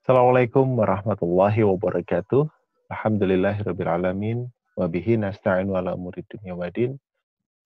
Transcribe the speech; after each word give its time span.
Assalamualaikum 0.00 0.80
warahmatullahi 0.80 1.60
wabarakatuh. 1.60 2.48
Alhamdulillahirrabbilalamin. 2.88 4.48
Wabihi 4.80 5.20
nasta'in 5.20 5.68
wa 5.68 5.84
ala 5.84 5.92
umuri 5.92 6.24
dunya 6.24 6.56
wadin. 6.56 6.96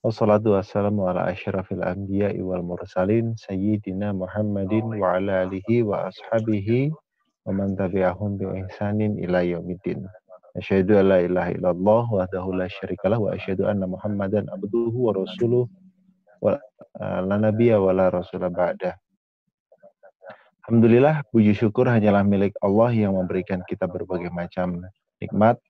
Wassalatu 0.03 0.59
wassalamu 0.59 1.07
ala 1.07 1.31
asyrafil 1.31 1.87
anbiya 1.87 2.35
wal 2.43 2.67
mursalin 2.67 3.39
Sayyidina 3.39 4.11
Muhammadin 4.11 4.83
wa 4.83 5.15
ala 5.15 5.47
alihi 5.47 5.87
wa 5.87 6.11
ashabihi 6.11 6.91
wa 7.47 7.55
man 7.55 7.79
tabi'ahum 7.79 8.35
bi 8.35 8.51
ihsanin 8.67 9.15
ila 9.23 9.47
yaumiddin. 9.47 10.03
Asyhadu 10.59 11.07
an 11.07 11.15
la 11.15 11.23
ilaha 11.23 11.55
illallah 11.55 12.03
wahdahu 12.19 12.51
la 12.59 12.67
syarikalah 12.67 13.23
wa 13.23 13.31
asyhadu 13.31 13.71
anna 13.71 13.87
Muhammadan 13.87 14.51
abduhu 14.51 15.07
wa 15.07 15.15
rasuluh 15.15 15.71
wa 16.43 16.59
la 16.99 17.37
nabiyya 17.39 17.79
wa 17.79 17.95
la 17.95 18.11
rasula 18.11 18.51
ba'dah. 18.51 19.04
Alhamdulillah, 20.65 21.29
puji 21.29 21.53
syukur 21.53 21.85
hanyalah 21.93 22.25
milik 22.25 22.57
Allah 22.65 22.89
yang 22.89 23.13
memberikan 23.13 23.61
kita 23.69 23.85
berbagai 23.85 24.33
macam 24.33 24.81
nikmat 25.21 25.61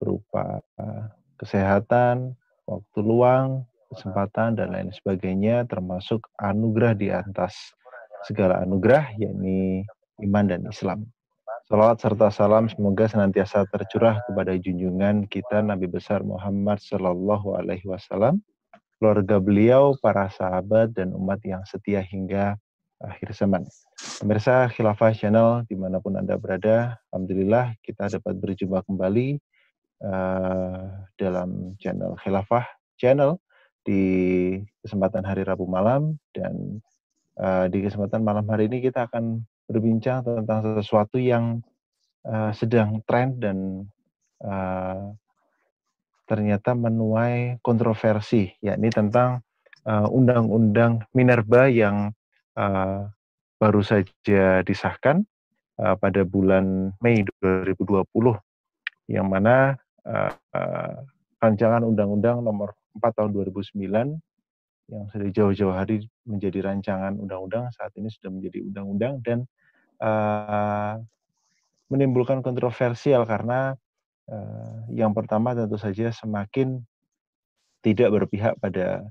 berupa 0.00 0.64
eh, 0.80 1.04
kesehatan, 1.36 2.32
waktu 2.64 2.98
luang, 3.04 3.68
kesempatan, 3.92 4.56
dan 4.56 4.72
lain 4.72 4.88
sebagainya, 4.88 5.68
termasuk 5.68 6.24
anugerah 6.40 6.96
di 6.96 7.12
atas 7.12 7.76
segala 8.24 8.64
anugerah, 8.64 9.20
yakni 9.20 9.84
iman 10.24 10.44
dan 10.48 10.64
Islam. 10.64 11.04
Salawat 11.68 12.00
serta 12.00 12.32
salam 12.32 12.72
semoga 12.72 13.04
senantiasa 13.04 13.68
tercurah 13.68 14.24
kepada 14.24 14.56
junjungan 14.56 15.28
kita 15.28 15.60
Nabi 15.60 15.92
besar 15.92 16.24
Muhammad 16.24 16.80
Sallallahu 16.80 17.52
Alaihi 17.60 17.84
Wasallam, 17.84 18.40
keluarga 18.96 19.36
beliau, 19.36 19.92
para 20.00 20.32
sahabat, 20.32 20.96
dan 20.96 21.12
umat 21.12 21.44
yang 21.44 21.60
setia 21.68 22.00
hingga 22.00 22.56
akhir 23.02 23.30
zaman. 23.34 23.62
Pemirsa 24.18 24.66
Khilafah 24.74 25.14
Channel 25.14 25.62
di 25.70 25.78
mana 25.78 26.02
pun 26.02 26.18
Anda 26.18 26.34
berada, 26.34 26.98
Alhamdulillah 27.10 27.78
kita 27.82 28.10
dapat 28.10 28.34
berjumpa 28.38 28.82
kembali 28.86 29.38
uh, 30.02 31.06
dalam 31.14 31.78
channel 31.78 32.18
Khilafah 32.18 32.66
Channel 32.98 33.38
di 33.86 34.02
kesempatan 34.82 35.22
hari 35.22 35.46
Rabu 35.46 35.70
malam 35.70 36.18
dan 36.34 36.82
uh, 37.38 37.70
di 37.70 37.86
kesempatan 37.86 38.26
malam 38.26 38.44
hari 38.50 38.66
ini 38.66 38.82
kita 38.82 39.06
akan 39.06 39.46
berbincang 39.70 40.26
tentang 40.26 40.82
sesuatu 40.82 41.22
yang 41.22 41.62
uh, 42.26 42.50
sedang 42.50 42.98
tren 43.06 43.38
dan 43.38 43.86
uh, 44.42 45.14
ternyata 46.28 46.76
menuai 46.76 47.62
kontroversi, 47.64 48.52
yakni 48.60 48.92
tentang 48.92 49.40
undang-undang 49.88 51.00
uh, 51.00 51.08
Minerba 51.16 51.72
yang 51.72 52.12
uh, 52.58 53.06
baru 53.62 53.80
saja 53.86 54.66
disahkan 54.66 55.22
uh, 55.78 55.94
pada 55.94 56.26
bulan 56.26 56.90
Mei 56.98 57.22
2020 57.38 58.02
yang 59.08 59.26
mana 59.30 59.78
uh, 60.02 60.34
uh, 60.34 60.94
rancangan 61.38 61.86
undang-undang 61.86 62.42
nomor 62.42 62.74
4 62.98 63.14
tahun 63.14 63.30
2009 63.30 64.18
yang 64.88 65.04
sudah 65.12 65.28
jauh-jauh 65.30 65.74
hari 65.74 66.08
menjadi 66.24 66.64
rancangan 66.64 67.14
undang-undang 67.20 67.68
saat 67.76 67.92
ini 67.94 68.08
sudah 68.08 68.32
menjadi 68.32 68.64
undang-undang 68.64 69.14
dan 69.20 69.38
uh, 70.00 70.96
menimbulkan 71.92 72.40
kontroversial 72.40 73.24
karena 73.28 73.76
uh, 74.28 74.88
yang 74.92 75.12
pertama 75.12 75.52
tentu 75.52 75.76
saja 75.76 76.08
semakin 76.12 76.80
tidak 77.84 78.08
berpihak 78.10 78.56
pada 78.58 79.06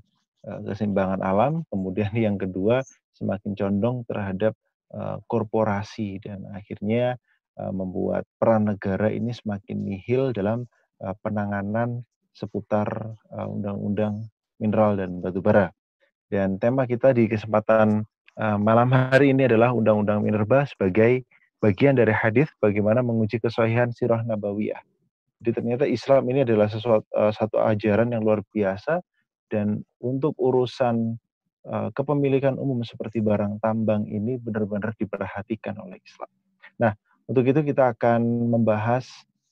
keseimbangan 0.48 1.20
alam, 1.20 1.62
kemudian 1.68 2.10
yang 2.26 2.36
kedua 2.40 2.82
semakin 3.12 3.52
condong 3.58 4.06
terhadap 4.06 4.54
uh, 4.94 5.18
korporasi 5.26 6.22
dan 6.22 6.46
akhirnya 6.54 7.18
uh, 7.58 7.72
membuat 7.74 8.24
peran 8.38 8.70
negara 8.70 9.10
ini 9.12 9.34
semakin 9.34 9.84
nihil 9.84 10.32
dalam 10.32 10.66
penanganan 11.22 12.02
seputar 12.34 13.14
undang-undang 13.30 14.26
mineral 14.58 14.98
dan 14.98 15.22
batu 15.22 15.38
bara. 15.38 15.70
Dan 16.26 16.58
tema 16.58 16.90
kita 16.90 17.14
di 17.14 17.30
kesempatan 17.30 18.02
malam 18.58 18.90
hari 18.90 19.30
ini 19.30 19.46
adalah 19.46 19.70
undang-undang 19.70 20.26
minerba 20.26 20.66
sebagai 20.66 21.22
bagian 21.62 21.94
dari 21.94 22.10
hadis 22.10 22.50
bagaimana 22.58 22.98
menguji 22.98 23.38
kesahihan 23.38 23.94
sirah 23.94 24.26
nabawiyah. 24.26 24.82
Jadi 25.38 25.50
ternyata 25.54 25.86
Islam 25.86 26.26
ini 26.34 26.42
adalah 26.42 26.66
sesuatu 26.66 27.06
satu 27.14 27.62
ajaran 27.62 28.10
yang 28.10 28.26
luar 28.26 28.42
biasa 28.50 28.98
dan 29.48 29.82
untuk 29.98 30.36
urusan 30.38 31.18
Eh, 31.68 31.90
kepemilikan 31.92 32.56
umum 32.56 32.80
seperti 32.80 33.20
barang 33.20 33.60
tambang 33.60 34.08
ini 34.08 34.40
benar-benar 34.40 34.96
diperhatikan 34.96 35.76
oleh 35.76 36.00
Islam. 36.00 36.30
Nah, 36.80 36.96
untuk 37.28 37.44
itu 37.44 37.60
kita 37.60 37.92
akan 37.92 38.24
membahas 38.48 39.04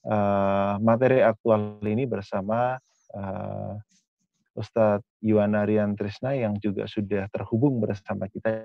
uh, 0.08 0.80
materi 0.80 1.20
aktual 1.20 1.76
ini 1.84 2.08
bersama 2.08 2.80
uh, 3.12 3.76
Ustadz 4.56 5.04
Yuwanarian 5.20 5.92
Trisna 5.92 6.32
yang 6.32 6.56
juga 6.56 6.88
sudah 6.88 7.28
terhubung 7.28 7.84
bersama 7.84 8.24
kita. 8.32 8.64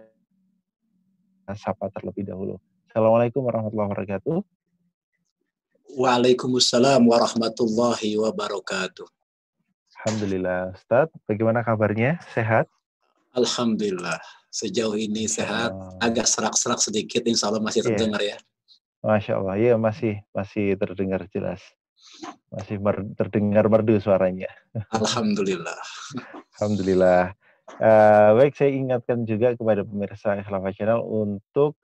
Sapa 1.52 1.92
terlebih 1.92 2.24
dahulu. 2.24 2.56
Assalamualaikum 2.88 3.44
warahmatullahi 3.44 3.92
wabarakatuh. 3.92 4.38
Waalaikumsalam 6.00 7.04
warahmatullahi 7.04 8.16
wabarakatuh. 8.16 9.21
Alhamdulillah, 10.02 10.74
Ustadz. 10.74 11.14
Bagaimana 11.30 11.62
kabarnya? 11.62 12.18
Sehat? 12.34 12.66
Alhamdulillah. 13.38 14.18
Sejauh 14.50 14.98
ini 14.98 15.30
sehat, 15.30 15.72
agak 16.02 16.26
serak-serak 16.26 16.82
sedikit, 16.82 17.22
insya 17.30 17.54
Allah 17.54 17.62
masih 17.62 17.86
iya. 17.86 17.88
terdengar 17.94 18.22
yeah. 18.26 18.42
ya. 18.42 19.06
Masya 19.06 19.34
Allah, 19.38 19.56
iya 19.62 19.74
masih 19.78 20.18
masih 20.34 20.74
terdengar 20.74 21.30
jelas. 21.30 21.62
Masih 22.50 22.82
mer 22.82 23.06
terdengar 23.14 23.70
merdu 23.70 24.02
suaranya. 24.02 24.50
Alhamdulillah. 24.90 25.78
Alhamdulillah. 26.58 27.38
Uh, 27.78 28.42
baik, 28.42 28.58
saya 28.58 28.74
ingatkan 28.74 29.22
juga 29.30 29.54
kepada 29.54 29.86
pemirsa 29.86 30.34
Khilafah 30.42 30.74
Channel 30.74 31.02
untuk 31.06 31.78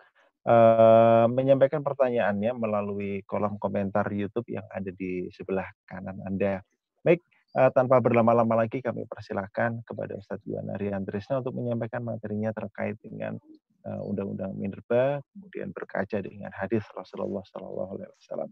uh, 0.49 1.29
menyampaikan 1.29 1.85
pertanyaannya 1.85 2.51
melalui 2.57 3.21
kolom 3.29 3.61
komentar 3.61 4.09
YouTube 4.09 4.49
yang 4.49 4.65
ada 4.73 4.89
di 4.89 5.29
sebelah 5.29 5.69
kanan 5.85 6.17
Anda. 6.25 6.65
Baik, 7.05 7.21
Uh, 7.57 7.73
tanpa 7.73 7.97
berlama-lama 7.97 8.53
lagi 8.53 8.85
kami 8.85 9.09
persilahkan 9.09 9.81
kepada 9.81 10.13
Ustadz 10.13 10.45
Yuwanari 10.45 10.93
Andresna 10.93 11.41
untuk 11.41 11.57
menyampaikan 11.57 12.05
materinya 12.05 12.53
terkait 12.53 13.01
dengan 13.01 13.33
uh, 13.81 14.01
Undang-Undang 14.05 14.53
Minerba, 14.61 15.25
kemudian 15.33 15.73
berkaca 15.73 16.21
dengan 16.21 16.53
hadis 16.53 16.85
Rasulullah 16.93 17.41
Sallallahu 17.49 17.97
Alaihi 17.97 18.13
Wasallam. 18.13 18.49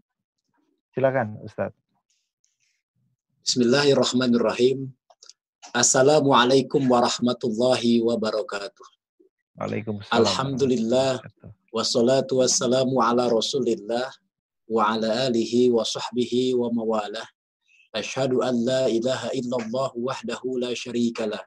Silakan 0.90 1.38
Ustadz. 1.38 1.78
Bismillahirrahmanirrahim. 3.46 4.90
Assalamualaikum 5.70 6.82
warahmatullahi 6.90 8.02
wabarakatuh. 8.02 8.86
Waalaikumsalam. 9.54 10.18
Alhamdulillah. 10.18 11.22
Wassalatu 11.70 12.42
wassalamu 12.42 12.98
ala 12.98 13.30
rasulillah 13.30 14.10
wa 14.66 14.98
ala 14.98 15.30
alihi 15.30 15.70
wa 15.70 15.86
sahbihi 15.86 16.58
wa 16.58 16.74
mawalah 16.74 17.35
أشهد 17.96 18.32
أن 18.34 18.64
لا 18.64 18.86
إله 18.86 19.26
إلا 19.28 19.56
الله 19.56 19.90
وحده 19.96 20.40
لا 20.58 20.74
شريك 20.74 21.20
له 21.20 21.40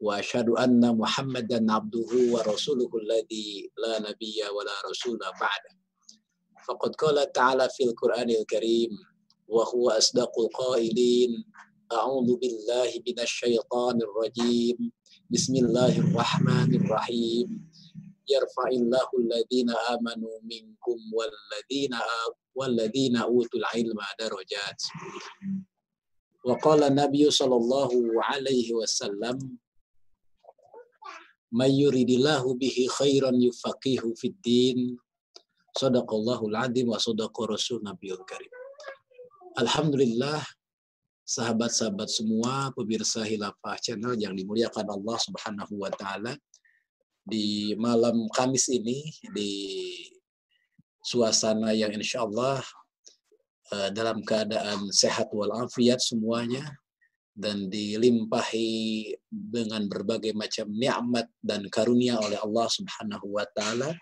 وأشهد 0.00 0.48
أن 0.48 0.96
محمدا 0.98 1.72
عبده 1.72 2.10
ورسوله 2.34 2.90
الذي 3.02 3.70
لا 3.78 3.98
نبي 4.10 4.36
ولا 4.56 4.74
رسول 4.90 5.18
بعده. 5.18 5.72
فقد 6.68 6.94
قال 6.94 7.32
تعالى 7.32 7.68
في 7.76 7.84
القرآن 7.84 8.30
الكريم 8.30 8.90
وهو 9.48 9.90
أصدق 9.90 10.32
القائلين 10.40 11.44
أعوذ 11.92 12.36
بالله 12.36 12.90
من 13.06 13.18
الشيطان 13.20 13.96
الرجيم 14.02 14.76
بسم 15.30 15.54
الله 15.56 15.98
الرحمن 15.98 16.70
الرحيم 16.74 17.46
يرفع 18.28 18.66
الله 18.72 19.08
الذين 19.18 19.70
آمنوا 19.70 20.36
منكم 20.42 20.98
والذين 21.16 21.94
والذين 22.54 23.16
أوتوا 23.16 23.58
العلم 23.60 23.98
درجات 24.20 24.80
Wa 26.42 26.58
qala 26.58 26.90
Nabi 26.90 27.30
sallallahu 27.30 28.18
wasallam 28.74 29.38
may 31.54 31.70
yuridillahu 31.70 32.58
bihi 32.58 32.90
khairan 32.90 33.38
yufaqihu 33.38 34.10
fid 34.18 34.34
din. 34.42 34.98
Sadaqallahul 35.72 36.52
azim 36.58 36.90
wa 36.90 36.98
sadaqa 36.98 37.48
rasul 37.48 37.80
nabiyul 37.80 38.26
karim. 38.28 38.50
Alhamdulillah 39.56 40.42
sahabat-sahabat 41.22 42.08
semua 42.10 42.74
pemirsa 42.74 43.22
Hilafah 43.22 43.78
Channel 43.80 44.18
yang 44.18 44.34
dimuliakan 44.34 44.84
Allah 44.84 45.16
Subhanahu 45.22 45.78
wa 45.78 45.88
taala 45.94 46.34
di 47.22 47.72
malam 47.78 48.26
Kamis 48.34 48.66
ini 48.66 49.14
di 49.30 49.52
suasana 51.06 51.70
yang 51.70 51.94
insya 51.94 52.26
Allah 52.26 52.60
dalam 53.96 54.20
keadaan 54.20 54.92
sehat 54.92 55.32
walafiat 55.32 55.98
semuanya 55.98 56.64
dan 57.32 57.72
dilimpahi 57.72 59.08
dengan 59.32 59.88
berbagai 59.88 60.36
macam 60.36 60.68
nikmat 60.68 61.24
dan 61.40 61.64
karunia 61.72 62.20
oleh 62.20 62.36
Allah 62.36 62.68
Subhanahu 62.68 63.26
wa 63.32 63.46
taala. 63.56 63.96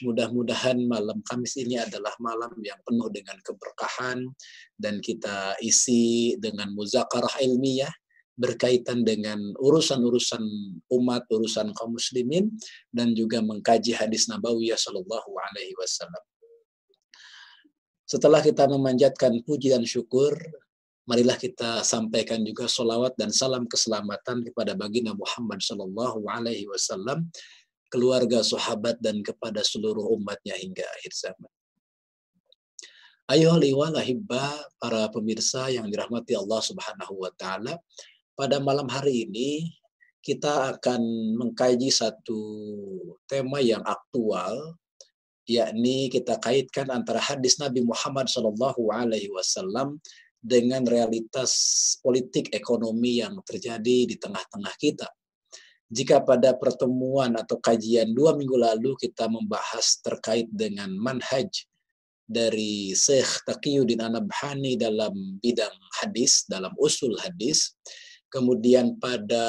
Mudah-mudahan 0.00 0.80
malam 0.88 1.20
Kamis 1.28 1.60
ini 1.60 1.76
adalah 1.76 2.16
malam 2.16 2.56
yang 2.64 2.80
penuh 2.88 3.12
dengan 3.12 3.36
keberkahan 3.44 4.24
dan 4.80 5.04
kita 5.04 5.60
isi 5.60 6.40
dengan 6.40 6.72
muzakarah 6.72 7.36
ilmiah 7.44 7.92
berkaitan 8.40 9.04
dengan 9.04 9.36
urusan-urusan 9.60 10.40
umat, 10.88 11.28
urusan 11.28 11.76
kaum 11.76 12.00
muslimin 12.00 12.48
dan 12.88 13.12
juga 13.12 13.44
mengkaji 13.44 13.92
hadis 13.92 14.32
Nabawi 14.32 14.72
sallallahu 14.72 15.30
alaihi 15.36 15.76
wasallam. 15.76 16.29
Setelah 18.10 18.42
kita 18.42 18.66
memanjatkan 18.66 19.38
puji 19.46 19.70
dan 19.70 19.86
syukur 19.86 20.34
marilah 21.06 21.38
kita 21.38 21.86
sampaikan 21.86 22.42
juga 22.42 22.66
solawat 22.66 23.14
dan 23.14 23.30
salam 23.30 23.70
keselamatan 23.70 24.46
kepada 24.50 24.74
baginda 24.74 25.14
Muhammad 25.14 25.62
Shallallahu 25.62 26.26
Alaihi 26.26 26.66
Wasallam, 26.66 27.30
keluarga, 27.86 28.42
sahabat 28.42 28.98
dan 28.98 29.22
kepada 29.22 29.62
seluruh 29.62 30.10
umatnya 30.18 30.58
hingga 30.58 30.82
akhir 30.98 31.12
zaman. 31.14 31.50
Ayo 33.30 33.54
hibba 34.02 34.58
para 34.82 35.06
pemirsa 35.14 35.70
yang 35.70 35.86
dirahmati 35.86 36.34
Allah 36.34 36.58
Subhanahu 36.66 37.14
wa 37.14 37.30
taala. 37.38 37.78
Pada 38.34 38.58
malam 38.58 38.90
hari 38.90 39.30
ini 39.30 39.70
kita 40.18 40.74
akan 40.74 40.98
mengkaji 41.38 41.94
satu 41.94 42.42
tema 43.30 43.62
yang 43.62 43.86
aktual 43.86 44.74
yakni 45.50 46.06
kita 46.06 46.38
kaitkan 46.38 46.86
antara 46.94 47.18
hadis 47.18 47.58
Nabi 47.58 47.82
Muhammad 47.82 48.30
Shallallahu 48.30 48.94
alaihi 48.94 49.30
wasallam 49.34 49.98
dengan 50.38 50.86
realitas 50.86 51.52
politik 52.00 52.54
ekonomi 52.54 53.20
yang 53.20 53.36
terjadi 53.42 54.06
di 54.06 54.16
tengah-tengah 54.16 54.74
kita. 54.78 55.10
Jika 55.90 56.22
pada 56.22 56.54
pertemuan 56.54 57.34
atau 57.34 57.58
kajian 57.58 58.14
dua 58.14 58.38
minggu 58.38 58.54
lalu 58.54 58.94
kita 58.94 59.26
membahas 59.26 59.98
terkait 60.00 60.46
dengan 60.54 60.88
manhaj 60.94 61.50
dari 62.30 62.94
Syekh 62.94 63.42
Taqiyuddin 63.42 63.98
Anabhani 63.98 64.78
dalam 64.78 65.42
bidang 65.42 65.74
hadis, 65.98 66.46
dalam 66.46 66.70
usul 66.78 67.18
hadis, 67.18 67.74
kemudian 68.30 69.02
pada 69.02 69.42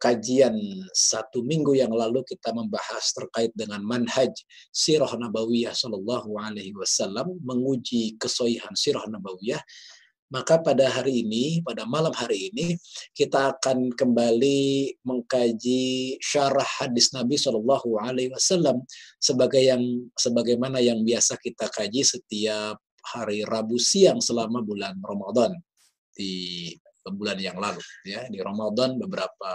kajian 0.00 0.56
satu 0.96 1.44
minggu 1.44 1.76
yang 1.76 1.92
lalu 1.92 2.24
kita 2.24 2.56
membahas 2.56 3.12
terkait 3.12 3.52
dengan 3.52 3.84
manhaj 3.84 4.32
sirah 4.72 5.12
nabawiyah 5.12 5.76
sallallahu 5.76 6.40
alaihi 6.40 6.72
wasallam 6.72 7.36
menguji 7.44 8.16
kesohihan 8.16 8.72
sirah 8.72 9.04
nabawiyah. 9.04 9.60
Maka 10.30 10.62
pada 10.62 10.86
hari 10.86 11.26
ini, 11.26 11.58
pada 11.66 11.82
malam 11.90 12.14
hari 12.14 12.54
ini, 12.54 12.78
kita 13.18 13.58
akan 13.58 13.90
kembali 13.90 14.94
mengkaji 15.02 16.16
syarah 16.22 16.62
hadis 16.78 17.10
Nabi 17.10 17.34
Shallallahu 17.34 17.98
Alaihi 17.98 18.30
Wasallam 18.30 18.86
sebagai 19.18 19.58
yang 19.58 19.82
sebagaimana 20.14 20.78
yang 20.78 21.02
biasa 21.02 21.34
kita 21.34 21.66
kaji 21.74 22.06
setiap 22.06 22.78
hari 23.10 23.42
Rabu 23.42 23.74
siang 23.82 24.22
selama 24.22 24.62
bulan 24.62 24.94
Ramadan. 25.02 25.58
Di 26.14 26.78
bulan 27.08 27.40
yang 27.40 27.56
lalu 27.56 27.80
ya 28.04 28.28
di 28.28 28.36
Ramadan 28.40 29.00
beberapa 29.00 29.52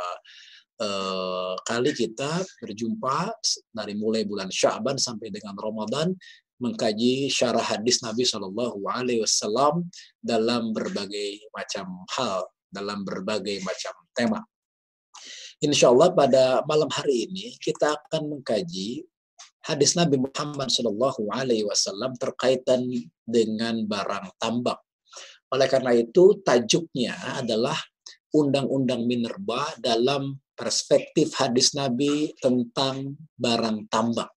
uh, 0.81 1.53
kali 1.61 1.91
kita 1.93 2.41
berjumpa 2.63 3.31
dari 3.69 3.93
mulai 3.93 4.25
bulan 4.25 4.49
Syaban 4.49 4.97
sampai 4.97 5.29
dengan 5.29 5.53
Ramadan 5.55 6.11
mengkaji 6.59 7.27
syarah 7.27 7.63
hadis 7.63 7.99
Nabi 7.99 8.23
Shallallahu 8.23 8.79
Alaihi 8.87 9.21
Wasallam 9.23 9.91
dalam 10.23 10.71
berbagai 10.71 11.51
macam 11.51 12.07
hal, 12.15 12.47
dalam 12.71 13.03
berbagai 13.03 13.59
macam 13.67 13.93
tema. 14.15 14.39
Insya 15.59 15.91
Allah 15.91 16.11
pada 16.11 16.63
malam 16.67 16.87
hari 16.91 17.27
ini 17.27 17.55
kita 17.59 17.95
akan 17.95 18.39
mengkaji 18.39 19.03
hadis 19.67 19.97
Nabi 19.97 20.21
Muhammad 20.21 20.71
Shallallahu 20.71 21.27
Alaihi 21.31 21.67
Wasallam 21.67 22.15
terkaitan 22.15 22.87
dengan 23.25 23.83
barang 23.83 24.35
tambak. 24.39 24.84
Oleh 25.53 25.67
karena 25.69 25.93
itu, 25.93 26.41
tajuknya 26.41 27.13
adalah 27.41 27.77
Undang-Undang 28.35 29.05
Minerba 29.05 29.75
dalam 29.79 30.35
perspektif 30.55 31.35
hadis 31.35 31.75
Nabi 31.75 32.31
tentang 32.39 33.15
barang 33.35 33.87
tambang. 33.91 34.31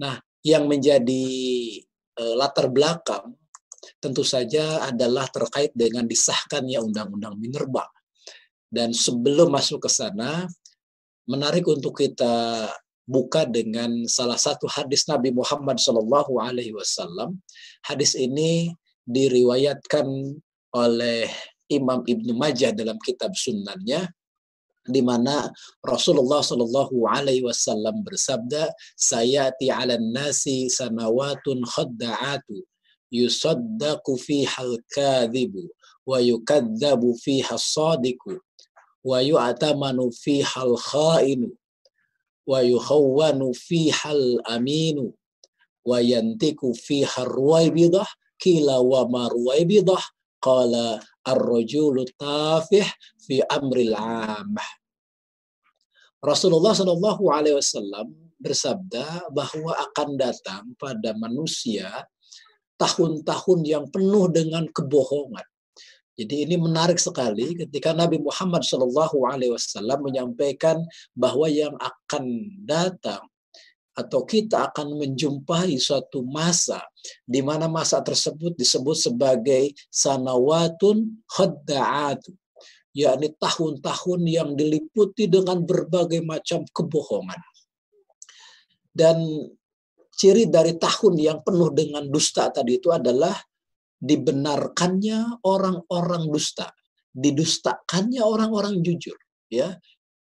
Nah, 0.00 0.20
yang 0.44 0.68
menjadi 0.68 1.26
uh, 2.20 2.34
latar 2.36 2.68
belakang 2.68 3.36
tentu 4.00 4.26
saja 4.26 4.86
adalah 4.86 5.28
terkait 5.30 5.72
dengan 5.72 6.04
disahkannya 6.04 6.80
Undang-Undang 6.80 7.36
Minerba. 7.40 7.86
Dan 8.66 8.92
sebelum 8.92 9.48
masuk 9.54 9.86
ke 9.86 9.90
sana, 9.90 10.44
menarik 11.24 11.64
untuk 11.70 11.96
kita 11.96 12.66
buka 13.06 13.46
dengan 13.46 14.04
salah 14.10 14.36
satu 14.36 14.66
hadis 14.66 15.06
Nabi 15.06 15.30
Muhammad 15.30 15.78
Wasallam. 15.78 17.38
Hadis 17.86 18.18
ini 18.18 18.74
diriwayatkan 19.06 20.06
oleh 20.74 21.30
Imam 21.70 22.02
Ibnu 22.06 22.34
Majah 22.34 22.74
dalam 22.74 22.98
kitab 23.02 23.34
sunnahnya 23.34 24.10
di 24.86 25.02
mana 25.02 25.50
Rasulullah 25.82 26.40
Shallallahu 26.42 27.10
Alaihi 27.10 27.42
Wasallam 27.42 28.06
bersabda, 28.06 28.70
"Sayati 28.94 29.66
'alan 29.70 30.14
nasi 30.14 30.70
sanawatun 30.70 31.66
khadda'atu 31.66 32.62
yusaddaqu 33.10 34.14
fiha 34.18 34.62
al-kadhibu 34.62 35.66
wa 36.06 36.22
yukadzabu 36.22 37.18
fiha 37.18 37.58
as-sadiqu 37.58 38.38
wa 39.02 39.18
yu'tamanu 39.22 40.10
fiha 40.14 40.62
al-kha'inu 40.62 41.50
wa 42.46 42.62
yukhawwanu 42.62 43.50
fiha 43.54 44.14
al-aminu 44.14 45.10
wa 45.82 45.98
yantiku 45.98 46.74
fiha 46.74 47.26
ar-ruwaybidah 47.26 48.06
kila 48.40 48.80
wa 48.80 49.08
marwaybidah 49.08 50.02
qala 50.40 51.00
ar-rajulu 51.26 52.06
tafih 52.16 52.86
fi 53.20 53.42
amril 53.50 53.96
amah. 53.96 54.70
Rasulullah 56.22 56.72
Shallallahu 56.74 57.22
alaihi 57.30 57.56
wasallam 57.58 58.12
bersabda 58.40 59.32
bahwa 59.32 59.72
akan 59.90 60.08
datang 60.20 60.64
pada 60.76 61.16
manusia 61.16 61.88
tahun-tahun 62.76 63.60
yang 63.64 63.84
penuh 63.88 64.28
dengan 64.28 64.68
kebohongan. 64.68 65.44
Jadi 66.16 66.48
ini 66.48 66.56
menarik 66.56 66.96
sekali 66.96 67.52
ketika 67.52 67.92
Nabi 67.92 68.16
Muhammad 68.16 68.64
Shallallahu 68.64 69.28
Alaihi 69.28 69.52
Wasallam 69.52 70.00
menyampaikan 70.00 70.80
bahwa 71.12 71.44
yang 71.44 71.76
akan 71.76 72.24
datang 72.64 73.20
atau 73.96 74.28
kita 74.28 74.70
akan 74.70 75.00
menjumpai 75.00 75.80
suatu 75.80 76.20
masa 76.20 76.84
di 77.24 77.40
mana 77.40 77.64
masa 77.64 78.04
tersebut 78.04 78.52
disebut 78.54 79.08
sebagai 79.08 79.72
sanawatun 79.88 81.24
khadda'atu 81.24 82.36
yakni 82.96 83.28
tahun-tahun 83.36 84.20
yang 84.24 84.50
diliputi 84.56 85.28
dengan 85.28 85.60
berbagai 85.60 86.24
macam 86.24 86.64
kebohongan. 86.72 87.36
Dan 88.88 89.20
ciri 90.08 90.48
dari 90.48 90.80
tahun 90.80 91.20
yang 91.20 91.38
penuh 91.44 91.76
dengan 91.76 92.08
dusta 92.08 92.48
tadi 92.48 92.80
itu 92.80 92.88
adalah 92.88 93.36
dibenarkannya 94.00 95.44
orang-orang 95.44 96.32
dusta, 96.32 96.72
didustakannya 97.12 98.24
orang-orang 98.24 98.80
jujur, 98.80 99.20
ya. 99.52 99.76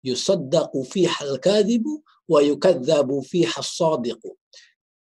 Yusaddaqu 0.05 0.85
fihal 0.85 1.41
kadhibu 1.41 2.03
wa 2.29 2.39
yukadzabu 2.41 3.21
fiha. 3.25 3.61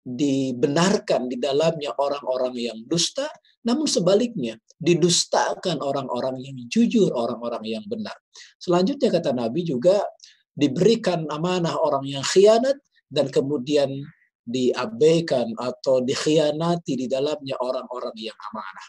Dibenarkan 0.03 1.31
di 1.31 1.39
dalamnya 1.39 1.95
orang-orang 1.95 2.59
yang 2.59 2.79
dusta, 2.91 3.31
namun 3.63 3.87
sebaliknya 3.87 4.59
didustakan 4.75 5.79
orang-orang 5.79 6.43
yang 6.43 6.59
jujur, 6.67 7.15
orang-orang 7.15 7.79
yang 7.79 7.85
benar. 7.87 8.19
Selanjutnya 8.59 9.15
kata 9.15 9.31
Nabi 9.31 9.63
juga 9.63 10.03
diberikan 10.51 11.31
amanah 11.31 11.79
orang 11.79 12.03
yang 12.03 12.27
khianat 12.27 12.83
dan 13.07 13.31
kemudian 13.31 13.95
diabaikan 14.43 15.55
atau 15.55 16.03
dikhianati 16.03 16.99
di 16.99 17.07
dalamnya 17.07 17.55
orang-orang 17.63 18.17
yang 18.19 18.35
amanah. 18.51 18.87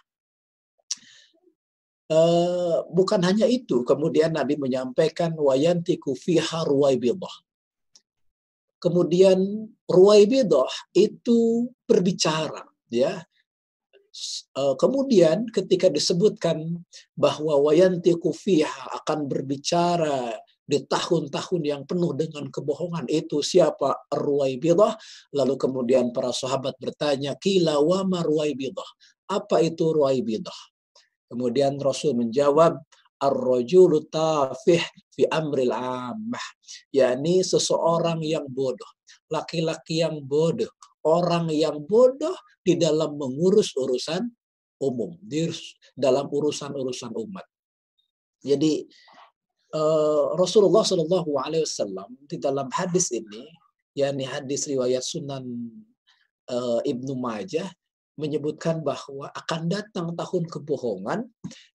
Uh, 2.09 2.77
bukan 2.89 3.21
hanya 3.21 3.45
itu, 3.45 3.85
kemudian 3.85 4.33
Nabi 4.33 4.57
menyampaikan 4.57 5.33
wayantiku 5.37 6.17
fiha. 6.17 6.65
Kemudian 8.83 9.39
Ruwaibidah 9.87 10.67
itu 10.91 11.71
berbicara, 11.87 12.67
ya. 12.91 13.23
Eh, 14.53 14.75
kemudian 14.77 15.47
ketika 15.49 15.87
disebutkan 15.87 16.83
bahwa 17.15 17.57
wayantiku 17.63 18.29
fiha 18.29 19.01
akan 19.01 19.25
berbicara 19.25 20.37
di 20.67 20.83
tahun-tahun 20.83 21.61
yang 21.63 21.81
penuh 21.87 22.11
dengan 22.13 22.51
kebohongan 22.51 23.07
itu 23.07 23.39
siapa? 23.39 24.05
Ruwaibidah 24.11 24.93
lalu 25.33 25.55
kemudian 25.57 26.11
para 26.13 26.29
sahabat 26.29 26.77
bertanya 26.77 27.39
kila 27.39 27.79
wa 27.81 28.05
ma 28.05 28.19
Ruwaibidah 28.21 28.89
apa 29.33 29.65
itu 29.65 29.95
Ruwaibidah 29.95 30.73
Kemudian 31.33 31.81
Rasul 31.81 32.13
menjawab, 32.13 32.77
ar-rajulu 33.23 34.03
tafih 34.11 34.83
fi 35.15 35.23
amril 35.31 35.71
ammah, 35.71 36.47
yakni 36.91 37.39
seseorang 37.39 38.19
yang 38.19 38.43
bodoh, 38.51 38.89
laki-laki 39.31 40.03
yang 40.03 40.19
bodoh, 40.19 40.69
orang 41.07 41.47
yang 41.53 41.79
bodoh 41.87 42.35
di 42.59 42.75
dalam 42.75 43.15
mengurus 43.15 43.71
urusan 43.79 44.27
umum, 44.83 45.15
di 45.23 45.47
dalam 45.95 46.27
urusan-urusan 46.27 47.15
umat. 47.15 47.47
Jadi 48.43 48.83
uh, 49.71 50.35
Rasulullah 50.35 50.83
Shallallahu 50.83 51.31
Alaihi 51.39 51.63
Wasallam 51.63 52.09
di 52.27 52.35
dalam 52.35 52.67
hadis 52.75 53.15
ini, 53.15 53.47
yakni 53.95 54.27
hadis 54.27 54.67
riwayat 54.67 55.05
Sunan 55.05 55.47
uh, 56.51 56.79
Ibnu 56.83 57.15
Majah 57.15 57.71
menyebutkan 58.19 58.85
bahwa 58.85 59.29
akan 59.33 59.61
datang 59.65 60.13
tahun 60.13 60.43
kebohongan 60.45 61.25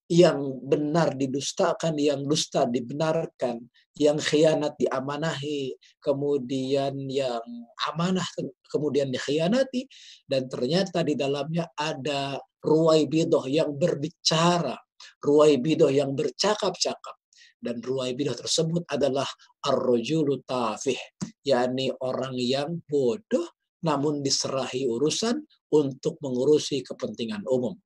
yang 0.09 0.39
benar 0.65 1.13
didustakan, 1.19 1.99
yang 2.01 2.25
dusta 2.25 2.65
dibenarkan, 2.65 3.61
yang 3.99 4.17
khianat 4.17 4.79
diamanahi, 4.79 5.77
kemudian 6.01 6.97
yang 7.11 7.45
amanah 7.93 8.25
kemudian 8.71 9.13
dikhianati, 9.13 9.85
dan 10.25 10.49
ternyata 10.49 11.05
di 11.05 11.19
dalamnya 11.19 11.69
ada 11.77 12.41
ruai 12.63 13.05
bidoh 13.11 13.45
yang 13.45 13.77
berbicara, 13.77 14.79
ruai 15.21 15.59
bidoh 15.61 15.91
yang 15.91 16.15
bercakap-cakap. 16.15 17.17
Dan 17.59 17.83
ruai 17.83 18.15
bidoh 18.15 18.39
tersebut 18.39 18.87
adalah 18.87 19.27
ar-rajulu 19.67 20.47
tafih, 20.47 20.95
yakni 21.43 21.91
orang 21.99 22.39
yang 22.39 22.79
bodoh 22.87 23.51
namun 23.83 24.23
diserahi 24.23 24.87
urusan 24.87 25.43
untuk 25.69 26.17
mengurusi 26.25 26.81
kepentingan 26.81 27.45
umum. 27.45 27.77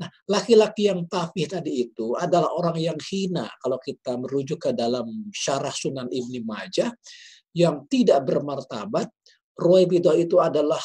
Nah, 0.00 0.08
laki-laki 0.28 0.88
yang 0.88 1.08
tafih 1.08 1.48
tadi 1.48 1.88
itu 1.88 2.12
adalah 2.16 2.52
orang 2.52 2.76
yang 2.76 2.98
hina 3.00 3.48
kalau 3.60 3.80
kita 3.80 4.16
merujuk 4.20 4.68
ke 4.68 4.70
dalam 4.76 5.28
syarah 5.32 5.72
Sunan 5.72 6.08
Ibni 6.08 6.44
Majah 6.44 6.92
yang 7.56 7.88
tidak 7.88 8.24
bermartabat. 8.28 9.08
Ruwaibidah 9.60 10.16
itu 10.16 10.40
adalah 10.40 10.80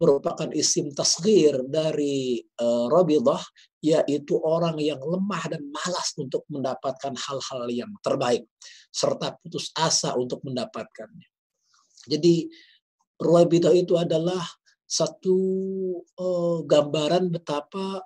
merupakan 0.00 0.48
isim 0.56 0.90
tasghir 0.96 1.60
dari 1.68 2.40
uh, 2.58 2.90
Rabidah 2.90 3.38
yaitu 3.84 4.36
orang 4.40 4.80
yang 4.80 4.98
lemah 4.98 5.44
dan 5.46 5.62
malas 5.68 6.16
untuk 6.16 6.44
mendapatkan 6.48 7.12
hal-hal 7.16 7.64
yang 7.68 7.92
terbaik 8.00 8.48
serta 8.90 9.36
putus 9.40 9.72
asa 9.76 10.16
untuk 10.16 10.40
mendapatkannya. 10.42 11.28
Jadi 12.08 12.48
Ruwaibidah 13.20 13.76
itu 13.76 14.00
adalah 14.00 14.40
satu 14.90 15.38
uh, 16.18 16.66
gambaran 16.66 17.30
betapa 17.30 18.02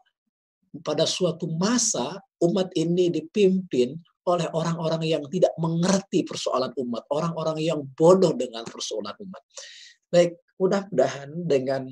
pada 0.84 1.08
suatu 1.08 1.48
masa 1.56 2.20
umat 2.44 2.68
ini 2.76 3.08
dipimpin 3.08 3.96
oleh 4.28 4.48
orang-orang 4.52 5.04
yang 5.04 5.24
tidak 5.32 5.52
mengerti 5.56 6.24
persoalan 6.24 6.72
umat, 6.76 7.04
orang-orang 7.08 7.60
yang 7.60 7.80
bodoh 7.96 8.32
dengan 8.36 8.64
persoalan 8.68 9.16
umat. 9.20 9.42
Baik, 10.12 10.36
mudah-mudahan 10.60 11.30
dengan 11.44 11.88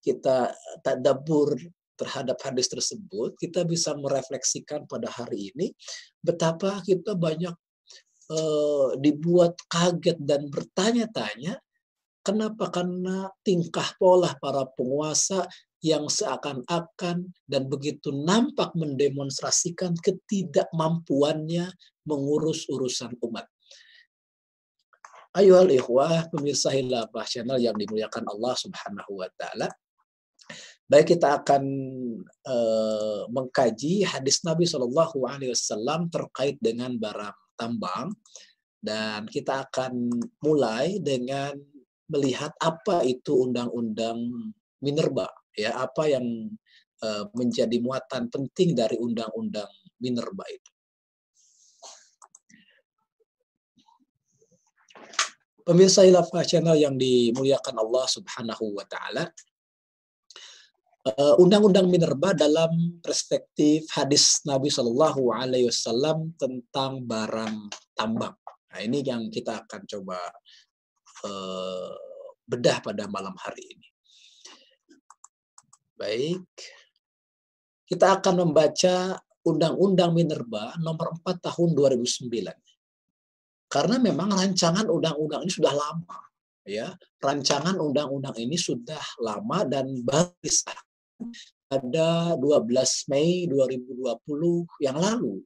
kita 0.00 0.52
tadabur 0.80 1.56
terhadap 2.00 2.40
hadis 2.40 2.72
tersebut, 2.72 3.36
kita 3.36 3.68
bisa 3.68 3.92
merefleksikan 3.92 4.88
pada 4.88 5.12
hari 5.12 5.52
ini 5.52 5.76
betapa 6.24 6.80
kita 6.80 7.12
banyak 7.12 7.52
uh, 8.32 8.96
dibuat 8.96 9.60
kaget 9.68 10.16
dan 10.24 10.48
bertanya-tanya 10.48 11.60
Kenapa? 12.30 12.70
Karena 12.70 13.26
tingkah 13.42 13.90
pola 13.98 14.38
para 14.38 14.62
penguasa 14.78 15.50
yang 15.82 16.06
seakan-akan 16.06 17.26
dan 17.50 17.62
begitu 17.66 18.14
nampak 18.14 18.70
mendemonstrasikan 18.78 19.98
ketidakmampuannya 19.98 21.66
mengurus 22.06 22.70
urusan 22.70 23.18
umat. 23.26 23.50
Ayo 25.34 25.58
ikhwah, 25.66 26.30
pemirsa 26.30 26.70
hilafah 26.70 27.26
channel 27.26 27.58
yang 27.58 27.74
dimuliakan 27.74 28.22
Allah 28.30 28.54
Subhanahu 28.54 29.18
wa 29.18 29.30
taala. 29.34 29.66
Baik 30.86 31.18
kita 31.18 31.42
akan 31.42 31.62
uh, 32.46 33.26
mengkaji 33.26 34.06
hadis 34.06 34.46
Nabi 34.46 34.70
wasallam 35.50 36.06
terkait 36.14 36.62
dengan 36.62 36.94
barang 36.94 37.34
tambang 37.58 38.14
dan 38.78 39.26
kita 39.26 39.66
akan 39.66 40.10
mulai 40.46 41.02
dengan 41.02 41.58
melihat 42.10 42.52
apa 42.58 43.06
itu 43.06 43.46
undang-undang 43.46 44.18
Minerba, 44.82 45.28
ya 45.54 45.76
apa 45.76 46.08
yang 46.10 46.24
uh, 47.04 47.24
menjadi 47.36 47.78
muatan 47.78 48.26
penting 48.32 48.74
dari 48.74 48.96
undang-undang 48.98 49.68
Minerba 50.00 50.44
itu. 50.50 50.70
Pemirsa 55.60 56.02
Ilafah 56.02 56.42
Channel 56.42 56.74
yang 56.80 56.96
dimuliakan 56.98 57.76
Allah 57.78 58.06
Subhanahu 58.10 58.74
wa 58.74 58.82
taala. 58.88 59.30
Uh, 61.00 61.36
undang-undang 61.40 61.88
Minerba 61.88 62.36
dalam 62.36 63.00
perspektif 63.00 63.88
hadis 63.94 64.44
Nabi 64.44 64.68
Shallallahu 64.68 65.32
alaihi 65.32 65.68
wasallam 65.68 66.36
tentang 66.36 67.04
barang 67.04 67.72
tambang. 67.96 68.36
Nah, 68.70 68.80
ini 68.80 69.00
yang 69.04 69.32
kita 69.32 69.64
akan 69.64 69.82
coba 69.88 70.18
uh, 71.24 71.92
bedah 72.46 72.82
pada 72.82 73.06
malam 73.06 73.34
hari 73.38 73.64
ini. 73.64 73.88
Baik. 75.94 76.46
Kita 77.84 78.18
akan 78.18 78.46
membaca 78.46 79.18
Undang-Undang 79.40 80.12
Minerba 80.12 80.76
nomor 80.80 81.16
4 81.24 81.40
tahun 81.40 81.72
2009. 81.72 82.30
Karena 83.70 83.96
memang 84.02 84.34
rancangan 84.34 84.90
undang-undang 84.90 85.46
ini 85.46 85.52
sudah 85.54 85.70
lama, 85.70 86.18
ya. 86.66 86.90
Rancangan 87.22 87.78
undang-undang 87.78 88.34
ini 88.42 88.58
sudah 88.58 88.98
lama 89.22 89.62
dan 89.62 89.86
baru 90.02 90.50
pada 91.70 92.34
12 92.34 93.10
Mei 93.14 93.46
2020 93.46 94.66
yang 94.82 94.98
lalu. 94.98 95.38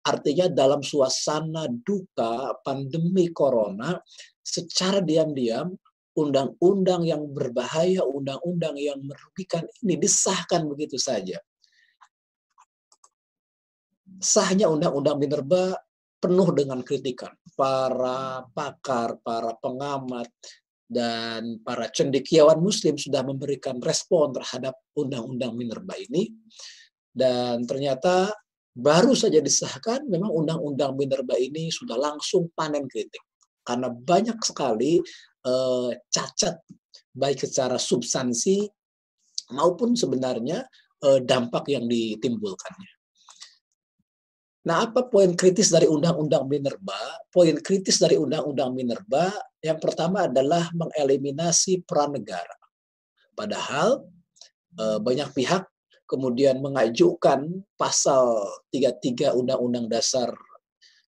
Artinya 0.00 0.48
dalam 0.48 0.80
suasana 0.80 1.68
duka 1.68 2.56
pandemi 2.64 3.28
corona 3.30 4.00
secara 4.40 5.04
diam-diam 5.04 5.76
undang-undang 6.16 7.06
yang 7.06 7.22
berbahaya, 7.30 8.02
undang-undang 8.02 8.76
yang 8.80 8.98
merugikan 9.04 9.64
ini 9.84 10.00
disahkan 10.00 10.66
begitu 10.66 10.96
saja. 10.96 11.38
Sahnya 14.20 14.68
undang-undang 14.68 15.16
Minerba 15.16 15.76
penuh 16.20 16.48
dengan 16.52 16.84
kritikan. 16.84 17.32
Para 17.56 18.44
pakar, 18.52 19.20
para 19.24 19.56
pengamat, 19.60 20.28
dan 20.90 21.62
para 21.62 21.86
cendekiawan 21.86 22.58
muslim 22.58 22.98
sudah 22.98 23.22
memberikan 23.22 23.78
respon 23.78 24.34
terhadap 24.34 24.74
undang-undang 24.98 25.54
Minerba 25.54 25.94
ini. 25.94 26.34
Dan 27.06 27.62
ternyata 27.64 28.34
baru 28.74 29.12
saja 29.18 29.42
disahkan, 29.42 30.06
memang 30.06 30.30
undang-undang 30.30 30.94
Minerba 30.94 31.34
ini 31.36 31.68
sudah 31.68 31.98
langsung 31.98 32.50
panen 32.54 32.86
kritik 32.86 33.22
karena 33.66 33.92
banyak 33.92 34.38
sekali 34.42 34.98
uh, 35.46 35.90
cacat 36.08 36.58
baik 37.14 37.44
secara 37.44 37.76
substansi 37.76 38.66
maupun 39.54 39.94
sebenarnya 39.94 40.64
uh, 41.04 41.20
dampak 41.22 41.70
yang 41.70 41.86
ditimbulkannya. 41.86 42.92
Nah, 44.60 44.84
apa 44.84 45.08
poin 45.08 45.32
kritis 45.32 45.72
dari 45.72 45.88
Undang-Undang 45.88 46.44
Minerba? 46.44 47.00
Poin 47.32 47.56
kritis 47.64 47.96
dari 47.96 48.20
Undang-Undang 48.20 48.76
Minerba 48.76 49.32
yang 49.64 49.80
pertama 49.80 50.28
adalah 50.28 50.68
mengeliminasi 50.76 51.80
peran 51.88 52.12
negara. 52.12 52.52
Padahal 53.32 54.04
uh, 54.76 55.00
banyak 55.00 55.32
pihak 55.32 55.64
kemudian 56.10 56.58
mengajukan 56.58 57.46
pasal 57.78 58.42
33 58.74 59.30
Undang-Undang 59.30 59.86
Dasar 59.86 60.34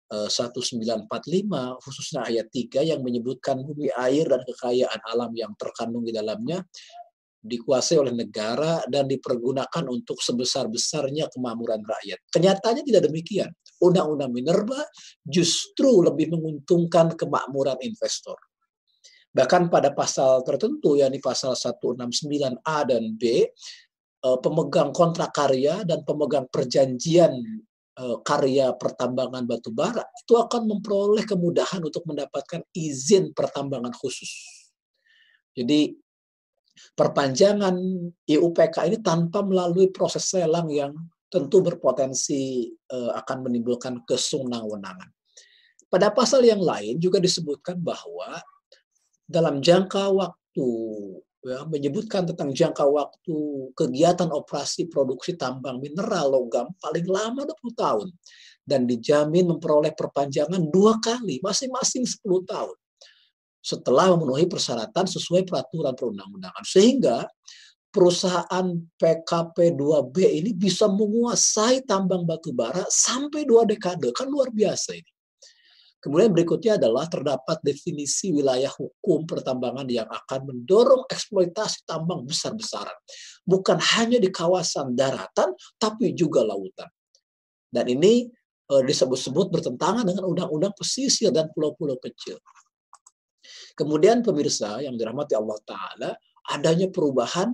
1945 0.09 1.05
eh, 1.07 1.71
khususnya 1.79 2.25
ayat 2.25 2.51
3 2.51 2.81
yang 2.81 2.99
menyebutkan 3.05 3.61
bumi 3.61 3.93
air 3.93 4.25
dan 4.27 4.41
kekayaan 4.43 5.01
alam 5.07 5.31
yang 5.37 5.53
terkandung 5.55 6.03
di 6.03 6.11
dalamnya 6.11 6.65
dikuasai 7.39 7.95
oleh 7.95 8.11
negara 8.11 8.83
dan 8.91 9.07
dipergunakan 9.07 9.87
untuk 9.87 10.19
sebesar-besarnya 10.19 11.31
kemakmuran 11.31 11.79
rakyat. 11.87 12.19
Kenyataannya 12.35 12.83
tidak 12.83 13.07
demikian. 13.07 13.47
Undang-undang 13.79 14.35
Minerba 14.35 14.83
justru 15.23 16.03
lebih 16.03 16.35
menguntungkan 16.35 17.15
kemakmuran 17.15 17.79
investor. 17.79 18.35
Bahkan 19.31 19.71
pada 19.71 19.95
pasal 19.95 20.43
tertentu, 20.43 20.99
yakni 20.99 21.23
pasal 21.23 21.55
169A 21.55 22.77
dan 22.83 23.15
B, 23.15 23.47
pemegang 24.19 24.91
kontrak 24.91 25.31
karya 25.31 25.83
dan 25.87 26.03
pemegang 26.03 26.43
perjanjian 26.51 27.39
Eh, 27.99 28.17
karya 28.23 28.71
pertambangan 28.79 29.43
batu 29.43 29.75
bara 29.75 29.99
itu 30.23 30.39
akan 30.39 30.71
memperoleh 30.71 31.27
kemudahan 31.27 31.83
untuk 31.83 32.07
mendapatkan 32.07 32.63
izin 32.71 33.35
pertambangan 33.35 33.91
khusus. 33.91 34.31
Jadi 35.51 35.99
perpanjangan 36.95 37.75
IUPK 38.23 38.87
ini 38.87 39.03
tanpa 39.03 39.43
melalui 39.43 39.91
proses 39.91 40.31
selang 40.31 40.71
yang 40.71 40.95
tentu 41.27 41.59
berpotensi 41.59 42.71
uh, 42.87 43.19
akan 43.19 43.51
menimbulkan 43.51 43.99
kesunang-wenangan. 44.07 45.11
Pada 45.91 46.07
pasal 46.15 46.47
yang 46.47 46.63
lain 46.63 47.03
juga 47.03 47.19
disebutkan 47.19 47.83
bahwa 47.83 48.39
dalam 49.27 49.59
jangka 49.59 50.07
waktu 50.07 50.69
ya, 51.43 51.63
menyebutkan 51.67 52.27
tentang 52.27 52.51
jangka 52.51 52.83
waktu 52.83 53.37
kegiatan 53.75 54.29
operasi 54.31 54.91
produksi 54.91 55.39
tambang 55.39 55.79
mineral 55.79 56.35
logam 56.35 56.67
paling 56.79 57.07
lama 57.07 57.47
20 57.47 57.75
tahun 57.75 58.07
dan 58.67 58.85
dijamin 58.85 59.49
memperoleh 59.49 59.95
perpanjangan 59.97 60.61
dua 60.69 60.99
kali 61.01 61.41
masing-masing 61.41 62.05
10 62.05 62.21
tahun 62.45 62.77
setelah 63.59 64.15
memenuhi 64.15 64.47
persyaratan 64.47 65.03
sesuai 65.03 65.43
peraturan 65.43 65.91
perundang-undangan. 65.91 66.63
Sehingga 66.63 67.27
perusahaan 67.91 68.65
PKP 68.95 69.75
2B 69.75 70.15
ini 70.39 70.51
bisa 70.55 70.87
menguasai 70.87 71.83
tambang 71.83 72.23
batu 72.23 72.55
bara 72.55 72.85
sampai 72.87 73.43
dua 73.43 73.67
dekade. 73.67 74.13
Kan 74.15 74.31
luar 74.31 74.53
biasa 74.53 74.95
ini 74.95 75.11
Kemudian 75.99 76.31
berikutnya 76.31 76.79
adalah 76.79 77.11
terdapat 77.11 77.59
definisi 77.59 78.31
wilayah 78.31 78.71
hukum 78.71 79.27
pertambangan 79.27 79.83
yang 79.91 80.07
akan 80.07 80.47
mendorong 80.47 81.03
eksploitasi 81.11 81.83
tambang 81.83 82.23
besar-besaran. 82.23 82.95
Bukan 83.43 83.75
hanya 83.99 84.15
di 84.15 84.31
kawasan 84.31 84.95
daratan, 84.95 85.51
tapi 85.75 86.15
juga 86.15 86.47
lautan. 86.47 86.87
Dan 87.67 87.91
ini 87.91 88.31
e, 88.63 88.73
disebut-sebut 88.79 89.51
bertentangan 89.51 90.07
dengan 90.07 90.23
undang-undang 90.23 90.71
pesisir 90.71 91.35
dan 91.35 91.51
pulau-pulau 91.51 91.99
kecil. 91.99 92.39
Kemudian 93.75 94.23
pemirsa 94.23 94.79
yang 94.79 94.95
dirahmati 94.95 95.35
Allah 95.35 95.59
Ta'ala, 95.67 96.11
adanya 96.47 96.87
perubahan 96.87 97.51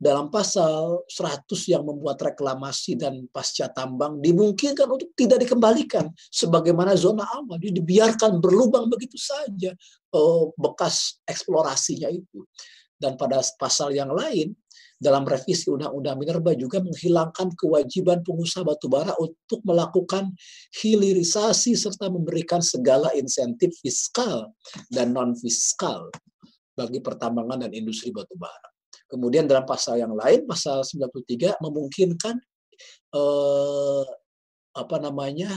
dalam 0.00 0.32
pasal 0.32 1.04
100 1.12 1.44
yang 1.68 1.84
membuat 1.84 2.16
reklamasi 2.24 2.96
dan 2.96 3.28
pasca 3.28 3.68
tambang 3.68 4.16
dimungkinkan 4.24 4.88
untuk 4.88 5.12
tidak 5.12 5.44
dikembalikan 5.44 6.08
sebagaimana 6.32 6.96
zona 6.96 7.28
aman. 7.36 7.60
Jadi 7.60 7.84
dibiarkan 7.84 8.40
berlubang 8.40 8.88
begitu 8.88 9.20
saja 9.20 9.76
oh, 10.16 10.56
bekas 10.56 11.20
eksplorasinya 11.28 12.08
itu. 12.08 12.48
Dan 12.96 13.20
pada 13.20 13.44
pasal 13.60 13.92
yang 13.92 14.08
lain 14.08 14.56
dalam 14.96 15.24
revisi 15.28 15.68
undang-undang 15.68 16.16
minerba 16.16 16.56
juga 16.56 16.80
menghilangkan 16.80 17.52
kewajiban 17.56 18.24
pengusaha 18.24 18.64
batubara 18.64 19.12
untuk 19.20 19.60
melakukan 19.68 20.32
hilirisasi 20.80 21.76
serta 21.76 22.08
memberikan 22.08 22.60
segala 22.64 23.12
insentif 23.16 23.72
fiskal 23.80 24.52
dan 24.92 25.12
non 25.16 25.32
fiskal 25.36 26.08
bagi 26.76 27.00
pertambangan 27.00 27.64
dan 27.68 27.72
industri 27.72 28.12
batubara 28.12 28.68
Kemudian 29.10 29.50
dalam 29.50 29.66
pasal 29.66 29.98
yang 29.98 30.14
lain, 30.14 30.46
pasal 30.46 30.86
93 30.86 31.58
memungkinkan 31.58 32.38
eh, 33.10 34.04
apa 34.70 34.96
namanya 35.02 35.50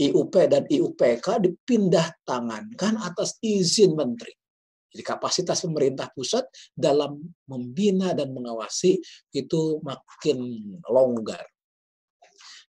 IUP 0.00 0.34
dan 0.50 0.66
IUPK 0.66 1.26
dipindah 1.46 2.10
tangankan 2.26 2.98
atas 2.98 3.38
izin 3.38 3.94
menteri. 3.94 4.34
Jadi 4.90 5.06
kapasitas 5.06 5.62
pemerintah 5.62 6.10
pusat 6.10 6.50
dalam 6.74 7.22
membina 7.46 8.10
dan 8.10 8.34
mengawasi 8.34 8.98
itu 9.30 9.78
makin 9.86 10.66
longgar. 10.90 11.46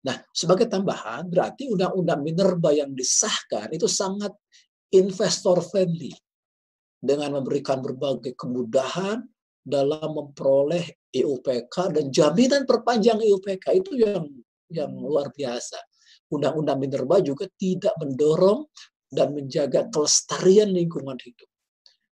Nah, 0.06 0.18
sebagai 0.30 0.70
tambahan, 0.70 1.26
berarti 1.30 1.70
undang-undang 1.70 2.22
minerba 2.22 2.74
yang 2.74 2.94
disahkan 2.94 3.74
itu 3.74 3.90
sangat 3.90 4.34
investor 4.94 5.62
friendly 5.66 6.14
dengan 7.02 7.42
memberikan 7.42 7.82
berbagai 7.82 8.38
kemudahan 8.38 9.26
dalam 9.62 10.18
memperoleh 10.18 11.10
IUPK 11.14 11.76
dan 11.94 12.06
jaminan 12.10 12.66
perpanjang 12.66 13.22
IUPK 13.22 13.66
itu 13.78 13.94
yang 14.02 14.26
yang 14.72 14.92
luar 14.96 15.30
biasa. 15.30 15.78
Undang-undang 16.32 16.80
Minerba 16.80 17.20
juga 17.20 17.46
tidak 17.60 17.92
mendorong 18.00 18.66
dan 19.12 19.36
menjaga 19.36 19.92
kelestarian 19.92 20.72
lingkungan 20.72 21.20
hidup 21.20 21.50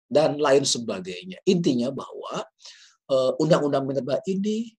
dan 0.07 0.39
lain 0.39 0.63
sebagainya. 0.63 1.43
Intinya 1.43 1.91
bahwa 1.91 2.39
eh, 3.11 3.31
undang-undang 3.43 3.83
uh, 3.83 3.87
Minerba 3.91 4.23
ini 4.31 4.71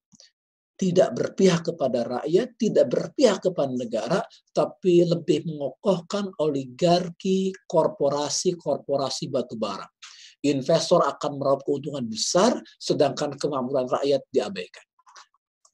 tidak 0.77 1.17
berpihak 1.17 1.73
kepada 1.73 2.05
rakyat, 2.05 2.53
tidak 2.61 2.87
berpihak 2.93 3.41
kepada 3.41 3.73
negara, 3.73 4.21
tapi 4.53 5.09
lebih 5.09 5.49
mengokohkan 5.49 6.29
oligarki 6.37 7.53
korporasi-korporasi 7.65 9.33
batubara 9.33 9.89
investor 10.53 11.03
akan 11.05 11.41
meraup 11.41 11.65
keuntungan 11.65 12.05
besar, 12.07 12.57
sedangkan 12.77 13.35
kemakmuran 13.37 13.89
rakyat 13.89 14.23
diabaikan. 14.31 14.87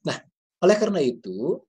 Nah, 0.07 0.17
oleh 0.63 0.75
karena 0.79 0.99
itu, 1.03 1.59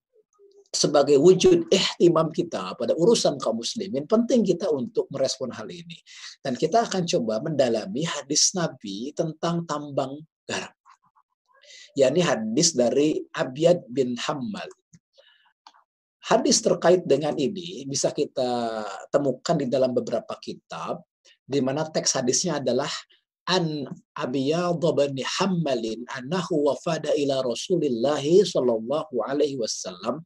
sebagai 0.75 1.17
wujud 1.23 1.71
ihtimam 1.71 2.35
kita 2.35 2.75
pada 2.75 2.93
urusan 2.99 3.39
kaum 3.39 3.63
muslimin, 3.63 4.11
penting 4.11 4.43
kita 4.43 4.67
untuk 4.75 5.07
merespon 5.15 5.55
hal 5.55 5.71
ini. 5.71 5.97
Dan 6.43 6.59
kita 6.59 6.83
akan 6.85 7.07
coba 7.07 7.39
mendalami 7.41 8.03
hadis 8.03 8.53
Nabi 8.59 9.15
tentang 9.15 9.63
tambang 9.65 10.19
garam. 10.45 10.75
yakni 11.95 12.27
hadis 12.27 12.75
dari 12.75 13.23
Abiyad 13.31 13.87
bin 13.87 14.19
Hammal. 14.19 14.67
Hadis 16.27 16.59
terkait 16.59 17.07
dengan 17.07 17.39
ini 17.39 17.87
bisa 17.87 18.11
kita 18.11 18.83
temukan 19.15 19.55
di 19.55 19.71
dalam 19.71 19.95
beberapa 19.95 20.35
kitab 20.43 21.07
di 21.45 21.61
mana 21.61 21.85
teks 21.89 22.17
hadisnya 22.17 22.59
adalah 22.61 22.91
an 23.49 23.85
Abiyad 24.17 24.81
bin 24.81 25.21
Hammalin 25.21 26.09
annahu 26.17 26.73
wafada 26.73 27.13
ila 27.13 27.45
Rasulillah 27.45 28.25
sallallahu 28.25 29.21
alaihi 29.21 29.61
wasallam 29.61 30.25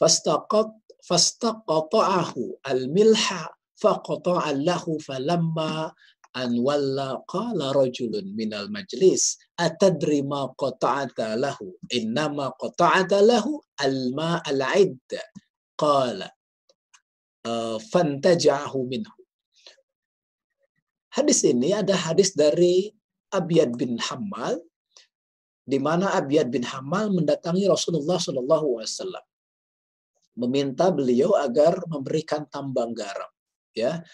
fastaqat 0.00 0.72
fastaqata'ahu 1.04 2.64
al-milha 2.64 3.52
faqata'a 3.76 4.56
lahu 4.56 4.96
falamma 5.04 5.92
an 6.36 6.50
walla 6.60 7.20
qala 7.28 7.72
rajulun 7.76 8.32
minal 8.32 8.68
majlis 8.72 9.36
atadri 9.60 10.24
ma 10.24 10.48
qata'ata 10.56 11.36
lahu 11.36 11.76
innama 11.92 12.52
qata'ata 12.56 13.24
lahu 13.24 13.60
al-ma 13.80 14.40
al-'idd? 14.44 15.20
Qala 15.78 16.28
fantaja'ahu 17.92 18.78
minhu 18.88 19.17
Hadis 21.18 21.42
ini 21.42 21.74
ada 21.74 21.98
hadis 21.98 22.30
dari 22.30 22.94
Abiyad 23.34 23.74
bin 23.74 23.98
Hamal, 23.98 24.62
di 25.66 25.82
mana 25.82 26.14
Abiyad 26.14 26.46
bin 26.46 26.62
Hamal 26.62 27.10
mendatangi 27.10 27.66
Rasulullah 27.66 28.22
Shallallahu 28.22 28.78
Alaihi 28.78 28.86
Wasallam, 28.94 29.24
meminta 30.38 30.94
beliau 30.94 31.34
agar 31.34 31.82
memberikan 31.90 32.46
tambang 32.46 32.94
garam. 32.94 33.26
Ya, 33.74 34.06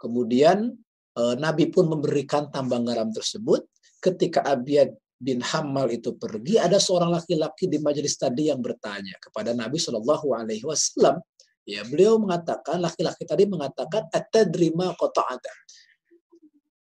kemudian 0.00 0.72
eh, 1.20 1.34
Nabi 1.36 1.68
pun 1.68 1.84
memberikan 1.84 2.48
tambang 2.48 2.88
garam 2.88 3.12
tersebut. 3.12 3.68
Ketika 4.00 4.40
Abiyad 4.40 4.96
bin 5.20 5.44
Hamal 5.44 5.92
itu 5.92 6.16
pergi, 6.16 6.56
ada 6.56 6.80
seorang 6.80 7.12
laki-laki 7.12 7.68
di 7.68 7.76
majelis 7.76 8.16
tadi 8.16 8.48
yang 8.48 8.64
bertanya 8.64 9.20
kepada 9.20 9.52
Nabi 9.52 9.76
Shallallahu 9.76 10.32
Alaihi 10.32 10.64
Wasallam. 10.64 11.20
Ya, 11.68 11.84
beliau 11.84 12.16
mengatakan, 12.16 12.80
laki-laki 12.80 13.28
tadi 13.28 13.44
mengatakan, 13.44 14.08
"Atadrima 14.08 14.96
qata'ata." 14.96 15.52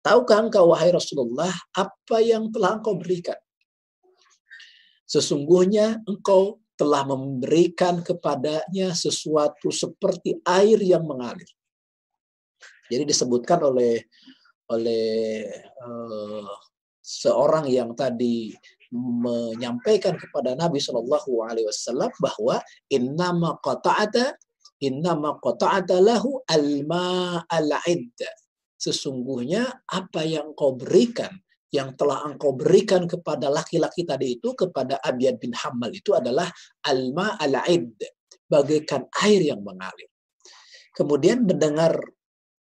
Tahukah 0.03 0.51
engkau, 0.51 0.75
wahai 0.75 0.91
Rasulullah, 0.91 1.55
apa 1.79 2.19
yang 2.19 2.51
telah 2.51 2.83
engkau 2.83 2.99
berikan? 2.99 3.39
Sesungguhnya 5.07 6.03
engkau 6.11 6.59
telah 6.75 7.07
memberikan 7.07 8.03
kepadanya 8.03 8.91
sesuatu 8.99 9.71
seperti 9.71 10.43
air 10.43 10.83
yang 10.83 11.07
mengalir. 11.07 11.47
Jadi 12.91 13.07
disebutkan 13.07 13.63
oleh 13.63 14.03
oleh 14.67 15.47
uh, 15.85 16.51
seorang 16.99 17.71
yang 17.71 17.95
tadi 17.95 18.51
menyampaikan 18.93 20.19
kepada 20.19 20.59
Nabi 20.59 20.83
Shallallahu 20.83 21.47
Alaihi 21.47 21.71
Wasallam 21.71 22.11
bahwa 22.19 22.59
innama 22.91 23.57
qata'ata 23.63 24.37
innama 24.83 25.39
qata'ata 25.41 26.03
lahu 26.03 26.43
alma 26.51 27.41
al-idda 27.49 28.42
sesungguhnya 28.83 29.87
apa 29.87 30.27
yang 30.27 30.51
engkau 30.51 30.75
berikan 30.75 31.31
yang 31.73 31.95
telah 31.95 32.27
engkau 32.27 32.53
berikan 32.53 33.07
kepada 33.07 33.49
laki-laki 33.49 34.03
tadi 34.05 34.37
itu 34.37 34.53
kepada 34.53 34.99
Abiyad 35.01 35.39
bin 35.39 35.55
Hamal 35.55 35.95
itu 35.95 36.13
adalah 36.13 36.51
alma 36.85 37.39
al-aid 37.41 37.97
bagaikan 38.45 39.09
air 39.25 39.41
yang 39.55 39.65
mengalir. 39.65 40.11
Kemudian 40.93 41.49
mendengar 41.49 41.97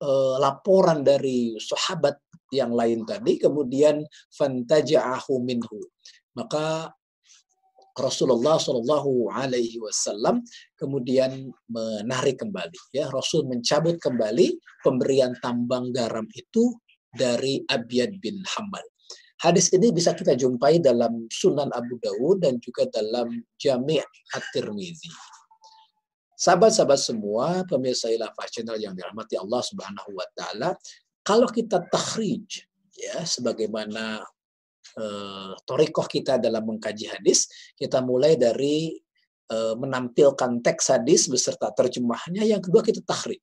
uh, 0.01 0.35
laporan 0.41 1.05
dari 1.05 1.53
sahabat 1.61 2.17
yang 2.49 2.71
lain 2.73 3.03
tadi 3.03 3.37
kemudian 3.37 4.05
fantaja'ahu 4.31 5.43
minhu 5.43 5.81
maka 6.37 6.94
Rasulullah 7.95 8.59
Shallallahu 8.59 9.31
Alaihi 9.31 9.79
Wasallam 9.79 10.43
kemudian 10.75 11.47
menarik 11.71 12.43
kembali. 12.43 12.91
Ya, 12.91 13.07
Rasul 13.07 13.47
mencabut 13.47 13.95
kembali 14.03 14.59
pemberian 14.83 15.31
tambang 15.39 15.95
garam 15.95 16.27
itu 16.35 16.75
dari 17.15 17.63
Abiyad 17.71 18.19
bin 18.19 18.43
Hambal. 18.43 18.83
Hadis 19.39 19.71
ini 19.71 19.91
bisa 19.91 20.15
kita 20.15 20.35
jumpai 20.35 20.79
dalam 20.79 21.27
Sunan 21.31 21.71
Abu 21.71 21.99
Dawud 21.99 22.43
dan 22.43 22.59
juga 22.59 22.87
dalam 22.91 23.31
Jami' 23.59 24.03
At-Tirmizi. 24.31 25.11
Sahabat-sahabat 26.35 26.99
semua, 26.99 27.63
pemirsa 27.63 28.11
Ilafah 28.11 28.47
Channel 28.51 28.75
yang 28.79 28.91
dirahmati 28.91 29.39
Allah 29.39 29.63
Subhanahu 29.63 30.11
wa 30.19 30.27
taala, 30.35 30.75
kalau 31.23 31.47
kita 31.47 31.79
takhrij 31.87 32.67
ya 32.95 33.23
sebagaimana 33.23 34.23
uh, 34.99 35.53
torikoh 35.63 36.07
kita 36.07 36.39
dalam 36.39 36.65
mengkaji 36.65 37.11
hadis, 37.11 37.47
kita 37.75 38.01
mulai 38.01 38.35
dari 38.39 38.95
uh, 39.51 39.75
menampilkan 39.77 40.59
teks 40.63 40.95
hadis 40.95 41.27
beserta 41.31 41.71
terjemahnya, 41.75 42.43
yang 42.43 42.59
kedua 42.63 42.81
kita 42.83 43.03
takhrij. 43.03 43.39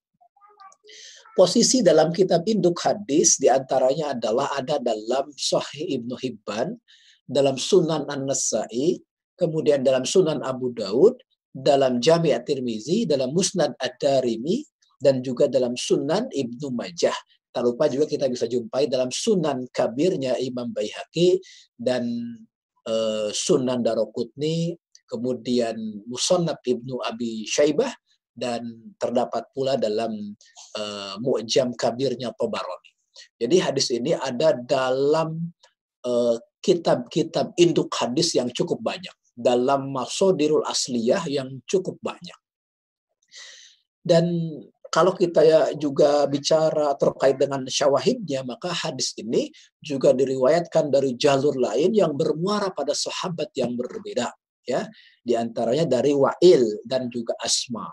Posisi 1.33 1.81
dalam 1.81 2.13
kitab 2.13 2.45
induk 2.45 2.77
hadis 2.85 3.41
di 3.41 3.49
antaranya 3.49 4.13
adalah 4.13 4.53
ada 4.53 4.77
dalam 4.77 5.33
Sahih 5.33 5.97
Ibnu 5.97 6.13
Hibban, 6.21 6.77
dalam 7.25 7.57
Sunan 7.57 8.05
An-Nasai, 8.05 9.01
kemudian 9.41 9.81
dalam 9.81 10.05
Sunan 10.05 10.45
Abu 10.45 10.77
Daud, 10.77 11.17
dalam 11.49 12.05
Jami' 12.05 12.37
At-Tirmizi, 12.37 13.09
dalam 13.09 13.33
Musnad 13.33 13.73
Ad-Darimi, 13.81 14.61
dan 15.01 15.25
juga 15.25 15.49
dalam 15.49 15.73
Sunan 15.73 16.29
Ibnu 16.29 16.69
Majah. 16.77 17.17
Tak 17.53 17.63
lupa 17.63 17.85
juga 17.87 18.09
kita 18.09 18.33
bisa 18.33 18.49
jumpai 18.49 18.89
dalam 18.89 19.13
Sunan 19.13 19.69
Kabirnya 19.69 20.41
Imam 20.41 20.73
Baihaqi 20.73 21.37
dan 21.77 22.09
uh, 22.89 23.29
Sunan 23.29 23.85
Darokutni, 23.85 24.73
kemudian 25.05 25.77
Musannab 26.09 26.65
Ibnu 26.65 27.05
Abi 27.05 27.45
Syaibah, 27.45 27.93
dan 28.33 28.97
terdapat 28.97 29.53
pula 29.53 29.77
dalam 29.77 30.33
uh, 30.81 31.15
Mu'jam 31.21 31.77
Kabirnya 31.77 32.33
Tobaroni. 32.33 32.93
Jadi 33.37 33.57
hadis 33.61 33.93
ini 33.93 34.17
ada 34.17 34.57
dalam 34.57 35.53
eh, 36.07 36.37
kitab-kitab 36.63 37.53
induk 37.59 37.93
hadis 37.93 38.33
yang 38.39 38.49
cukup 38.55 38.81
banyak. 38.81 39.13
Dalam 39.33 39.91
Masodirul 39.93 40.65
Asliyah 40.65 41.25
yang 41.29 41.61
cukup 41.65 41.99
banyak. 42.01 42.39
Dan 44.03 44.25
kalau 44.93 45.17
kita 45.17 45.41
ya 45.41 45.61
juga 45.81 46.29
bicara 46.29 46.93
terkait 47.01 47.41
dengan 47.41 47.65
syawahidnya, 47.65 48.45
maka 48.45 48.69
hadis 48.69 49.17
ini 49.17 49.49
juga 49.81 50.13
diriwayatkan 50.13 50.93
dari 50.93 51.17
jalur 51.17 51.57
lain 51.57 51.97
yang 51.97 52.13
bermuara 52.13 52.69
pada 52.77 52.93
sahabat 52.93 53.49
yang 53.57 53.73
berbeda. 53.73 54.29
ya 54.69 54.85
Di 55.25 55.33
antaranya 55.33 55.89
dari 55.89 56.13
Wa'il 56.13 56.85
dan 56.85 57.09
juga 57.09 57.33
Asma. 57.41 57.89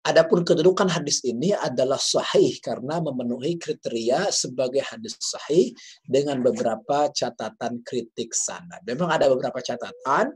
Adapun 0.00 0.46
kedudukan 0.46 0.88
hadis 0.88 1.20
ini 1.26 1.52
adalah 1.52 1.98
sahih 2.00 2.56
karena 2.62 3.02
memenuhi 3.02 3.60
kriteria 3.60 4.32
sebagai 4.32 4.80
hadis 4.86 5.18
sahih 5.20 5.74
dengan 6.06 6.40
beberapa 6.40 7.10
catatan 7.12 7.82
kritik 7.84 8.32
sanad. 8.32 8.80
Memang 8.88 9.12
ada 9.12 9.28
beberapa 9.28 9.60
catatan, 9.60 10.32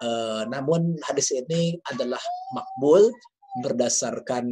eh, 0.00 0.42
namun 0.48 0.96
hadis 1.04 1.34
ini 1.36 1.76
adalah 1.90 2.22
makbul 2.56 3.12
berdasarkan 3.58 4.44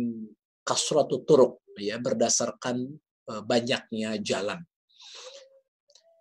kasratu 0.63 1.27
turuk, 1.27 1.63
ya 1.79 1.99
berdasarkan 1.99 2.87
eh, 3.31 3.43
banyaknya 3.43 4.19
jalan. 4.23 4.63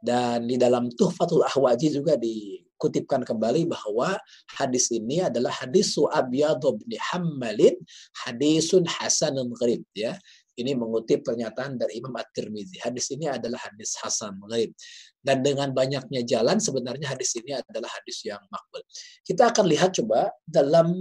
Dan 0.02 0.50
di 0.50 0.58
dalam 0.58 0.90
Tuhfatul 0.90 1.46
Ahwaji 1.46 1.94
juga 1.94 2.18
di 2.18 2.58
kutipkan 2.82 3.22
kembali 3.22 3.70
bahwa 3.70 4.18
hadis 4.58 4.90
ini 4.90 5.22
adalah 5.22 5.54
hadis 5.54 5.94
Abyad 5.94 6.66
bin 6.82 6.98
Hammalin 6.98 7.78
hadisun 8.26 8.90
hasanun 8.90 9.54
gharib 9.54 9.86
ya. 9.94 10.18
Ini 10.58 10.76
mengutip 10.76 11.24
pernyataan 11.24 11.80
dari 11.80 12.02
Imam 12.02 12.12
At-Tirmizi. 12.18 12.82
Hadis 12.84 13.14
ini 13.14 13.30
adalah 13.30 13.62
hadis 13.62 13.96
hasan 14.02 14.36
gharib. 14.50 14.74
Dan 15.22 15.46
dengan 15.46 15.72
banyaknya 15.72 16.26
jalan 16.28 16.58
sebenarnya 16.58 17.14
hadis 17.14 17.38
ini 17.40 17.56
adalah 17.56 17.88
hadis 17.88 18.26
yang 18.26 18.42
makbul. 18.52 18.84
Kita 19.24 19.54
akan 19.54 19.66
lihat 19.70 19.96
coba 19.96 20.34
dalam 20.44 20.92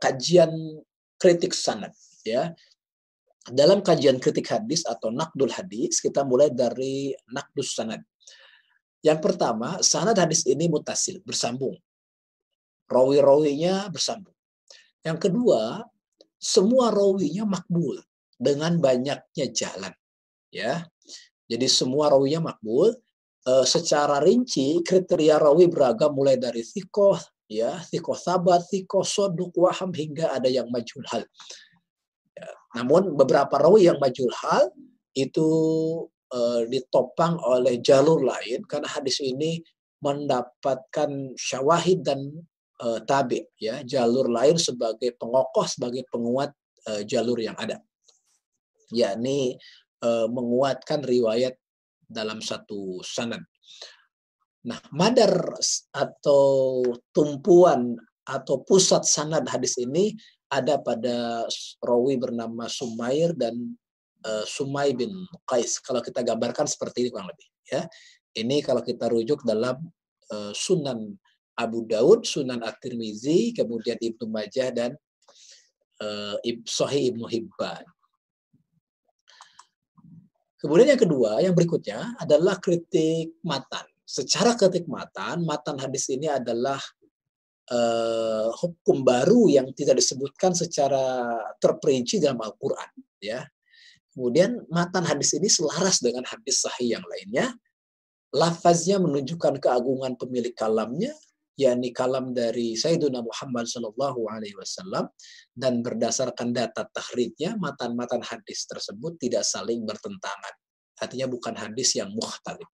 kajian 0.00 0.52
kritik 1.20 1.52
sanad 1.52 1.92
ya. 2.24 2.52
Dalam 3.46 3.78
kajian 3.78 4.18
kritik 4.18 4.50
hadis 4.50 4.82
atau 4.82 5.14
nakdul 5.14 5.54
hadis, 5.54 6.02
kita 6.02 6.26
mulai 6.26 6.50
dari 6.50 7.14
nakdus 7.30 7.78
sanad. 7.78 8.02
Yang 9.06 9.22
pertama, 9.22 9.78
sanad 9.86 10.18
hadis 10.18 10.42
ini 10.50 10.66
mutasil, 10.66 11.22
bersambung. 11.22 11.78
Rawi-rawinya 12.90 13.86
bersambung. 13.86 14.34
Yang 15.06 15.30
kedua, 15.30 15.86
semua 16.42 16.90
rawinya 16.90 17.46
makbul 17.46 18.02
dengan 18.34 18.82
banyaknya 18.82 19.46
jalan. 19.54 19.94
Ya, 20.50 20.82
jadi 21.46 21.70
semua 21.70 22.10
rawinya 22.10 22.50
makbul. 22.50 22.90
E, 23.46 23.52
secara 23.62 24.18
rinci 24.18 24.82
kriteria 24.82 25.38
rawi 25.38 25.70
beragam 25.70 26.18
mulai 26.18 26.34
dari 26.34 26.66
thikoh, 26.66 27.18
ya, 27.46 27.80
thikoh 27.90 28.18
sabat, 28.18 28.66
thikoh 28.70 29.06
soduk, 29.06 29.54
waham 29.56 29.90
hingga 29.94 30.30
ada 30.34 30.50
yang 30.50 30.68
majul 30.70 31.02
hal. 31.10 31.22
Ya, 32.36 32.48
namun 32.78 33.16
beberapa 33.16 33.56
rawi 33.56 33.88
yang 33.88 33.98
majul 33.98 34.30
hal 34.44 34.70
itu 35.16 35.48
uh, 36.30 36.62
ditopang 36.68 37.40
oleh 37.40 37.80
jalur 37.80 38.20
lain 38.20 38.62
karena 38.68 38.86
hadis 38.90 39.22
ini 39.24 39.64
mendapatkan 40.04 41.32
syawahid 41.40 42.04
dan 42.04 42.20
uh, 42.84 43.00
tabi 43.08 43.40
ya 43.56 43.80
jalur 43.80 44.28
lain 44.28 44.60
sebagai 44.60 45.16
pengokoh 45.16 45.64
sebagai 45.64 46.04
penguat 46.12 46.52
uh, 46.92 47.00
jalur 47.08 47.40
yang 47.40 47.56
ada 47.56 47.80
yakni 48.92 49.56
uh, 50.04 50.28
menguatkan 50.30 51.02
riwayat 51.02 51.58
dalam 52.06 52.38
satu 52.38 53.02
sanad. 53.02 53.42
Nah, 54.66 54.82
madar 54.90 55.30
atau 55.94 56.82
tumpuan 57.14 57.94
atau 58.26 58.66
pusat 58.66 59.06
sanad 59.06 59.46
hadis 59.46 59.78
ini 59.78 60.18
ada 60.50 60.82
pada 60.82 61.46
rawi 61.78 62.18
bernama 62.18 62.66
Sumair 62.66 63.30
dan 63.38 63.54
uh, 64.26 64.42
Sumai 64.42 64.90
bin 64.90 65.10
Qais. 65.46 65.78
Kalau 65.78 66.02
kita 66.02 66.26
gambarkan 66.26 66.66
seperti 66.66 67.06
ini 67.06 67.08
kurang 67.14 67.30
lebih. 67.30 67.46
Ya, 67.70 67.86
ini 68.34 68.62
kalau 68.62 68.82
kita 68.82 69.06
rujuk 69.06 69.46
dalam 69.46 69.78
uh, 70.34 70.52
Sunan 70.54 71.14
Abu 71.54 71.86
Daud, 71.86 72.26
Sunan 72.26 72.62
At-Tirmizi, 72.62 73.54
kemudian 73.54 73.98
Ibnu 74.02 74.26
Majah 74.26 74.74
dan 74.74 74.90
uh, 76.02 76.36
Sahih 76.66 77.14
Ibnu 77.14 77.26
Hibban. 77.30 77.86
Kemudian 80.58 80.90
yang 80.90 81.02
kedua, 81.02 81.38
yang 81.38 81.54
berikutnya 81.54 82.18
adalah 82.18 82.58
kritik 82.58 83.38
matan. 83.46 83.86
Secara 84.06 84.54
kritik 84.54 84.86
matan, 84.86 85.42
hadis 85.82 86.06
ini 86.14 86.30
adalah 86.30 86.78
uh, 87.74 88.48
hukum 88.54 89.02
baru 89.02 89.50
yang 89.50 89.74
tidak 89.74 89.98
disebutkan 89.98 90.54
secara 90.54 91.34
terperinci 91.58 92.22
dalam 92.22 92.38
Al-Quran. 92.38 92.90
Ya, 93.18 93.50
Kemudian 94.16 94.64
matan 94.72 95.04
hadis 95.04 95.36
ini 95.36 95.44
selaras 95.44 96.00
dengan 96.00 96.24
hadis 96.24 96.64
sahih 96.64 96.96
yang 96.96 97.04
lainnya. 97.04 97.52
Lafaznya 98.32 98.96
menunjukkan 98.96 99.60
keagungan 99.60 100.16
pemilik 100.16 100.56
kalamnya, 100.56 101.12
yakni 101.60 101.92
kalam 101.92 102.32
dari 102.32 102.80
Sayyidina 102.80 103.20
Muhammad 103.20 103.68
Shallallahu 103.68 104.24
Alaihi 104.32 104.56
Wasallam 104.56 105.12
dan 105.52 105.84
berdasarkan 105.84 106.56
data 106.56 106.88
tahridnya 106.96 107.60
matan-matan 107.60 108.24
hadis 108.24 108.64
tersebut 108.64 109.20
tidak 109.20 109.44
saling 109.44 109.84
bertentangan. 109.84 110.54
Artinya 110.96 111.28
bukan 111.28 111.52
hadis 111.52 111.92
yang 112.00 112.08
muhtalif. 112.16 112.72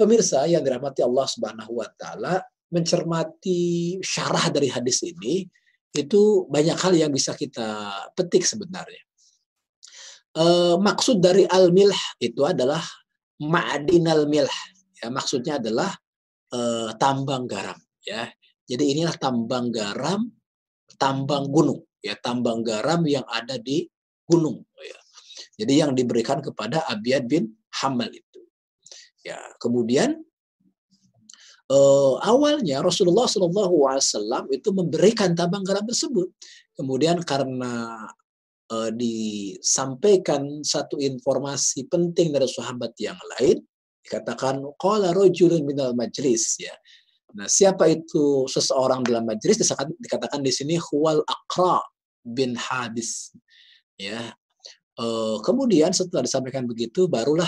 Pemirsa 0.00 0.48
yang 0.48 0.64
dirahmati 0.64 1.04
Allah 1.04 1.28
Subhanahu 1.28 1.76
Wa 1.76 1.88
Taala 2.00 2.40
mencermati 2.72 4.00
syarah 4.00 4.48
dari 4.48 4.72
hadis 4.72 5.04
ini 5.04 5.44
itu 5.92 6.46
banyak 6.48 6.78
hal 6.80 6.94
yang 6.96 7.12
bisa 7.12 7.36
kita 7.36 7.92
petik 8.16 8.46
sebenarnya 8.46 9.02
uh, 10.36 10.76
maksud 10.78 11.18
dari 11.18 11.46
al-milh 11.46 11.96
itu 12.22 12.42
adalah 12.46 12.82
ma'dinal 13.40 14.28
milh. 14.28 14.52
Ya, 15.00 15.08
maksudnya 15.08 15.56
adalah 15.56 15.90
uh, 16.52 16.92
tambang 17.00 17.48
garam. 17.48 17.78
Ya, 18.04 18.28
jadi 18.68 18.84
inilah 18.96 19.16
tambang 19.16 19.72
garam, 19.72 20.28
tambang 21.00 21.48
gunung. 21.48 21.80
Ya, 22.04 22.16
tambang 22.20 22.64
garam 22.64 23.04
yang 23.08 23.24
ada 23.28 23.56
di 23.56 23.88
gunung. 24.28 24.60
Ya. 24.80 25.00
Jadi 25.64 25.72
yang 25.76 25.92
diberikan 25.92 26.40
kepada 26.40 26.84
Abiyad 26.88 27.28
bin 27.28 27.52
Hamal. 27.80 28.08
Ya, 29.20 29.40
kemudian 29.60 30.20
uh, 31.68 32.14
awalnya 32.24 32.80
Rasulullah 32.80 33.28
SAW 33.28 34.48
itu 34.48 34.68
memberikan 34.72 35.36
tambang 35.36 35.64
garam 35.64 35.84
tersebut. 35.84 36.32
Kemudian 36.72 37.20
karena 37.22 38.08
uh, 38.70 38.90
disampaikan 38.94 40.62
satu 40.62 40.96
informasi 40.96 41.90
penting 41.90 42.32
dari 42.32 42.46
sahabat 42.48 42.94
yang 43.02 43.18
lain 43.36 43.60
dikatakan 44.00 44.64
qala 44.80 45.12
rajulun 45.12 45.62
minal 45.66 45.92
majlis 45.92 46.56
ya 46.56 46.72
nah 47.30 47.46
siapa 47.46 47.86
itu 47.86 48.48
seseorang 48.50 49.06
dalam 49.06 49.22
majlis 49.22 49.62
dikatakan 50.02 50.42
di 50.42 50.50
sini 50.50 50.74
huwal 50.80 51.22
aqra 51.22 51.78
bin 52.26 52.58
hadis 52.58 53.30
ya 53.94 54.34
uh, 54.98 55.36
kemudian 55.46 55.94
setelah 55.94 56.26
disampaikan 56.26 56.66
begitu 56.66 57.06
barulah 57.06 57.46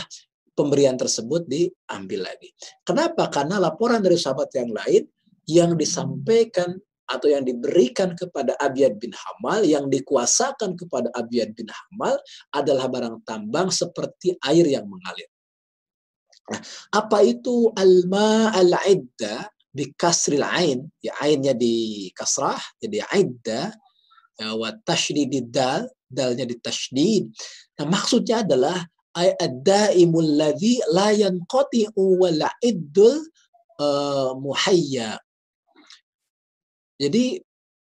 pemberian 0.53 0.97
tersebut 0.97 1.49
diambil 1.49 2.29
lagi. 2.29 2.53
Kenapa? 2.85 3.29
Karena 3.33 3.57
laporan 3.57 4.01
dari 4.05 4.17
sahabat 4.17 4.53
yang 4.57 4.71
lain 4.73 5.03
yang 5.49 5.75
disampaikan 5.75 6.79
atau 7.09 7.29
yang 7.29 7.45
diberikan 7.45 8.15
kepada 8.17 8.57
Abiyad 8.57 8.97
bin 8.97 9.13
Hamal, 9.13 9.67
yang 9.67 9.91
dikuasakan 9.93 10.79
kepada 10.79 11.13
Abiyad 11.13 11.53
bin 11.53 11.69
Hamal 11.69 12.17
adalah 12.55 12.89
barang 12.89 13.27
tambang 13.29 13.69
seperti 13.69 14.39
air 14.49 14.65
yang 14.65 14.89
mengalir. 14.89 15.29
Nah, 16.49 16.61
apa 16.95 17.23
itu 17.23 17.71
alma 17.77 18.51
al-idda 18.57 19.47
bi 19.71 19.93
kasril 19.93 20.43
ain? 20.43 20.89
Ya 21.05 21.15
ainnya 21.21 21.53
di 21.53 22.09
kasrah 22.17 22.59
jadi 22.81 23.05
idda 23.13 23.71
ya, 24.41 24.57
wa 24.57 24.73
tasydidid 24.83 25.53
dal, 25.53 25.87
dalnya 26.09 26.49
di 26.49 26.57
tasydid. 26.59 27.29
Nah, 27.79 27.87
maksudnya 27.89 28.43
adalah 28.43 28.79
ad-daimul 29.17 30.41
ladzi 30.41 30.81
la 30.93 31.13
yanqati'u 31.13 32.25
iddul 32.65 33.17
uh, 33.81 34.33
muhayya. 34.37 35.21
Jadi 36.97 37.37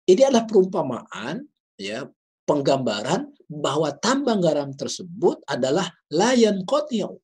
ini 0.09 0.21
adalah 0.25 0.45
perumpamaan 0.47 1.43
ya 1.75 2.07
penggambaran 2.45 3.29
bahwa 3.49 3.93
tambang 3.97 4.41
garam 4.41 4.73
tersebut 4.73 5.41
adalah 5.49 5.89
layan 6.13 6.61
kotiau 6.65 7.17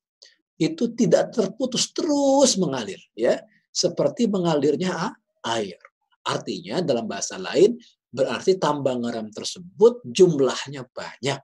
itu 0.57 0.91
tidak 0.95 1.35
terputus 1.35 1.91
terus 1.91 2.55
mengalir 2.59 2.99
ya. 3.13 3.39
Seperti 3.75 4.31
mengalirnya 4.31 5.11
air. 5.43 5.75
Artinya 6.23 6.79
dalam 6.79 7.11
bahasa 7.11 7.35
lain 7.35 7.75
berarti 8.07 8.55
tambang 8.55 9.03
garam 9.03 9.27
tersebut 9.27 9.99
jumlahnya 10.07 10.87
banyak 10.95 11.39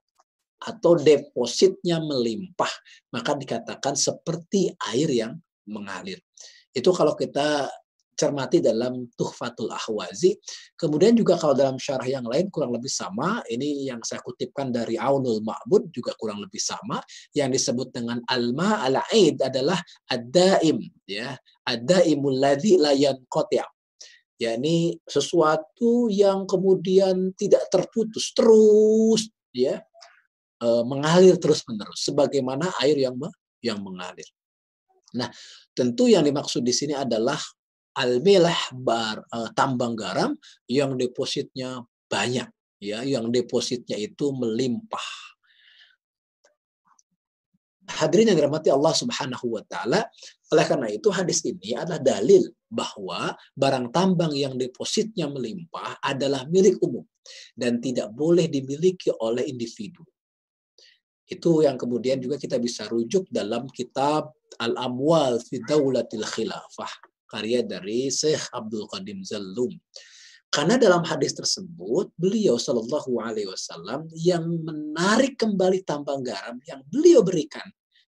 atau 0.62 0.94
depositnya 0.98 1.98
melimpah 1.98 2.70
maka 3.10 3.34
dikatakan 3.34 3.98
seperti 3.98 4.70
air 4.94 5.10
yang 5.10 5.34
mengalir 5.66 6.22
itu 6.72 6.90
kalau 6.94 7.18
kita 7.18 7.68
cermati 8.22 8.62
dalam 8.62 9.10
Tuhfatul 9.18 9.74
Ahwazi. 9.74 10.38
Kemudian 10.78 11.18
juga 11.18 11.42
kalau 11.42 11.58
dalam 11.58 11.82
syarah 11.82 12.06
yang 12.06 12.26
lain 12.30 12.54
kurang 12.54 12.78
lebih 12.78 12.92
sama, 12.94 13.42
ini 13.50 13.90
yang 13.90 13.98
saya 14.06 14.22
kutipkan 14.22 14.70
dari 14.70 14.94
Aunul 15.02 15.42
Ma'bud 15.42 15.90
juga 15.90 16.14
kurang 16.22 16.38
lebih 16.38 16.62
sama, 16.62 17.02
yang 17.34 17.50
disebut 17.50 17.90
dengan 17.90 18.22
alma 18.30 18.86
al-aid 18.86 19.42
adalah 19.42 19.82
ad-daim, 20.06 20.86
ya. 21.10 21.34
Ad-daimul 21.66 22.38
ladzi 22.38 22.78
la 22.78 22.94
yanqati'. 22.94 23.66
yakni 24.42 24.98
sesuatu 25.06 26.10
yang 26.10 26.50
kemudian 26.50 27.30
tidak 27.38 27.70
terputus 27.70 28.34
terus 28.34 29.30
ya 29.54 29.78
mengalir 30.62 31.42
terus 31.42 31.66
menerus 31.66 32.06
sebagaimana 32.06 32.70
air 32.86 32.98
yang 32.98 33.18
yang 33.66 33.82
mengalir. 33.82 34.28
Nah, 35.18 35.28
tentu 35.76 36.08
yang 36.08 36.24
dimaksud 36.24 36.64
di 36.64 36.72
sini 36.72 36.96
adalah 36.96 37.38
al-milah 37.98 38.72
bar 38.72 39.20
uh, 39.28 39.50
tambang 39.52 39.98
garam 39.98 40.32
yang 40.72 40.96
depositnya 40.96 41.84
banyak 42.08 42.48
ya 42.82 43.04
yang 43.04 43.30
depositnya 43.30 44.00
itu 44.00 44.32
melimpah 44.32 45.08
hadirin 47.92 48.32
yang 48.32 48.40
dirahmati 48.40 48.72
Allah 48.72 48.96
Subhanahu 48.96 49.60
wa 49.60 49.64
taala 49.68 50.08
oleh 50.52 50.66
karena 50.66 50.88
itu 50.90 51.12
hadis 51.12 51.44
ini 51.44 51.76
adalah 51.76 52.00
dalil 52.00 52.48
bahwa 52.72 53.36
barang 53.54 53.92
tambang 53.92 54.32
yang 54.32 54.56
depositnya 54.56 55.28
melimpah 55.28 56.00
adalah 56.00 56.48
milik 56.48 56.80
umum 56.80 57.04
dan 57.54 57.84
tidak 57.84 58.10
boleh 58.16 58.48
dimiliki 58.48 59.12
oleh 59.20 59.44
individu 59.46 60.02
itu 61.32 61.64
yang 61.64 61.80
kemudian 61.80 62.20
juga 62.20 62.36
kita 62.36 62.60
bisa 62.60 62.92
rujuk 62.92 63.32
dalam 63.32 63.72
kitab 63.72 64.36
Al-Amwal 64.60 65.40
fi 65.40 65.64
Daulatil 65.64 66.28
Khilafah 66.28 66.92
karya 67.32 67.64
dari 67.64 68.12
Syekh 68.12 68.52
Abdul 68.52 68.92
Qadim 68.92 69.24
Zallum. 69.24 69.72
Karena 70.52 70.76
dalam 70.76 71.08
hadis 71.08 71.32
tersebut 71.32 72.12
beliau 72.20 72.60
Shallallahu 72.60 73.24
Alaihi 73.24 73.48
Wasallam 73.48 74.12
yang 74.20 74.44
menarik 74.44 75.40
kembali 75.40 75.88
tambang 75.88 76.20
garam 76.28 76.60
yang 76.68 76.84
beliau 76.92 77.24
berikan 77.24 77.64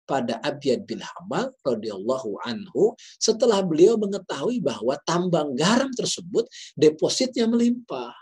pada 0.09 0.41
Abiyad 0.41 0.89
bin 0.89 1.05
Hamal 1.05 1.53
radhiyallahu 1.63 2.41
anhu 2.49 2.97
setelah 3.21 3.61
beliau 3.61 4.01
mengetahui 4.01 4.65
bahwa 4.65 4.97
tambang 5.05 5.53
garam 5.53 5.93
tersebut 5.93 6.49
depositnya 6.81 7.45
melimpah. 7.45 8.17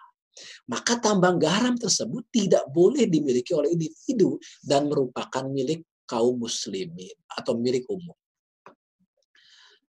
Maka 0.69 1.01
tambang 1.01 1.37
garam 1.41 1.75
tersebut 1.75 2.29
tidak 2.33 2.67
boleh 2.71 3.09
dimiliki 3.09 3.53
oleh 3.57 3.73
individu 3.73 4.37
dan 4.61 4.87
merupakan 4.87 5.45
milik 5.49 5.85
kaum 6.09 6.41
muslimin 6.41 7.13
atau 7.29 7.57
milik 7.57 7.85
umum. 7.93 8.17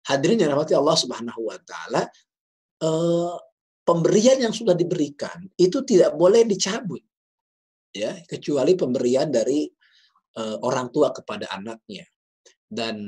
Hadirin 0.08 0.40
yang 0.40 0.56
rahmati 0.56 0.74
Allah 0.74 0.96
Subhanahu 0.98 1.40
wa 1.46 1.58
taala, 1.62 2.08
eh, 2.80 3.34
pemberian 3.84 4.40
yang 4.40 4.54
sudah 4.56 4.72
diberikan 4.72 5.46
itu 5.54 5.84
tidak 5.84 6.16
boleh 6.16 6.42
dicabut. 6.48 7.04
Ya, 7.92 8.20
kecuali 8.24 8.76
pemberian 8.76 9.28
dari 9.32 9.68
eh, 10.38 10.56
orang 10.64 10.88
tua 10.90 11.12
kepada 11.12 11.48
anaknya. 11.52 12.04
Dan 12.68 13.00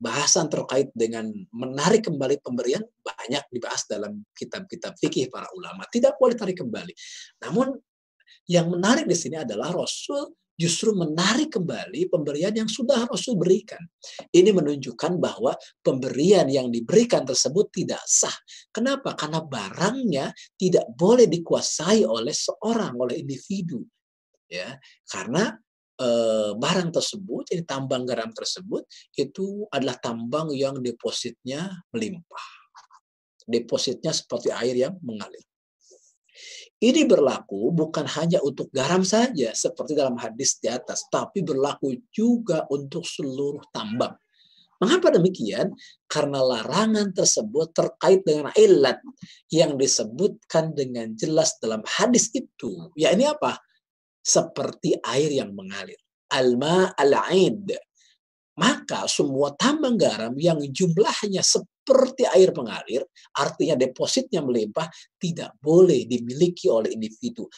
bahasan 0.00 0.48
terkait 0.48 0.88
dengan 0.96 1.28
menarik 1.52 2.08
kembali 2.08 2.40
pemberian 2.40 2.80
banyak 3.04 3.44
dibahas 3.52 3.84
dalam 3.84 4.24
kitab-kitab 4.32 4.96
fikih 4.96 5.28
para 5.28 5.52
ulama. 5.52 5.84
Tidak 5.84 6.16
boleh 6.16 6.32
tarik 6.32 6.64
kembali. 6.64 6.96
Namun 7.44 7.76
yang 8.48 8.72
menarik 8.72 9.04
di 9.04 9.12
sini 9.12 9.36
adalah 9.36 9.70
Rasul 9.70 10.32
justru 10.62 10.92
menarik 10.92 11.58
kembali 11.58 12.12
pemberian 12.12 12.52
yang 12.52 12.68
sudah 12.68 13.08
Rasul 13.08 13.40
berikan. 13.40 13.80
Ini 14.30 14.52
menunjukkan 14.52 15.18
bahwa 15.18 15.56
pemberian 15.80 16.46
yang 16.46 16.68
diberikan 16.68 17.24
tersebut 17.24 17.72
tidak 17.72 18.02
sah. 18.04 18.34
Kenapa? 18.70 19.16
Karena 19.16 19.42
barangnya 19.42 20.30
tidak 20.54 20.86
boleh 20.94 21.26
dikuasai 21.26 22.04
oleh 22.06 22.32
seorang, 22.32 22.94
oleh 22.94 23.20
individu. 23.20 23.82
Ya, 24.52 24.76
karena 25.08 25.56
barang 26.58 26.90
tersebut, 26.90 27.54
ini 27.54 27.62
tambang 27.62 28.02
garam 28.02 28.30
tersebut, 28.34 28.86
itu 29.14 29.66
adalah 29.70 29.96
tambang 29.98 30.50
yang 30.52 30.78
depositnya 30.82 31.70
melimpah. 31.94 32.46
Depositnya 33.42 34.14
seperti 34.14 34.54
air 34.54 34.76
yang 34.88 34.94
mengalir. 35.02 35.42
Ini 36.82 37.06
berlaku 37.06 37.70
bukan 37.70 38.10
hanya 38.18 38.42
untuk 38.42 38.66
garam 38.74 39.06
saja 39.06 39.54
seperti 39.54 39.94
dalam 39.94 40.18
hadis 40.18 40.58
di 40.58 40.66
atas, 40.66 41.06
tapi 41.06 41.38
berlaku 41.46 41.94
juga 42.10 42.66
untuk 42.74 43.06
seluruh 43.06 43.62
tambang. 43.70 44.18
Mengapa 44.82 45.14
demikian? 45.14 45.70
Karena 46.10 46.42
larangan 46.42 47.14
tersebut 47.14 47.70
terkait 47.70 48.26
dengan 48.26 48.50
ilat 48.58 48.98
yang 49.54 49.78
disebutkan 49.78 50.74
dengan 50.74 51.14
jelas 51.14 51.54
dalam 51.62 51.86
hadis 51.86 52.34
itu. 52.34 52.90
Ya 52.98 53.14
ini 53.14 53.30
apa? 53.30 53.62
Seperti 54.22 54.94
air 55.02 55.30
yang 55.34 55.52
mengalir. 55.52 55.98
Alma 56.30 56.94
al-aid. 56.94 57.74
Maka 58.56 59.10
semua 59.10 59.52
tambang 59.58 59.98
garam 59.98 60.36
yang 60.38 60.60
jumlahnya 60.60 61.42
seperti 61.42 62.28
air 62.30 62.54
mengalir, 62.54 63.02
artinya 63.34 63.74
depositnya 63.74 64.44
melimpah, 64.44 64.86
tidak 65.18 65.56
boleh 65.58 66.06
dimiliki 66.06 66.70
oleh 66.70 66.92
individu. 66.94 67.48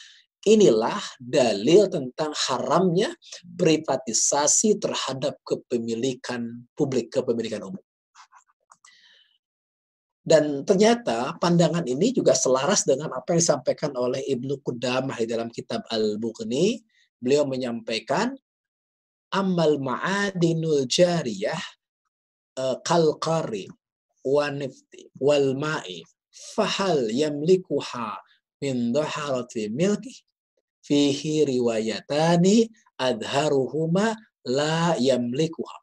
Inilah 0.45 1.01
dalil 1.17 1.89
tentang 1.89 2.31
haramnya 2.31 3.09
privatisasi 3.43 4.77
terhadap 4.77 5.41
kepemilikan 5.41 6.69
publik, 6.77 7.09
kepemilikan 7.09 7.65
umum. 7.65 7.81
Dan 10.25 10.65
ternyata 10.65 11.37
pandangan 11.37 11.85
ini 11.85 12.09
juga 12.09 12.33
selaras 12.33 12.81
dengan 12.81 13.13
apa 13.13 13.37
yang 13.37 13.45
disampaikan 13.45 13.93
oleh 13.93 14.25
Ibnu 14.25 14.57
Qudamah 14.65 15.21
di 15.21 15.29
dalam 15.29 15.53
kitab 15.53 15.85
Al-Bukhni. 15.93 16.81
Beliau 17.21 17.45
menyampaikan, 17.45 18.33
Amal 19.29 19.77
ma'adinul 19.77 20.89
jariyah 20.89 21.61
uh, 22.57 22.81
kalqari 22.81 23.69
wa 24.25 24.49
nifti 24.49 25.11
wal 25.21 25.53
ma'i 25.59 26.01
fahal 26.31 27.11
yamlikuha 27.11 28.17
min 28.63 28.95
dhaharati 28.95 29.69
milki 29.69 30.25
fihi 30.81 31.45
riwayatani 31.45 32.69
adharuhuma 32.97 34.17
la 34.47 34.97
yamlikuha. 34.97 35.77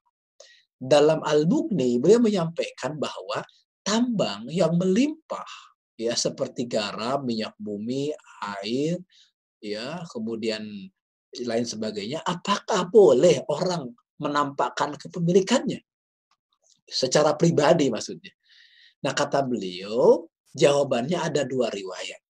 Dalam 0.82 1.22
Al-Bukhni 1.22 2.02
beliau 2.02 2.18
menyampaikan 2.18 2.98
bahwa 2.98 3.46
tambang 3.82 4.48
yang 4.48 4.74
melimpah 4.78 5.50
ya 5.98 6.14
seperti 6.16 6.66
garam, 6.66 7.22
minyak 7.22 7.54
bumi, 7.60 8.10
air, 8.62 8.98
ya, 9.62 10.02
kemudian 10.10 10.62
lain 11.46 11.66
sebagainya, 11.66 12.24
apakah 12.26 12.90
boleh 12.90 13.42
orang 13.46 13.92
menampakkan 14.18 14.98
kepemilikannya? 14.98 15.82
secara 16.92 17.34
pribadi 17.34 17.88
maksudnya. 17.88 18.30
Nah 19.02 19.16
kata 19.16 19.42
beliau, 19.42 20.28
jawabannya 20.52 21.18
ada 21.18 21.42
dua 21.48 21.72
riwayat. 21.72 22.21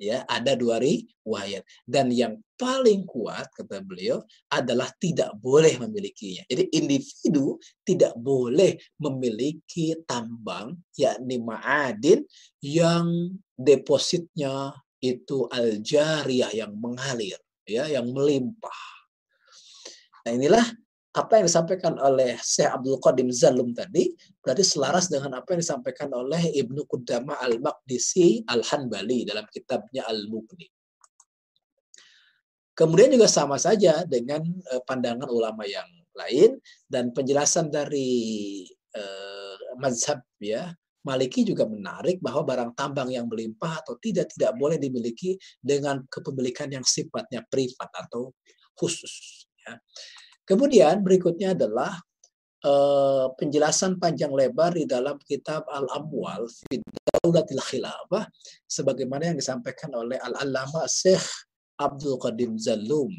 Ya 0.00 0.24
ada 0.28 0.56
dua 0.56 0.80
riwayat. 0.80 1.64
Dan 1.84 2.12
yang 2.12 2.40
paling 2.56 3.04
kuat 3.04 3.48
kata 3.52 3.84
beliau 3.84 4.22
adalah 4.48 4.88
tidak 4.96 5.36
boleh 5.40 5.76
memilikinya. 5.80 6.44
Jadi 6.48 6.72
individu 6.72 7.60
tidak 7.84 8.16
boleh 8.16 8.76
memiliki 9.00 9.96
tambang 10.08 10.76
yakni 10.96 11.40
ma'adin 11.40 12.24
yang 12.64 13.36
depositnya 13.56 14.72
itu 15.00 15.44
al-jariyah 15.52 16.52
yang 16.56 16.72
mengalir 16.76 17.36
ya 17.66 17.90
yang 17.90 18.08
melimpah. 18.14 18.82
Nah 20.24 20.32
inilah 20.32 20.66
apa 21.16 21.40
yang 21.40 21.48
disampaikan 21.48 21.96
oleh 21.96 22.36
Syekh 22.44 22.68
Abdul 22.68 23.00
Qadim 23.00 23.32
Zalum 23.32 23.72
tadi 23.72 24.12
berarti 24.44 24.60
selaras 24.60 25.08
dengan 25.08 25.40
apa 25.40 25.56
yang 25.56 25.64
disampaikan 25.64 26.12
oleh 26.12 26.52
Ibnu 26.60 26.84
Qudama 26.84 27.40
Al-Maqdisi 27.40 28.44
Al-Hanbali 28.44 29.24
dalam 29.24 29.48
kitabnya 29.48 30.04
Al-Mughni. 30.04 30.68
Kemudian 32.76 33.08
juga 33.08 33.24
sama 33.32 33.56
saja 33.56 34.04
dengan 34.04 34.44
uh, 34.44 34.84
pandangan 34.84 35.32
ulama 35.32 35.64
yang 35.64 35.88
lain 36.12 36.60
dan 36.84 37.08
penjelasan 37.16 37.72
dari 37.72 38.60
uh, 38.92 39.80
mazhab 39.80 40.20
ya 40.36 40.76
Maliki 41.06 41.46
juga 41.46 41.62
menarik 41.70 42.18
bahwa 42.18 42.42
barang 42.42 42.74
tambang 42.74 43.08
yang 43.14 43.30
melimpah 43.30 43.78
atau 43.78 43.94
tidak 44.02 44.26
tidak 44.34 44.58
boleh 44.58 44.74
dimiliki 44.74 45.38
dengan 45.62 46.02
kepemilikan 46.10 46.66
yang 46.66 46.82
sifatnya 46.82 47.46
privat 47.46 47.86
atau 47.94 48.34
khusus 48.74 49.46
ya. 49.62 49.78
Kemudian 50.46 51.02
berikutnya 51.02 51.58
adalah 51.58 51.98
uh, 52.62 53.34
penjelasan 53.34 53.98
panjang 53.98 54.30
lebar 54.30 54.78
di 54.78 54.86
dalam 54.86 55.18
kitab 55.26 55.66
Al-Amwal 55.66 56.46
fi 56.46 56.78
Khilafah 57.26 58.30
sebagaimana 58.70 59.34
yang 59.34 59.38
disampaikan 59.42 59.90
oleh 59.98 60.14
Al-Allama 60.22 60.86
Syekh 60.86 61.26
Abdul 61.82 62.22
Qadim 62.22 62.54
Zalum 62.54 63.10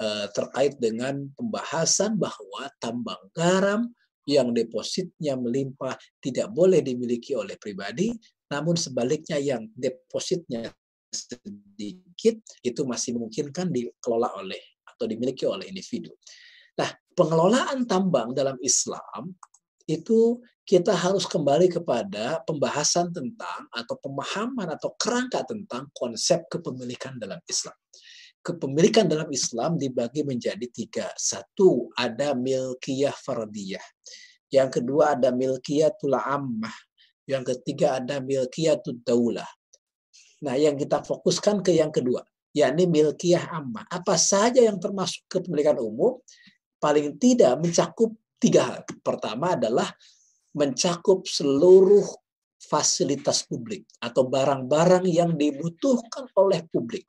uh, 0.00 0.26
terkait 0.32 0.80
dengan 0.80 1.28
pembahasan 1.36 2.16
bahwa 2.16 2.72
tambang 2.80 3.20
garam 3.36 3.92
yang 4.24 4.56
depositnya 4.56 5.36
melimpah 5.36 6.00
tidak 6.24 6.48
boleh 6.48 6.80
dimiliki 6.80 7.36
oleh 7.36 7.60
pribadi, 7.60 8.08
namun 8.48 8.72
sebaliknya 8.72 9.36
yang 9.36 9.68
depositnya 9.76 10.72
sedikit 11.12 12.40
itu 12.64 12.80
masih 12.88 13.20
memungkinkan 13.20 13.68
dikelola 13.68 14.32
oleh 14.40 14.58
atau 14.88 15.04
dimiliki 15.04 15.44
oleh 15.44 15.68
individu. 15.68 16.10
Pengelolaan 17.14 17.86
tambang 17.86 18.34
dalam 18.34 18.58
Islam 18.58 19.34
itu 19.86 20.42
kita 20.64 20.96
harus 20.96 21.28
kembali 21.28 21.68
kepada 21.68 22.40
pembahasan 22.48 23.12
tentang 23.12 23.68
atau 23.68 24.00
pemahaman 24.00 24.72
atau 24.72 24.96
kerangka 24.96 25.44
tentang 25.44 25.92
konsep 25.92 26.48
kepemilikan 26.48 27.20
dalam 27.20 27.36
Islam. 27.44 27.76
Kepemilikan 28.44 29.08
dalam 29.08 29.28
Islam 29.28 29.76
dibagi 29.76 30.24
menjadi 30.24 30.64
tiga. 30.68 31.08
Satu, 31.16 31.92
ada 31.96 32.32
milkiyah 32.32 33.12
fardiyah. 33.12 33.84
Yang 34.52 34.80
kedua 34.80 35.16
ada 35.16 35.32
milkiyatul 35.32 36.16
ammah. 36.16 36.76
Yang 37.24 37.56
ketiga 37.56 38.00
ada 38.00 38.20
milkiyatul 38.20 39.00
daulah. 39.00 39.48
Nah, 40.44 40.60
yang 40.60 40.76
kita 40.76 41.00
fokuskan 41.00 41.64
ke 41.64 41.72
yang 41.72 41.88
kedua, 41.88 42.20
yakni 42.52 42.84
milkiyah 42.84 43.48
ammah. 43.48 43.88
Apa 43.88 44.16
saja 44.20 44.60
yang 44.60 44.76
termasuk 44.76 45.24
kepemilikan 45.28 45.80
umum 45.80 46.20
paling 46.84 47.16
tidak 47.16 47.56
mencakup 47.56 48.12
tiga 48.36 48.68
hal. 48.68 48.80
Pertama 49.00 49.56
adalah 49.56 49.88
mencakup 50.52 51.24
seluruh 51.24 52.04
fasilitas 52.60 53.48
publik 53.48 53.88
atau 54.04 54.28
barang-barang 54.28 55.08
yang 55.08 55.32
dibutuhkan 55.32 56.28
oleh 56.36 56.60
publik. 56.68 57.08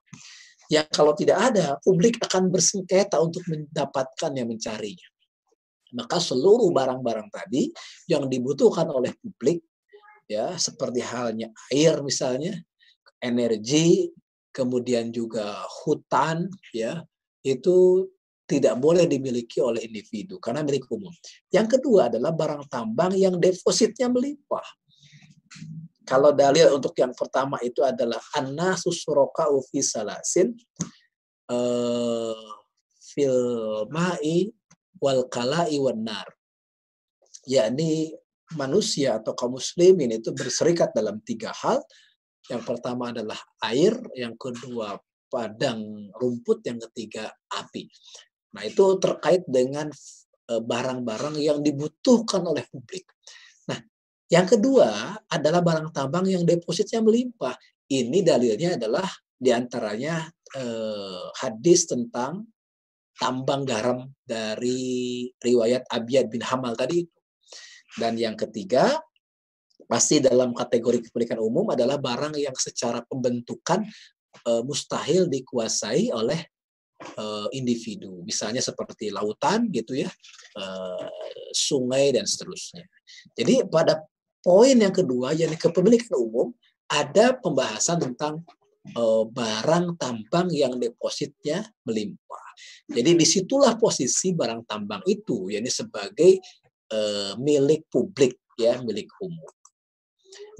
Yang 0.71 0.87
kalau 0.95 1.11
tidak 1.11 1.51
ada, 1.51 1.75
publik 1.83 2.15
akan 2.23 2.47
bersengketa 2.47 3.19
untuk 3.19 3.43
mendapatkan 3.51 4.31
yang 4.31 4.47
mencarinya. 4.47 5.09
Maka 5.93 6.23
seluruh 6.23 6.71
barang-barang 6.71 7.29
tadi 7.29 7.69
yang 8.09 8.31
dibutuhkan 8.31 8.89
oleh 8.89 9.13
publik, 9.19 9.61
ya 10.25 10.55
seperti 10.55 11.03
halnya 11.05 11.51
air 11.69 12.01
misalnya, 12.01 12.57
energi, 13.21 14.09
kemudian 14.49 15.13
juga 15.13 15.61
hutan, 15.85 16.49
ya 16.73 17.05
itu 17.45 18.09
tidak 18.45 18.77
boleh 18.77 19.09
dimiliki 19.09 19.57
oleh 19.57 19.81
individu 19.81 20.37
karena 20.37 20.61
milik 20.61 20.85
umum. 20.93 21.11
Yang 21.49 21.77
kedua 21.77 22.13
adalah 22.13 22.29
barang 22.29 22.69
tambang 22.69 23.17
yang 23.17 23.41
depositnya 23.41 24.05
melimpah. 24.05 24.65
Kalau 26.05 26.29
dalil 26.29 26.69
untuk 26.77 26.93
yang 27.01 27.17
pertama 27.17 27.57
itu 27.65 27.81
adalah 27.81 28.21
annasus 28.37 29.01
suroka'u 29.01 29.57
fi 29.73 29.81
salasin 29.81 30.53
uh, 31.49 32.53
fil 33.01 33.41
ma'i 33.89 34.53
wal 35.01 35.25
kala'i 35.25 35.81
wan. 35.81 36.05
Yakni 37.49 38.13
manusia 38.53 39.17
atau 39.17 39.33
kaum 39.33 39.57
muslimin 39.57 40.21
itu 40.21 40.29
berserikat 40.29 40.93
dalam 40.93 41.17
tiga 41.25 41.49
hal. 41.65 41.81
Yang 42.45 42.61
pertama 42.69 43.09
adalah 43.09 43.41
air, 43.65 43.97
yang 44.13 44.37
kedua 44.37 45.01
padang 45.25 46.13
rumput, 46.13 46.61
yang 46.69 46.77
ketiga 46.77 47.33
api. 47.49 47.89
Nah, 48.55 48.63
itu 48.63 48.95
terkait 49.03 49.43
dengan 49.43 49.91
eh, 50.47 50.61
barang-barang 50.63 51.35
yang 51.43 51.59
dibutuhkan 51.59 52.39
oleh 52.47 52.63
publik. 52.71 53.03
Nah, 53.67 53.83
yang 54.31 54.47
kedua 54.47 55.19
adalah 55.27 55.59
barang 55.59 55.91
tambang 55.91 56.23
yang 56.31 56.47
depositnya 56.47 57.03
melimpah. 57.03 57.59
Ini 57.91 58.23
dalilnya 58.23 58.79
adalah 58.79 59.05
di 59.35 59.51
antaranya 59.51 60.23
eh, 60.55 61.25
hadis 61.43 61.91
tentang 61.91 62.47
tambang 63.19 63.67
garam 63.67 64.07
dari 64.23 65.27
riwayat 65.35 65.91
Abiyad 65.91 66.31
bin 66.31 66.43
Hamal 66.43 66.79
tadi. 66.79 67.03
Dan 67.95 68.19
yang 68.19 68.35
ketiga, 68.35 68.91
pasti 69.87 70.23
dalam 70.23 70.51
kategori 70.55 71.07
kepemilikan 71.07 71.39
umum 71.39 71.71
adalah 71.71 71.99
barang 71.99 72.39
yang 72.39 72.55
secara 72.55 73.03
pembentukan 73.03 73.83
eh, 74.47 74.61
mustahil 74.63 75.27
dikuasai 75.27 76.15
oleh 76.15 76.54
uh, 77.15 77.47
individu, 77.53 78.25
misalnya 78.25 78.59
seperti 78.59 79.13
lautan 79.13 79.69
gitu 79.69 79.93
ya, 79.93 80.09
uh, 80.57 81.07
sungai 81.53 82.11
dan 82.11 82.25
seterusnya. 82.25 82.85
Jadi 83.37 83.65
pada 83.69 84.01
poin 84.41 84.73
yang 84.73 84.93
kedua 84.93 85.37
yang 85.37 85.53
kepemilikan 85.53 86.17
umum 86.17 86.53
ada 86.89 87.37
pembahasan 87.37 88.01
tentang 88.01 88.41
uh, 88.97 89.23
barang 89.29 89.97
tambang 90.01 90.49
yang 90.49 90.77
depositnya 90.77 91.65
melimpah. 91.85 92.49
Jadi 92.89 93.17
di 93.17 93.25
situlah 93.25 93.77
posisi 93.77 94.33
barang 94.33 94.65
tambang 94.65 95.03
itu, 95.05 95.53
yakni 95.53 95.69
sebagai 95.69 96.41
milik 97.41 97.89
publik 97.89 98.37
ya, 98.61 98.77
milik 98.85 99.09
umum. 99.17 99.51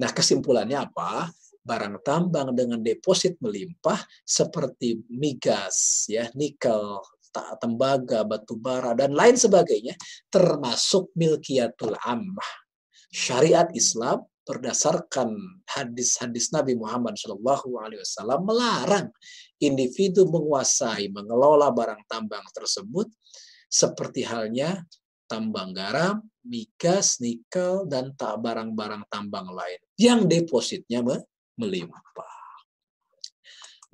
Nah 0.02 0.10
kesimpulannya 0.10 0.74
apa? 0.74 1.30
Barang 1.66 2.06
tambang 2.06 2.54
dengan 2.54 2.80
deposit 2.86 3.42
melimpah 3.42 3.98
seperti 4.22 5.02
migas, 5.10 6.06
ya, 6.06 6.30
nikel, 6.38 7.02
tembaga, 7.60 8.24
batu 8.24 8.56
bara 8.56 8.96
dan 8.96 9.12
lain 9.12 9.36
sebagainya 9.36 9.98
termasuk 10.30 11.12
milkiyatul 11.18 11.98
ammah. 12.06 12.52
Syariat 13.12 13.68
Islam 13.74 14.24
berdasarkan 14.46 15.34
hadis-hadis 15.66 16.54
Nabi 16.54 16.78
Muhammad 16.78 17.18
Wasallam 17.18 18.46
melarang 18.46 19.10
individu 19.58 20.30
menguasai, 20.30 21.10
mengelola 21.10 21.74
barang 21.74 22.06
tambang 22.06 22.46
tersebut 22.54 23.10
seperti 23.66 24.22
halnya 24.22 24.86
tambang 25.26 25.74
garam, 25.74 26.22
migas, 26.46 27.18
nikel, 27.18 27.90
dan 27.90 28.14
tak 28.14 28.38
barang-barang 28.46 29.10
tambang 29.10 29.50
lain 29.50 29.82
yang 29.98 30.30
depositnya 30.30 31.02
melimpah. 31.60 32.36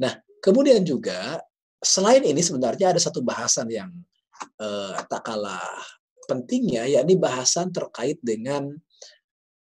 Nah, 0.01 0.13
kemudian 0.41 0.81
juga 0.81 1.37
selain 1.81 2.21
ini 2.25 2.41
sebenarnya 2.41 2.93
ada 2.93 3.01
satu 3.01 3.21
bahasan 3.21 3.69
yang 3.69 3.89
eh, 4.61 4.97
tak 5.05 5.21
kalah 5.25 5.61
pentingnya, 6.25 6.85
yakni 6.89 7.17
bahasan 7.17 7.73
terkait 7.73 8.17
dengan 8.21 8.69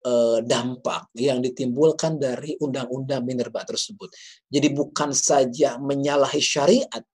eh, 0.04 0.38
dampak 0.44 1.12
yang 1.16 1.44
ditimbulkan 1.44 2.16
dari 2.20 2.56
undang-undang 2.60 3.24
minerba 3.24 3.64
tersebut. 3.68 4.08
Jadi 4.48 4.68
bukan 4.72 5.12
saja 5.12 5.76
menyalahi 5.80 6.40
syariat 6.40 7.04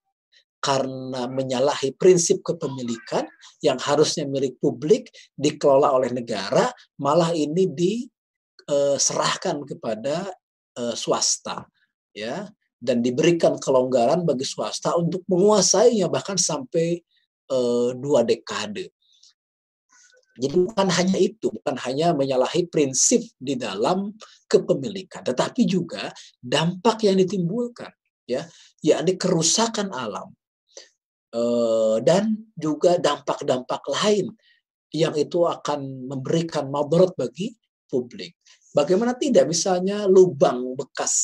karena 0.63 1.31
menyalahi 1.31 1.95
prinsip 1.95 2.43
kepemilikan 2.43 3.23
yang 3.63 3.79
harusnya 3.79 4.27
milik 4.27 4.59
publik 4.59 5.07
dikelola 5.39 5.95
oleh 5.95 6.11
negara, 6.11 6.67
malah 6.99 7.31
ini 7.31 7.71
diserahkan 7.71 9.63
kepada 9.63 10.27
uh, 10.77 10.95
swasta 10.95 11.67
ya 12.13 12.49
dan 12.77 13.01
diberikan 13.01 13.57
kelonggaran 13.57 14.23
bagi 14.29 14.45
swasta 14.45 14.95
untuk 14.95 15.25
menguasainya 15.27 16.07
bahkan 16.13 16.37
sampai 16.37 17.01
uh, 17.51 17.97
dua 17.97 18.23
dekade. 18.23 18.93
Jadi 20.37 20.69
bukan 20.69 20.89
hanya 20.93 21.17
itu, 21.17 21.49
bukan 21.49 21.81
hanya 21.81 22.13
menyalahi 22.13 22.69
prinsip 22.69 23.25
di 23.41 23.57
dalam 23.57 24.13
kepemilikan, 24.45 25.25
tetapi 25.25 25.65
juga 25.65 26.13
dampak 26.45 27.09
yang 27.09 27.17
ditimbulkan, 27.17 27.89
ya, 28.29 28.45
yakni 28.85 29.17
kerusakan 29.17 29.97
alam 29.97 30.29
eh, 31.33 31.97
dan 32.05 32.37
juga 32.53 33.01
dampak-dampak 33.01 33.81
lain 33.97 34.29
yang 34.93 35.17
itu 35.17 35.41
akan 35.49 36.05
memberikan 36.05 36.69
madarat 36.69 37.17
bagi 37.17 37.57
publik. 37.89 38.37
Bagaimana 38.77 39.17
tidak 39.17 39.49
misalnya 39.49 40.05
lubang 40.05 40.77
bekas 40.77 41.15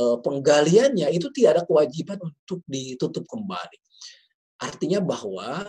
eh, 0.00 0.16
penggaliannya 0.16 1.12
itu 1.12 1.28
tidak 1.28 1.60
ada 1.60 1.62
kewajiban 1.68 2.16
untuk 2.24 2.64
ditutup 2.64 3.28
kembali. 3.28 3.76
Artinya 4.64 5.04
bahwa 5.04 5.60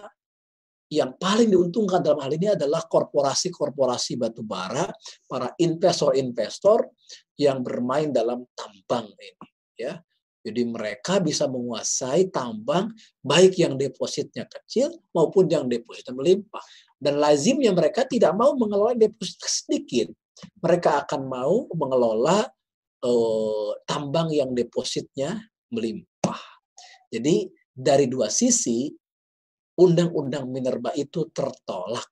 yang 0.92 1.16
paling 1.16 1.48
diuntungkan 1.52 2.04
dalam 2.04 2.20
hal 2.20 2.32
ini 2.36 2.52
adalah 2.52 2.84
korporasi-korporasi 2.84 4.20
batubara, 4.20 4.92
para 5.24 5.56
investor-investor 5.56 6.92
yang 7.40 7.64
bermain 7.64 8.12
dalam 8.12 8.44
tambang 8.52 9.08
ini, 9.16 9.48
ya. 9.80 9.96
Jadi 10.42 10.62
mereka 10.66 11.22
bisa 11.22 11.46
menguasai 11.46 12.34
tambang 12.34 12.90
baik 13.22 13.62
yang 13.62 13.78
depositnya 13.78 14.50
kecil 14.50 14.90
maupun 15.14 15.46
yang 15.46 15.70
depositnya 15.70 16.18
melimpah. 16.18 16.66
Dan 16.98 17.22
lazimnya 17.22 17.70
mereka 17.70 18.10
tidak 18.10 18.34
mau 18.34 18.58
mengelola 18.58 18.98
deposit 18.98 19.38
sedikit. 19.46 20.10
Mereka 20.62 21.06
akan 21.06 21.22
mau 21.28 21.68
mengelola 21.76 22.46
uh, 23.06 23.72
tambang 23.86 24.32
yang 24.32 24.56
depositnya 24.56 25.38
melimpah. 25.72 26.40
Jadi 27.12 27.50
dari 27.72 28.06
dua 28.08 28.32
sisi 28.32 28.92
undang-undang 29.80 30.48
Minerba 30.48 30.92
itu 30.94 31.28
tertolak. 31.32 32.08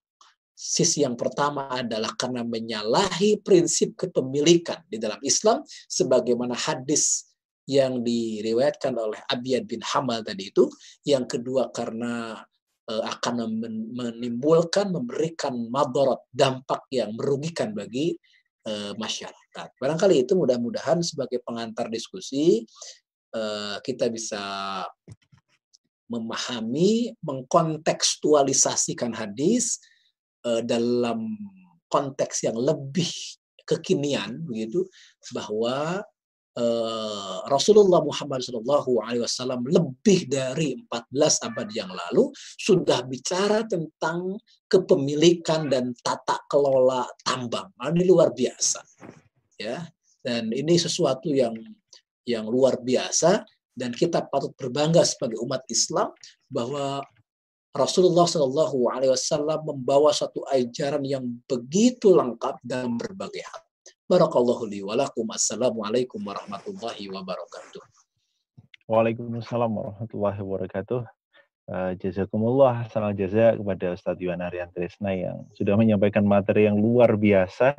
Sisi 0.60 1.08
yang 1.08 1.16
pertama 1.16 1.72
adalah 1.72 2.12
karena 2.20 2.44
menyalahi 2.44 3.40
prinsip 3.40 3.96
kepemilikan 3.96 4.84
di 4.92 5.00
dalam 5.00 5.20
Islam 5.24 5.64
sebagaimana 5.88 6.52
hadis 6.52 7.32
yang 7.64 8.04
diriwayatkan 8.04 8.92
oleh 8.98 9.24
Abiyad 9.30 9.64
bin 9.70 9.80
Hamal 9.80 10.20
tadi 10.26 10.52
itu. 10.52 10.68
Yang 11.08 11.40
kedua 11.40 11.72
karena 11.72 12.44
akan 12.90 13.62
menimbulkan, 13.94 14.90
memberikan 14.90 15.54
madarat, 15.70 16.26
dampak 16.34 16.90
yang 16.90 17.14
merugikan 17.14 17.70
bagi 17.78 18.18
uh, 18.66 18.98
masyarakat. 18.98 19.70
Barangkali 19.78 20.26
itu 20.26 20.34
mudah-mudahan 20.34 21.06
sebagai 21.06 21.38
pengantar 21.46 21.94
diskusi 21.94 22.66
uh, 23.38 23.78
kita 23.86 24.10
bisa 24.10 24.42
memahami, 26.10 27.14
mengkontekstualisasikan 27.22 29.14
hadis 29.14 29.78
dalam 30.66 31.38
konteks 31.86 32.50
yang 32.50 32.58
lebih 32.58 33.14
kekinian 33.70 34.42
begitu 34.50 34.90
bahwa 35.30 36.02
uh, 36.60 37.48
Rasulullah 37.48 38.04
Muhammad 38.04 38.44
SAW 38.44 39.64
lebih 39.64 40.28
dari 40.28 40.76
14 40.76 41.48
abad 41.48 41.68
yang 41.72 41.90
lalu 41.90 42.30
sudah 42.36 43.08
bicara 43.08 43.64
tentang 43.64 44.36
kepemilikan 44.68 45.72
dan 45.72 45.96
tata 46.04 46.44
kelola 46.52 47.08
tambang. 47.24 47.72
Ini 47.80 48.04
luar 48.04 48.36
biasa, 48.36 48.84
ya. 49.56 49.88
Dan 50.20 50.52
ini 50.52 50.76
sesuatu 50.76 51.32
yang 51.32 51.56
yang 52.28 52.46
luar 52.46 52.78
biasa 52.84 53.42
dan 53.74 53.96
kita 53.96 54.28
patut 54.28 54.52
berbangga 54.60 55.02
sebagai 55.08 55.40
umat 55.42 55.64
Islam 55.72 56.12
bahwa 56.52 57.00
Rasulullah 57.72 58.28
Shallallahu 58.28 58.92
Alaihi 58.92 59.14
Wasallam 59.14 59.62
membawa 59.64 60.12
satu 60.12 60.44
ajaran 60.52 61.06
yang 61.08 61.24
begitu 61.48 62.12
lengkap 62.12 62.60
dalam 62.66 63.00
berbagai 63.00 63.46
hal. 63.46 63.62
Barakallahu 64.10 64.66
li 64.66 64.82
walakum. 64.82 65.30
Assalamualaikum 65.30 66.18
warahmatullahi 66.26 67.14
wabarakatuh. 67.14 67.78
Waalaikumsalam 68.90 69.70
warahmatullahi 69.70 70.40
wabarakatuh. 70.42 71.06
Uh, 71.70 71.94
jazakumullah 72.02 72.90
sanal 72.90 73.14
jaza 73.14 73.54
kepada 73.54 73.94
Ustadz 73.94 74.18
Yuwan 74.18 74.42
Aryan 74.42 74.74
Tresna 74.74 75.14
yang 75.14 75.46
sudah 75.54 75.78
menyampaikan 75.78 76.26
materi 76.26 76.66
yang 76.66 76.82
luar 76.82 77.22
biasa. 77.22 77.78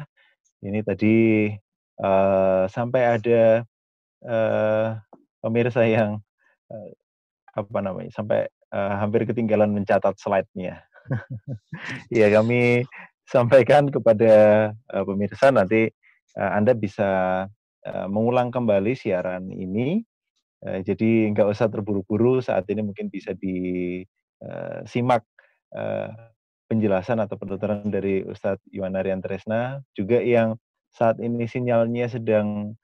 Ini 0.62 0.87
tadi 0.87 1.51
uh, 1.99 2.70
sampai 2.70 3.03
ada 3.11 3.66
uh, 4.22 5.03
pemirsa 5.43 5.83
yang 5.83 6.22
uh, 6.70 6.91
apa 7.59 7.78
namanya 7.83 8.14
sampai 8.14 8.47
uh, 8.70 9.03
hampir 9.03 9.26
ketinggalan 9.26 9.74
mencatat 9.74 10.14
slide-nya. 10.14 10.78
ya 12.22 12.31
kami 12.31 12.87
sampaikan 13.26 13.91
kepada 13.91 14.31
uh, 14.95 15.03
pemirsa 15.03 15.51
nanti 15.51 15.91
Anda 16.39 16.76
bisa 16.78 17.45
uh, 17.87 18.09
mengulang 18.11 18.55
kembali 18.55 18.95
siaran 18.95 19.51
ini. 19.51 20.03
Uh, 20.61 20.85
jadi 20.85 21.33
nggak 21.33 21.49
usah 21.51 21.66
terburu-buru 21.72 22.39
saat 22.45 22.68
ini 22.70 22.85
mungkin 22.85 23.09
bisa 23.09 23.35
disimak 23.35 25.24
penjelasan 26.66 27.22
atau 27.22 27.39
penuturan 27.39 27.87
dari 27.93 28.26
Ustadz 28.26 28.66
Iwan 28.74 28.97
Tresna 29.22 29.78
juga 29.95 30.18
yang 30.18 30.59
saat 30.91 31.22
ini 31.22 31.47
sinyalnya 31.47 32.11
sedang 32.11 32.74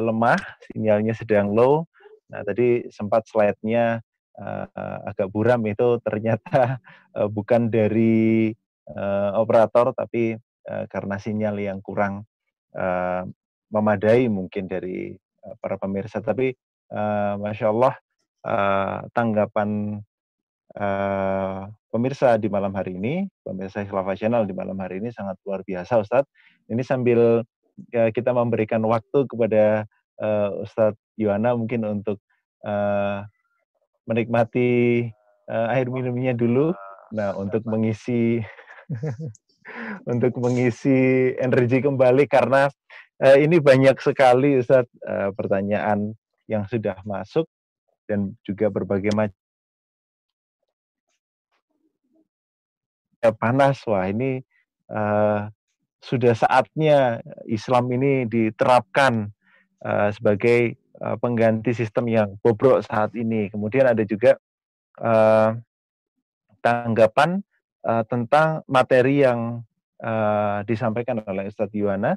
lemah, 0.00 0.40
sinyalnya 0.72 1.12
sedang 1.14 1.52
low. 1.52 1.84
Nah, 2.32 2.40
tadi 2.48 2.88
sempat 2.88 3.28
slide-nya 3.28 4.00
agak 5.04 5.28
buram 5.30 5.62
itu 5.68 6.00
ternyata 6.00 6.80
bukan 7.36 7.68
dari 7.68 8.50
operator 9.36 9.92
tapi 9.92 10.34
karena 10.64 11.20
sinyal 11.20 11.60
yang 11.60 11.78
kurang 11.84 12.24
uh, 12.74 13.22
memadai 13.70 14.30
mungkin 14.30 14.70
dari 14.70 15.14
uh, 15.46 15.54
para 15.58 15.78
pemirsa. 15.78 16.20
Tapi 16.22 16.54
uh, 16.94 17.34
masya 17.40 17.70
Allah 17.70 17.94
uh, 18.46 18.98
tanggapan 19.14 20.00
uh, 20.78 21.70
pemirsa 21.90 22.36
di 22.36 22.50
malam 22.50 22.74
hari 22.74 22.98
ini, 22.98 23.30
pemirsa 23.46 23.86
Khilafah 23.86 24.18
Channel 24.18 24.44
di 24.46 24.54
malam 24.54 24.78
hari 24.82 24.98
ini 24.98 25.10
sangat 25.14 25.38
luar 25.46 25.62
biasa 25.62 26.02
Ustadz. 26.02 26.30
Ini 26.70 26.82
sambil 26.82 27.42
ya, 27.90 28.10
kita 28.10 28.34
memberikan 28.34 28.82
waktu 28.86 29.26
kepada 29.30 29.86
uh, 30.20 30.62
Ustadz 30.62 30.98
Yuwana 31.18 31.54
mungkin 31.54 31.86
untuk 31.86 32.18
uh, 32.66 33.22
menikmati 34.04 35.06
uh, 35.48 35.72
air 35.72 35.88
minumnya 35.88 36.34
dulu. 36.34 36.74
Nah, 37.14 37.36
untuk 37.38 37.62
mengisi 37.68 38.42
untuk 40.04 40.36
mengisi 40.40 41.32
energi 41.36 41.80
kembali 41.80 42.24
karena 42.28 42.68
uh, 43.24 43.36
ini 43.38 43.58
banyak 43.60 43.96
sekali 44.00 44.60
Ustadz 44.60 44.92
uh, 45.04 45.30
pertanyaan 45.32 46.12
yang 46.44 46.68
sudah 46.68 47.00
masuk 47.08 47.48
dan 48.04 48.36
juga 48.44 48.68
berbagai 48.68 49.10
macam 49.16 49.32
panas 53.40 53.80
wah 53.88 54.04
ini 54.04 54.44
uh, 54.92 55.48
sudah 56.04 56.36
saatnya 56.36 57.24
Islam 57.48 57.88
ini 57.96 58.28
diterapkan 58.28 59.32
uh, 59.80 60.12
sebagai 60.12 60.76
uh, 61.00 61.16
pengganti 61.16 61.72
sistem 61.72 62.12
yang 62.12 62.28
bobrok 62.44 62.84
saat 62.84 63.16
ini. 63.16 63.48
Kemudian 63.48 63.88
ada 63.88 64.04
juga 64.04 64.36
uh, 65.00 65.56
tanggapan 66.60 67.40
uh, 67.84 68.02
tentang 68.08 68.64
materi 68.66 69.22
yang 69.22 69.62
uh, 70.00 70.64
disampaikan 70.64 71.20
oleh 71.24 71.48
Ustadz 71.48 71.76
Yuwana 71.76 72.16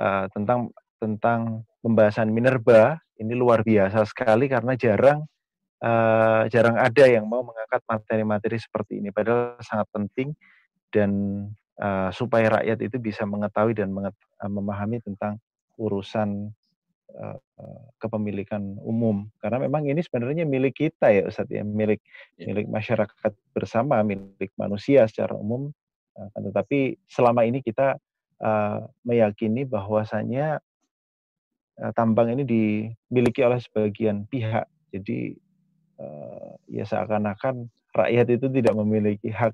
uh, 0.00 0.26
tentang 0.32 0.72
tentang 0.98 1.68
pembahasan 1.84 2.32
minerba. 2.32 2.98
Ini 3.22 3.38
luar 3.38 3.62
biasa 3.62 4.02
sekali 4.02 4.50
karena 4.50 4.74
jarang 4.74 5.22
uh, 5.84 6.42
jarang 6.50 6.74
ada 6.74 7.04
yang 7.06 7.28
mau 7.28 7.46
mengangkat 7.46 7.82
materi-materi 7.86 8.58
seperti 8.58 8.98
ini. 8.98 9.14
Padahal 9.14 9.58
sangat 9.62 9.86
penting 9.94 10.34
dan 10.90 11.10
uh, 11.78 12.10
supaya 12.10 12.58
rakyat 12.58 12.78
itu 12.82 12.96
bisa 12.98 13.22
mengetahui 13.22 13.78
dan 13.78 13.94
menget, 13.94 14.14
uh, 14.42 14.50
memahami 14.50 14.98
tentang 15.02 15.38
urusan 15.78 16.50
uh, 17.16 17.38
kepemilikan 18.00 18.76
umum 18.82 19.28
karena 19.38 19.62
memang 19.62 19.88
ini 19.88 20.00
sebenarnya 20.00 20.44
milik 20.48 20.78
kita 20.78 21.12
ya 21.12 21.28
Ustaz 21.28 21.48
ya 21.52 21.64
milik 21.64 22.00
ya. 22.36 22.50
milik 22.50 22.66
masyarakat 22.68 23.32
bersama 23.52 24.00
milik 24.02 24.50
manusia 24.56 25.04
secara 25.08 25.36
umum 25.36 25.70
uh, 26.18 26.28
tetapi 26.36 26.96
selama 27.06 27.44
ini 27.44 27.60
kita 27.60 27.96
uh, 28.40 28.78
meyakini 29.04 29.68
bahwasanya 29.68 30.60
uh, 31.80 31.92
tambang 31.94 32.32
ini 32.32 32.42
dimiliki 32.44 33.40
oleh 33.44 33.60
sebagian 33.60 34.24
pihak 34.26 34.68
jadi 34.92 35.36
uh, 36.00 36.56
ya 36.68 36.84
seakan-akan 36.88 37.68
rakyat 37.92 38.26
itu 38.40 38.46
tidak 38.48 38.74
memiliki 38.76 39.28
hak 39.28 39.52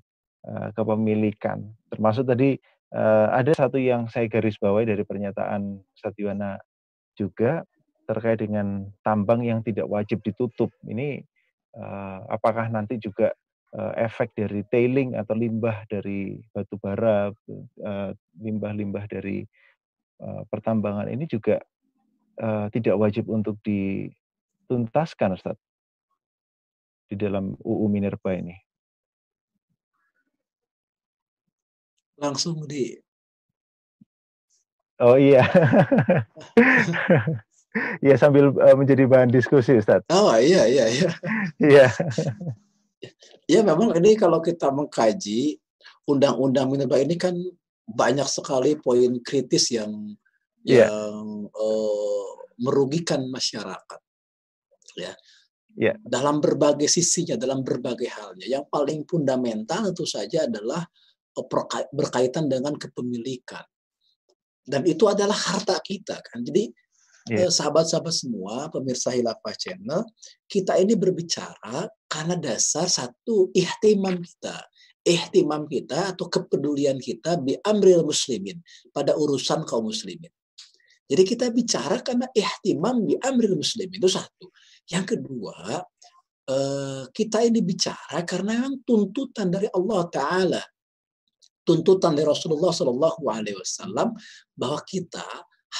Eh, 0.48 0.70
kepemilikan. 0.72 1.60
Termasuk 1.92 2.24
tadi 2.24 2.56
uh, 2.94 3.28
ada 3.34 3.52
satu 3.52 3.76
yang 3.76 4.08
saya 4.08 4.30
garis 4.32 4.56
bawahi 4.56 4.88
dari 4.88 5.04
pernyataan 5.04 5.82
Satiwana 5.92 6.56
juga 7.18 7.66
terkait 8.06 8.38
dengan 8.38 8.86
tambang 9.02 9.42
yang 9.42 9.60
tidak 9.60 9.90
wajib 9.90 10.22
ditutup. 10.22 10.70
Ini 10.86 11.20
uh, 11.76 12.24
apakah 12.30 12.70
nanti 12.70 12.96
juga 12.96 13.34
uh, 13.76 13.92
efek 13.98 14.32
dari 14.38 14.64
tailing 14.70 15.18
atau 15.18 15.36
limbah 15.36 15.84
dari 15.90 16.40
batu 16.54 16.78
bara, 16.80 17.34
limbah-limbah 18.40 19.04
uh, 19.04 19.10
dari 19.10 19.44
uh, 20.22 20.42
pertambangan 20.48 21.10
ini 21.12 21.28
juga 21.28 21.60
uh, 22.40 22.72
tidak 22.72 22.96
wajib 22.96 23.28
untuk 23.28 23.60
dituntaskan, 23.60 25.36
Ustaz, 25.36 25.58
di 27.12 27.16
dalam 27.18 27.58
UU 27.60 27.86
Minerba 27.92 28.32
ini. 28.32 28.56
Langsung 32.18 32.66
di. 32.66 33.07
Oh 34.98 35.16
iya. 35.16 35.46
Iya 38.02 38.16
sambil 38.18 38.50
uh, 38.50 38.74
menjadi 38.74 39.06
bahan 39.06 39.30
diskusi 39.30 39.76
Ustaz. 39.76 40.02
Oh 40.10 40.34
iya 40.34 40.66
iya 40.66 40.84
iya. 40.88 41.10
Iya. 41.60 41.86
ya 43.52 43.60
memang 43.62 43.94
ini 43.98 44.18
kalau 44.18 44.42
kita 44.42 44.72
mengkaji 44.72 45.60
undang-undang 46.08 46.72
minerba 46.72 46.98
ini 46.98 47.14
kan 47.14 47.36
banyak 47.86 48.26
sekali 48.26 48.76
poin 48.80 49.20
kritis 49.20 49.70
yang 49.72 50.16
yeah. 50.64 50.88
yang 50.88 51.46
uh, 51.52 52.28
merugikan 52.58 53.28
masyarakat. 53.30 54.00
Ya. 54.98 55.14
Yeah. 55.78 55.96
Dalam 56.02 56.42
berbagai 56.42 56.90
sisinya, 56.90 57.38
dalam 57.38 57.62
berbagai 57.62 58.10
halnya. 58.10 58.48
Yang 58.48 58.66
paling 58.72 59.06
fundamental 59.06 59.92
tentu 59.92 60.08
saja 60.08 60.50
adalah 60.50 60.82
eh, 61.38 61.46
berkaitan 61.94 62.50
dengan 62.50 62.74
kepemilikan. 62.74 63.62
Dan 64.68 64.84
itu 64.84 65.08
adalah 65.08 65.34
harta 65.34 65.80
kita 65.80 66.20
kan. 66.20 66.44
Jadi 66.44 66.68
yeah. 67.32 67.48
sahabat-sahabat 67.48 68.12
semua, 68.12 68.68
pemirsa 68.68 69.16
Hilafah 69.16 69.56
Channel, 69.56 70.04
kita 70.44 70.76
ini 70.76 70.92
berbicara 70.92 71.88
karena 72.04 72.36
dasar 72.36 72.84
satu 72.88 73.48
ihtimam 73.56 74.20
kita. 74.20 74.56
Ihtimam 75.08 75.64
kita 75.64 76.12
atau 76.12 76.28
kepedulian 76.28 77.00
kita 77.00 77.40
bi 77.40 77.56
amril 77.64 78.04
muslimin 78.04 78.60
pada 78.92 79.16
urusan 79.16 79.64
kaum 79.64 79.88
muslimin. 79.88 80.28
Jadi 81.08 81.22
kita 81.24 81.48
bicara 81.48 82.04
karena 82.04 82.28
ihtimam 82.36 83.08
bi 83.08 83.16
amril 83.24 83.56
muslimin 83.56 83.96
itu 83.96 84.10
satu. 84.12 84.52
Yang 84.92 85.16
kedua, 85.16 85.80
eh, 86.44 87.02
kita 87.08 87.40
ini 87.40 87.64
bicara 87.64 88.20
karena 88.28 88.68
yang 88.68 88.84
tuntutan 88.84 89.48
dari 89.48 89.72
Allah 89.72 90.02
Taala, 90.12 90.62
tuntutan 91.68 92.16
dari 92.16 92.24
Rasulullah 92.24 92.72
Shallallahu 92.72 93.28
Alaihi 93.28 93.60
Wasallam 93.60 94.16
bahwa 94.56 94.80
kita 94.88 95.24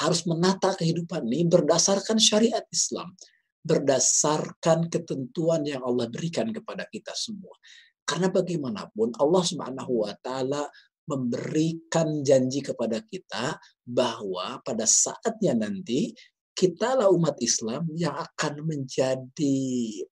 harus 0.04 0.28
menata 0.28 0.76
kehidupan 0.76 1.24
ini 1.32 1.48
berdasarkan 1.48 2.20
syariat 2.20 2.60
Islam, 2.68 3.16
berdasarkan 3.64 4.92
ketentuan 4.92 5.64
yang 5.64 5.80
Allah 5.80 6.12
berikan 6.12 6.52
kepada 6.52 6.84
kita 6.92 7.16
semua. 7.16 7.56
Karena 8.04 8.28
bagaimanapun 8.28 9.16
Allah 9.16 9.42
Subhanahu 9.44 10.04
wa 10.04 10.12
taala 10.20 10.68
memberikan 11.08 12.20
janji 12.20 12.60
kepada 12.60 13.00
kita 13.00 13.56
bahwa 13.88 14.60
pada 14.60 14.84
saatnya 14.84 15.56
nanti 15.56 16.12
kitalah 16.52 17.08
umat 17.08 17.40
Islam 17.40 17.88
yang 17.96 18.12
akan 18.12 18.60
menjadi 18.68 19.56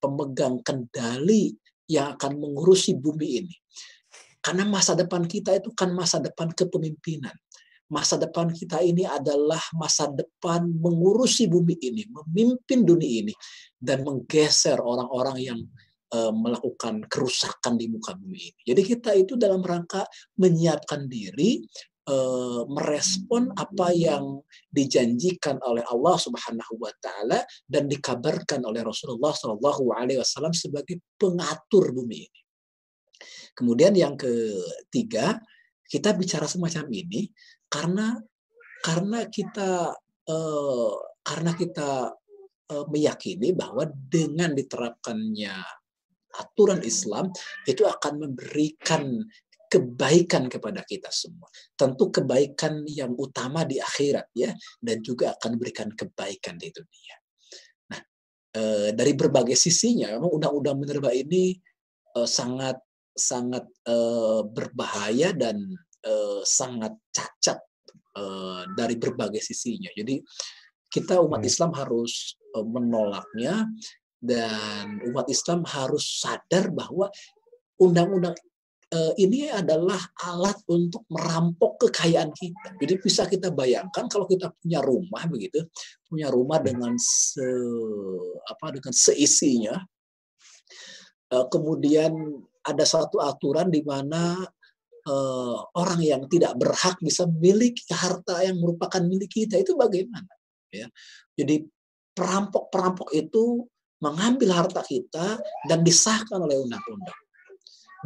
pemegang 0.01 0.57
kendali 0.65 1.53
yang 1.85 2.17
akan 2.17 2.41
mengurusi 2.41 2.97
bumi 2.97 3.45
ini. 3.45 3.55
Karena 4.47 4.63
masa 4.63 4.95
depan 4.95 5.27
kita 5.27 5.59
itu 5.59 5.75
kan 5.75 5.91
masa 5.91 6.23
depan 6.23 6.55
kepemimpinan 6.55 7.35
masa 7.87 8.19
depan 8.19 8.51
kita 8.51 8.83
ini 8.83 9.07
adalah 9.07 9.59
masa 9.75 10.11
depan 10.11 10.67
mengurusi 10.67 11.47
bumi 11.47 11.79
ini, 11.79 12.03
memimpin 12.11 12.83
dunia 12.83 13.23
ini, 13.23 13.33
dan 13.79 14.03
menggeser 14.03 14.75
orang-orang 14.75 15.37
yang 15.39 15.59
uh, 16.11 16.31
melakukan 16.35 17.07
kerusakan 17.07 17.79
di 17.79 17.87
muka 17.87 18.15
bumi 18.15 18.51
ini. 18.51 18.61
Jadi 18.67 18.81
kita 18.83 19.11
itu 19.15 19.39
dalam 19.39 19.63
rangka 19.63 20.03
menyiapkan 20.35 21.07
diri, 21.07 21.63
uh, 22.11 22.67
merespon 22.67 23.55
apa 23.55 23.95
yang 23.95 24.43
dijanjikan 24.67 25.55
oleh 25.63 25.83
Allah 25.87 26.15
Subhanahu 26.19 26.73
Wa 26.79 26.91
Taala 26.99 27.39
dan 27.63 27.87
dikabarkan 27.87 28.67
oleh 28.67 28.83
Rasulullah 28.83 29.31
Shallallahu 29.31 29.95
Alaihi 29.95 30.19
Wasallam 30.19 30.51
sebagai 30.51 30.99
pengatur 31.15 31.95
bumi 31.95 32.27
ini. 32.27 32.39
Kemudian 33.57 33.93
yang 33.97 34.13
ketiga, 34.15 35.41
kita 35.87 36.13
bicara 36.13 36.45
semacam 36.45 36.85
ini 36.91 37.31
karena 37.67 38.19
karena 38.83 39.25
kita 39.27 39.95
uh, 40.29 40.93
karena 41.23 41.51
kita 41.55 42.13
uh, 42.71 42.85
meyakini 42.91 43.55
bahwa 43.55 43.87
dengan 43.89 44.53
diterapkannya 44.53 45.55
aturan 46.37 46.83
Islam 46.85 47.33
itu 47.65 47.83
akan 47.83 48.29
memberikan 48.29 49.25
kebaikan 49.67 50.47
kepada 50.47 50.81
kita 50.87 51.11
semua. 51.11 51.51
Tentu 51.75 52.07
kebaikan 52.07 52.87
yang 52.87 53.11
utama 53.19 53.67
di 53.67 53.83
akhirat 53.83 54.31
ya 54.31 54.55
dan 54.79 55.03
juga 55.03 55.35
akan 55.35 55.59
memberikan 55.59 55.91
kebaikan 55.91 56.55
di 56.55 56.71
dunia. 56.71 57.15
Nah, 57.91 58.01
e, 58.55 58.61
dari 58.95 59.11
berbagai 59.11 59.59
sisinya 59.59 60.15
memang 60.15 60.31
undang-undang 60.31 60.79
minerba 60.79 61.11
ini 61.11 61.59
e, 62.15 62.19
sangat 62.23 62.79
sangat 63.17 63.65
e, 63.83 63.95
berbahaya 64.47 65.33
dan 65.33 65.57
uh, 66.07 66.41
sangat 66.45 66.93
cacat 67.11 67.59
uh, 68.17 68.63
dari 68.73 68.95
berbagai 68.95 69.43
sisinya. 69.43 69.91
Jadi 69.93 70.21
kita 70.87 71.19
umat 71.19 71.43
hmm. 71.43 71.49
Islam 71.49 71.71
harus 71.75 72.37
uh, 72.55 72.65
menolaknya 72.65 73.67
dan 74.17 75.03
umat 75.13 75.29
Islam 75.29 75.61
harus 75.67 76.23
sadar 76.23 76.73
bahwa 76.73 77.11
undang-undang 77.77 78.33
uh, 78.95 79.13
ini 79.21 79.51
adalah 79.53 79.99
alat 80.25 80.57
untuk 80.71 81.05
merampok 81.11 81.87
kekayaan 81.87 82.33
kita. 82.33 82.73
Jadi 82.81 82.93
bisa 82.97 83.29
kita 83.29 83.53
bayangkan 83.53 84.09
kalau 84.09 84.25
kita 84.25 84.49
punya 84.57 84.81
rumah 84.81 85.23
begitu, 85.29 85.67
punya 86.07 86.31
rumah 86.31 86.57
hmm. 86.63 86.67
dengan 86.67 86.93
se 86.97 87.45
apa 88.47 88.73
dengan 88.73 88.93
seisinya, 88.95 89.75
uh, 91.35 91.45
kemudian 91.51 92.41
ada 92.67 92.83
satu 92.83 93.23
aturan 93.23 93.71
di 93.71 93.79
mana 93.87 94.43
uh, 95.07 95.57
orang 95.79 96.01
yang 96.03 96.21
tidak 96.27 96.53
berhak 96.59 96.99
bisa 96.99 97.23
memiliki 97.25 97.87
harta 97.95 98.43
yang 98.43 98.59
merupakan 98.59 98.99
milik 98.99 99.31
kita 99.31 99.55
itu 99.57 99.73
bagaimana 99.79 100.29
ya 100.69 100.87
jadi 101.33 101.63
perampok-perampok 102.11 103.09
itu 103.15 103.63
mengambil 104.03 104.53
harta 104.53 104.83
kita 104.83 105.39
dan 105.65 105.79
disahkan 105.81 106.37
oleh 106.37 106.59
undang-undang 106.59 107.21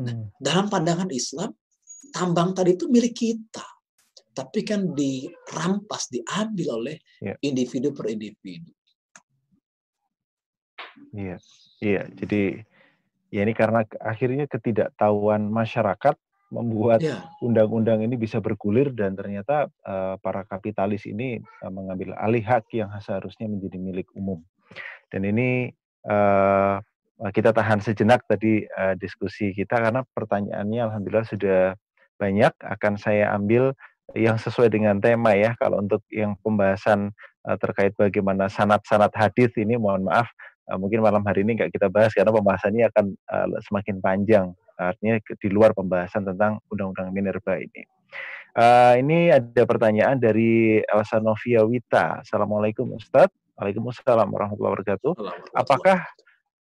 nah, 0.05 0.13
hmm. 0.13 0.27
dalam 0.37 0.69
pandangan 0.69 1.09
Islam 1.09 1.51
tambang 2.13 2.53
tadi 2.53 2.77
itu 2.77 2.85
milik 2.87 3.17
kita 3.17 3.65
tapi 4.31 4.63
kan 4.63 4.95
dirampas 4.95 6.07
diambil 6.07 6.79
oleh 6.79 6.95
yeah. 7.19 7.35
individu 7.43 7.91
per 7.91 8.07
individu 8.07 8.71
iya 11.11 11.35
iya 11.83 12.07
jadi 12.15 12.63
ya 13.31 13.47
ini 13.47 13.55
karena 13.55 13.87
akhirnya 14.03 14.45
ketidaktahuan 14.45 15.47
masyarakat 15.47 16.19
membuat 16.51 16.99
ya. 16.99 17.31
undang-undang 17.39 18.03
ini 18.03 18.19
bisa 18.19 18.43
bergulir 18.43 18.91
dan 18.91 19.15
ternyata 19.15 19.71
uh, 19.87 20.19
para 20.19 20.43
kapitalis 20.43 21.07
ini 21.07 21.39
uh, 21.63 21.71
mengambil 21.71 22.11
alih 22.19 22.43
hak 22.43 22.67
yang 22.75 22.91
seharusnya 22.99 23.47
menjadi 23.47 23.79
milik 23.79 24.11
umum. 24.19 24.43
Dan 25.07 25.23
ini 25.23 25.71
uh, 26.11 26.83
kita 27.31 27.55
tahan 27.55 27.79
sejenak 27.79 28.27
tadi 28.27 28.67
uh, 28.67 28.99
diskusi 28.99 29.55
kita 29.55 29.79
karena 29.79 30.03
pertanyaannya 30.11 30.91
alhamdulillah 30.91 31.27
sudah 31.31 31.59
banyak 32.19 32.51
akan 32.59 32.99
saya 32.99 33.31
ambil 33.31 33.71
yang 34.11 34.35
sesuai 34.35 34.67
dengan 34.75 34.99
tema 34.99 35.31
ya. 35.39 35.55
Kalau 35.55 35.79
untuk 35.79 36.03
yang 36.11 36.35
pembahasan 36.43 37.15
uh, 37.47 37.55
terkait 37.55 37.95
bagaimana 37.95 38.51
sanat-sanat 38.51 39.15
hadis 39.15 39.55
ini 39.55 39.79
mohon 39.79 40.03
maaf 40.11 40.27
uh, 40.71 40.79
mungkin 40.79 41.03
malam 41.03 41.19
hari 41.27 41.43
ini 41.43 41.59
nggak 41.59 41.75
kita 41.75 41.91
bahas 41.91 42.15
karena 42.15 42.31
pembahasannya 42.31 42.87
akan 42.87 43.05
uh, 43.27 43.47
semakin 43.67 43.99
panjang 43.99 44.45
artinya 44.79 45.19
di 45.19 45.49
luar 45.51 45.75
pembahasan 45.75 46.25
tentang 46.25 46.57
undang-undang 46.71 47.13
minerba 47.13 47.59
ini. 47.59 47.85
Uh, 48.51 48.97
ini 48.97 49.31
ada 49.31 49.63
pertanyaan 49.63 50.17
dari 50.17 50.81
Elsa 50.83 51.21
Novia 51.21 51.63
Wita. 51.63 52.25
Assalamualaikum 52.25 52.97
Ustadz. 52.97 53.31
Waalaikumsalam 53.55 54.25
warahmatullahi 54.25 54.73
wabarakatuh. 54.73 55.13
Apakah 55.53 56.01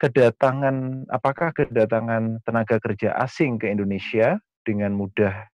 kedatangan 0.01 1.05
apakah 1.13 1.53
kedatangan 1.53 2.41
tenaga 2.41 2.81
kerja 2.81 3.13
asing 3.21 3.61
ke 3.61 3.69
Indonesia 3.69 4.41
dengan 4.65 4.97
mudah 4.97 5.51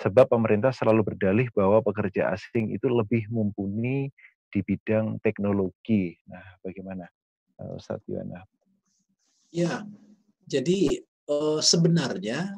sebab 0.00 0.26
pemerintah 0.30 0.72
selalu 0.72 1.14
berdalih 1.14 1.50
bahwa 1.52 1.82
pekerja 1.84 2.32
asing 2.32 2.72
itu 2.72 2.88
lebih 2.88 3.28
mumpuni 3.28 4.08
di 4.54 4.62
bidang 4.62 5.18
teknologi. 5.18 6.14
Nah, 6.30 6.62
bagaimana 6.62 7.02
Ustadz 7.74 8.06
Yuana? 8.06 8.38
Ya, 9.50 9.82
jadi 10.46 11.02
uh, 11.26 11.58
sebenarnya 11.58 12.54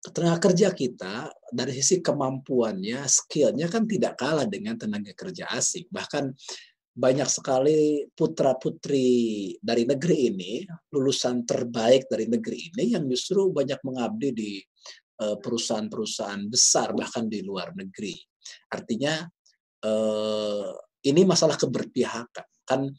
tenaga 0.00 0.50
kerja 0.50 0.72
kita 0.72 1.28
dari 1.52 1.76
sisi 1.76 2.00
kemampuannya, 2.00 3.04
skillnya 3.04 3.68
kan 3.68 3.84
tidak 3.84 4.16
kalah 4.16 4.48
dengan 4.48 4.78
tenaga 4.78 5.12
kerja 5.12 5.50
asing. 5.52 5.90
Bahkan 5.92 6.32
banyak 6.90 7.28
sekali 7.28 8.08
putra-putri 8.12 9.54
dari 9.60 9.84
negeri 9.86 10.16
ini, 10.32 10.52
lulusan 10.90 11.46
terbaik 11.46 12.08
dari 12.10 12.26
negeri 12.26 12.72
ini 12.72 12.96
yang 12.96 13.06
justru 13.06 13.52
banyak 13.52 13.78
mengabdi 13.84 14.28
di 14.34 14.52
eh, 15.20 15.36
perusahaan-perusahaan 15.38 16.48
besar 16.48 16.96
bahkan 16.96 17.28
di 17.28 17.44
luar 17.44 17.76
negeri. 17.76 18.16
Artinya 18.72 19.22
eh, 19.84 20.70
ini 21.10 21.22
masalah 21.24 21.56
keberpihakan. 21.56 22.46
Kan 22.64 22.92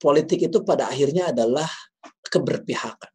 politik 0.00 0.48
itu 0.48 0.64
pada 0.64 0.88
akhirnya 0.90 1.30
adalah 1.32 1.68
keberpihakan. 2.26 3.12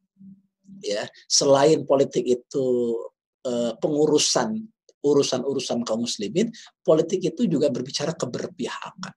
Ya, 0.82 1.06
selain 1.30 1.86
politik 1.86 2.26
itu 2.26 2.66
eh, 3.46 3.72
pengurusan 3.78 4.58
urusan-urusan 5.02 5.82
kaum 5.82 6.06
muslimin, 6.06 6.48
politik 6.86 7.26
itu 7.26 7.50
juga 7.50 7.68
berbicara 7.74 8.14
keberpihakan. 8.14 9.14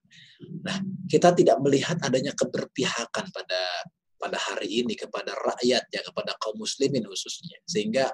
Nah, 0.66 0.82
kita 1.06 1.30
tidak 1.32 1.62
melihat 1.62 1.96
adanya 2.02 2.34
keberpihakan 2.34 3.30
pada 3.30 3.62
pada 4.16 4.38
hari 4.40 4.82
ini 4.82 4.98
kepada 4.98 5.36
rakyat 5.36 5.86
ya 5.92 6.00
kepada 6.02 6.34
kaum 6.42 6.58
muslimin 6.58 7.06
khususnya. 7.06 7.56
Sehingga 7.62 8.10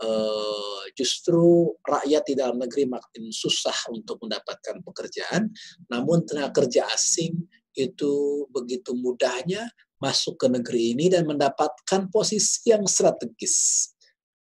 eh, 0.00 0.82
justru 0.96 1.70
rakyat 1.84 2.22
di 2.26 2.34
dalam 2.36 2.58
negeri 2.58 2.88
makin 2.88 3.30
susah 3.30 3.92
untuk 3.92 4.20
mendapatkan 4.24 4.80
pekerjaan, 4.84 5.52
namun 5.88 6.24
tenaga 6.24 6.64
kerja 6.64 6.88
asing 6.90 7.36
itu 7.76 8.44
begitu 8.50 8.96
mudahnya 8.98 9.70
masuk 10.00 10.40
ke 10.40 10.46
negeri 10.48 10.96
ini 10.96 11.12
dan 11.12 11.28
mendapatkan 11.28 12.08
posisi 12.10 12.72
yang 12.72 12.88
strategis 12.88 13.88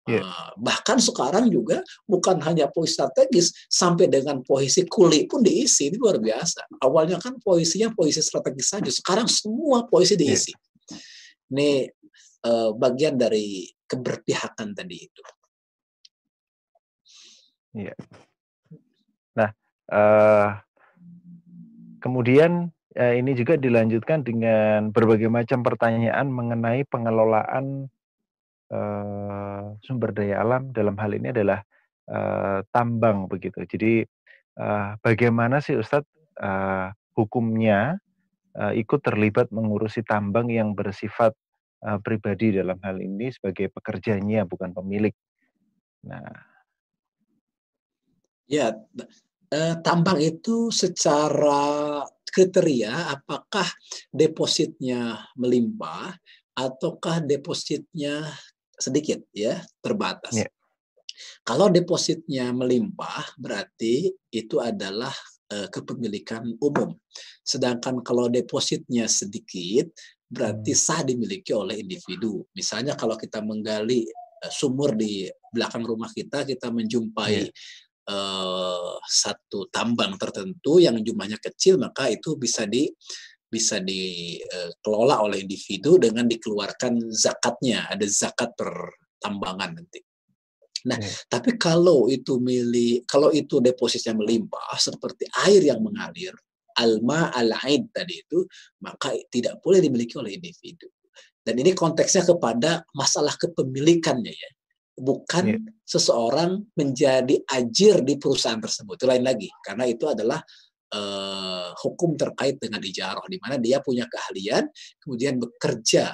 Yeah. 0.09 0.25
Iya. 0.27 0.57
bahkan 0.59 0.99
sekarang 0.99 1.53
juga 1.53 1.85
bukan 2.09 2.41
hanya 2.43 2.67
posisi 2.73 2.99
strategis, 2.99 3.53
sampai 3.69 4.09
dengan 4.09 4.41
posisi 4.43 4.83
kuli 4.89 5.29
pun 5.29 5.45
diisi. 5.45 5.93
Ini 5.93 6.01
luar 6.01 6.19
biasa. 6.19 6.67
Awalnya 6.83 7.21
kan 7.21 7.37
posisinya 7.39 7.93
posisi 7.95 8.25
strategis 8.25 8.73
saja, 8.73 8.91
sekarang 8.91 9.29
semua 9.31 9.87
posisi 9.87 10.19
iya. 10.19 10.23
diisi. 10.25 10.53
Yeah. 10.57 11.01
Ini 11.51 11.71
uh, 12.49 12.71
bagian 12.75 13.21
dari 13.21 13.71
keberpihakan 13.87 14.75
tadi 14.75 14.97
itu. 14.99 15.23
Iya. 17.71 17.95
Nah, 19.39 19.51
uh, 19.95 20.59
kemudian 22.03 22.75
uh, 22.99 23.14
ini 23.14 23.33
juga 23.39 23.55
dilanjutkan 23.55 24.27
dengan 24.27 24.91
berbagai 24.91 25.31
macam 25.31 25.62
pertanyaan 25.62 26.27
mengenai 26.27 26.83
pengelolaan 26.91 27.87
uh, 28.75 29.79
sumber 29.87 30.11
daya 30.11 30.43
alam 30.43 30.75
dalam 30.75 30.99
hal 30.99 31.14
ini 31.14 31.31
adalah 31.31 31.62
uh, 32.11 32.66
tambang 32.75 33.31
begitu. 33.31 33.62
Jadi 33.62 34.03
uh, 34.59 34.99
bagaimana 34.99 35.62
sih 35.62 35.79
Ustadz 35.79 36.11
uh, 36.43 36.91
hukumnya 37.14 38.03
uh, 38.59 38.75
ikut 38.75 38.99
terlibat 38.99 39.55
mengurusi 39.55 40.03
tambang 40.03 40.51
yang 40.51 40.75
bersifat 40.75 41.39
uh, 41.87 42.03
pribadi 42.03 42.51
dalam 42.51 42.83
hal 42.83 42.99
ini 42.99 43.31
sebagai 43.31 43.71
pekerjanya 43.71 44.43
bukan 44.43 44.75
pemilik. 44.75 45.14
Nah, 46.03 46.50
ya 48.51 48.75
uh, 49.55 49.75
tambang 49.87 50.19
itu 50.19 50.75
secara 50.75 52.03
kriteria 52.27 53.15
apakah 53.15 53.67
depositnya 54.11 55.23
melimpah 55.39 56.15
ataukah 56.55 57.23
depositnya 57.25 58.27
sedikit 58.81 59.21
ya, 59.37 59.61
terbatas. 59.85 60.35
Yeah. 60.35 60.51
Kalau 61.45 61.69
depositnya 61.69 62.49
melimpah, 62.53 63.37
berarti 63.37 64.09
itu 64.33 64.57
adalah 64.57 65.13
uh, 65.53 65.69
kepemilikan 65.69 66.57
umum. 66.61 66.97
Sedangkan 67.45 68.01
kalau 68.01 68.33
depositnya 68.33 69.05
sedikit, 69.05 69.93
berarti 70.25 70.73
hmm. 70.73 70.81
sah 70.81 71.05
dimiliki 71.05 71.53
oleh 71.53 71.81
individu. 71.81 72.45
Misalnya 72.57 72.97
kalau 72.97 73.21
kita 73.21 73.45
menggali 73.45 74.09
uh, 74.09 74.53
sumur 74.53 74.97
di 74.97 75.29
belakang 75.53 75.85
rumah 75.85 76.09
kita, 76.09 76.49
kita 76.49 76.73
menjumpai 76.73 77.37
yeah. 77.37 77.53
Uh, 78.11 78.99
satu 79.07 79.71
tambang 79.71 80.19
tertentu 80.19 80.83
yang 80.83 80.99
jumlahnya 80.99 81.39
kecil, 81.39 81.79
maka 81.79 82.11
itu 82.11 82.35
bisa 82.35 82.67
di 82.67 82.91
bisa 83.47 83.79
dikelola 83.79 85.23
oleh 85.23 85.47
individu 85.47 85.95
dengan 85.95 86.27
dikeluarkan 86.27 87.07
zakatnya, 87.15 87.87
ada 87.87 88.03
zakat 88.11 88.51
pertambangan 88.59 89.79
nanti. 89.79 90.03
Nah, 90.91 90.99
hmm. 90.99 91.31
tapi 91.31 91.55
kalau 91.55 92.11
itu 92.11 92.43
milik, 92.43 93.07
kalau 93.07 93.31
itu 93.31 93.63
depositnya 93.63 94.17
melimpah 94.17 94.75
seperti 94.75 95.31
air 95.47 95.71
yang 95.71 95.79
mengalir, 95.79 96.33
alma 96.79 97.31
al-aid 97.31 97.95
tadi 97.95 98.27
itu, 98.27 98.43
maka 98.83 99.13
tidak 99.29 99.63
boleh 99.63 99.79
dimiliki 99.79 100.17
oleh 100.17 100.35
individu. 100.35 100.89
Dan 101.45 101.61
ini 101.61 101.79
konteksnya 101.79 102.25
kepada 102.25 102.83
masalah 102.97 103.37
kepemilikannya 103.37 104.35
ya. 104.35 104.51
Bukan 105.01 105.45
yeah. 105.49 105.61
seseorang 105.81 106.61
menjadi 106.77 107.41
ajir 107.57 108.05
di 108.05 108.21
perusahaan 108.21 108.61
tersebut. 108.61 109.01
Itu 109.01 109.09
lain 109.09 109.25
lagi. 109.25 109.49
Karena 109.65 109.89
itu 109.89 110.05
adalah 110.05 110.45
uh, 110.95 111.71
hukum 111.81 112.19
terkait 112.19 112.59
dengan 112.59 112.83
ijarah 112.83 113.25
di 113.31 113.39
mana 113.39 113.57
dia 113.57 113.79
punya 113.81 114.07
keahlian 114.11 114.67
kemudian 114.99 115.39
bekerja 115.39 116.13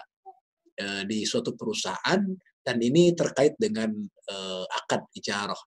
uh, 0.80 1.02
di 1.08 1.24
suatu 1.24 1.56
perusahaan 1.56 2.20
dan 2.66 2.76
ini 2.82 3.14
terkait 3.14 3.54
dengan 3.56 3.90
uh, 4.30 4.64
akad 4.84 5.06
ijarah 5.14 5.58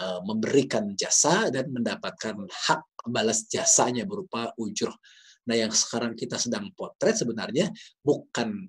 uh, 0.00 0.20
memberikan 0.22 0.94
jasa 0.94 1.50
dan 1.50 1.68
mendapatkan 1.74 2.38
hak 2.46 2.82
balas 3.10 3.50
jasanya 3.50 4.06
berupa 4.06 4.54
ujroh. 4.54 4.94
Nah, 5.48 5.56
yang 5.56 5.72
sekarang 5.72 6.12
kita 6.12 6.36
sedang 6.36 6.68
potret 6.76 7.16
sebenarnya 7.16 7.72
bukan 8.04 8.68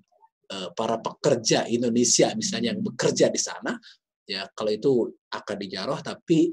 para 0.74 0.98
pekerja 0.98 1.62
Indonesia 1.70 2.34
misalnya 2.34 2.74
yang 2.74 2.82
bekerja 2.82 3.30
di 3.30 3.38
sana 3.38 3.70
ya 4.26 4.50
kalau 4.50 4.70
itu 4.74 5.06
akad 5.30 5.62
ijarah 5.62 6.02
tapi 6.02 6.50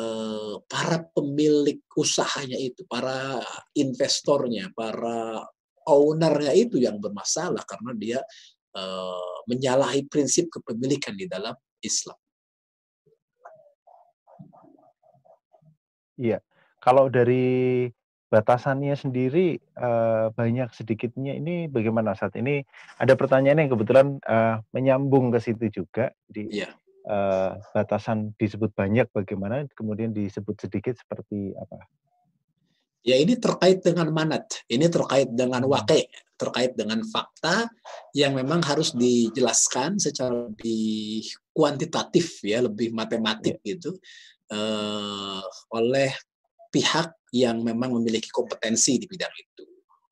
Eh, 0.00 0.54
para 0.64 1.02
pemilik 1.12 1.82
usahanya 1.92 2.56
itu, 2.56 2.86
para 2.88 3.36
investornya, 3.76 4.72
para 4.72 5.44
ownernya 5.84 6.56
itu 6.56 6.80
yang 6.80 6.96
bermasalah 7.02 7.66
karena 7.66 7.92
dia 7.98 8.20
uh, 8.78 9.36
menyalahi 9.50 10.06
prinsip 10.06 10.46
kepemilikan 10.46 11.18
di 11.18 11.26
dalam 11.26 11.52
Islam. 11.82 12.14
Iya, 16.20 16.38
kalau 16.78 17.10
dari 17.10 17.90
batasannya 18.30 18.94
sendiri 18.94 19.58
uh, 19.74 20.30
banyak 20.32 20.70
sedikitnya 20.70 21.34
ini 21.34 21.66
bagaimana 21.66 22.14
saat 22.14 22.38
ini 22.38 22.62
ada 22.96 23.18
pertanyaan 23.18 23.66
yang 23.66 23.70
kebetulan 23.74 24.06
uh, 24.22 24.62
menyambung 24.70 25.34
ke 25.34 25.42
situ 25.42 25.82
juga. 25.82 26.14
Jadi 26.30 26.62
yeah 26.62 26.72
uh, 27.06 27.56
batasan 27.72 28.34
disebut 28.36 28.74
banyak 28.74 29.08
bagaimana, 29.14 29.64
kemudian 29.72 30.12
disebut 30.12 30.58
sedikit 30.60 30.98
seperti 30.98 31.54
apa? 31.56 31.86
Ya 33.00 33.16
ini 33.16 33.32
terkait 33.40 33.80
dengan 33.80 34.12
manat, 34.12 34.60
ini 34.68 34.84
terkait 34.92 35.32
dengan 35.32 35.64
hmm. 35.64 35.72
wakil, 35.72 36.04
terkait 36.36 36.76
dengan 36.76 37.00
fakta 37.08 37.72
yang 38.12 38.36
memang 38.36 38.60
harus 38.60 38.92
dijelaskan 38.92 39.96
secara 39.96 40.52
lebih 40.52 41.24
kuantitatif 41.56 42.44
ya, 42.44 42.60
lebih 42.60 42.92
matematik 42.92 43.56
ya. 43.64 43.72
gitu 43.72 43.96
uh, 44.52 45.40
oleh 45.72 46.12
pihak 46.68 47.16
yang 47.30 47.62
memang 47.62 47.94
memiliki 47.98 48.28
kompetensi 48.30 48.98
di 48.98 49.06
bidang 49.06 49.34
itu. 49.34 49.64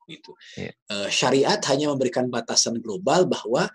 Gitu. 0.09 0.31
Ya. 0.57 0.71
Uh, 0.89 1.09
syariat 1.11 1.61
hanya 1.69 1.93
memberikan 1.93 2.25
batasan 2.33 2.81
global 2.81 3.29
bahwa 3.29 3.69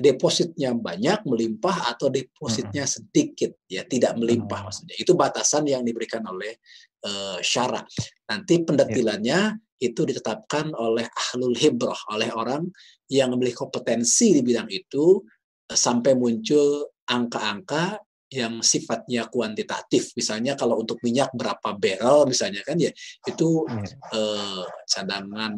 depositnya 0.00 0.72
banyak 0.72 1.22
melimpah 1.28 1.92
atau 1.92 2.08
depositnya 2.08 2.88
sedikit 2.88 3.52
ya 3.68 3.84
tidak 3.84 4.16
melimpah 4.16 4.64
maksudnya 4.64 4.96
itu 4.96 5.12
batasan 5.12 5.68
yang 5.68 5.84
diberikan 5.84 6.24
oleh 6.24 6.56
uh, 7.04 7.36
syarat 7.44 7.84
nanti 8.24 8.64
pendetilannya 8.64 9.60
itu 9.76 10.00
ditetapkan 10.08 10.72
oleh 10.72 11.04
ahlul 11.04 11.52
hibroh 11.52 11.96
oleh 12.16 12.32
orang 12.32 12.64
yang 13.12 13.28
memiliki 13.36 13.60
kompetensi 13.60 14.32
di 14.32 14.40
bidang 14.40 14.72
itu 14.72 15.20
uh, 15.68 15.76
sampai 15.76 16.16
muncul 16.16 16.88
angka-angka 17.04 18.00
yang 18.30 18.62
sifatnya 18.62 19.26
kuantitatif. 19.26 20.14
Misalnya 20.14 20.54
kalau 20.54 20.78
untuk 20.78 21.02
minyak 21.02 21.34
berapa 21.34 21.74
barrel 21.74 22.30
misalnya 22.30 22.62
kan 22.62 22.78
ya 22.78 22.94
itu 23.26 23.66
uh, 24.14 24.64
cadangan 24.86 25.52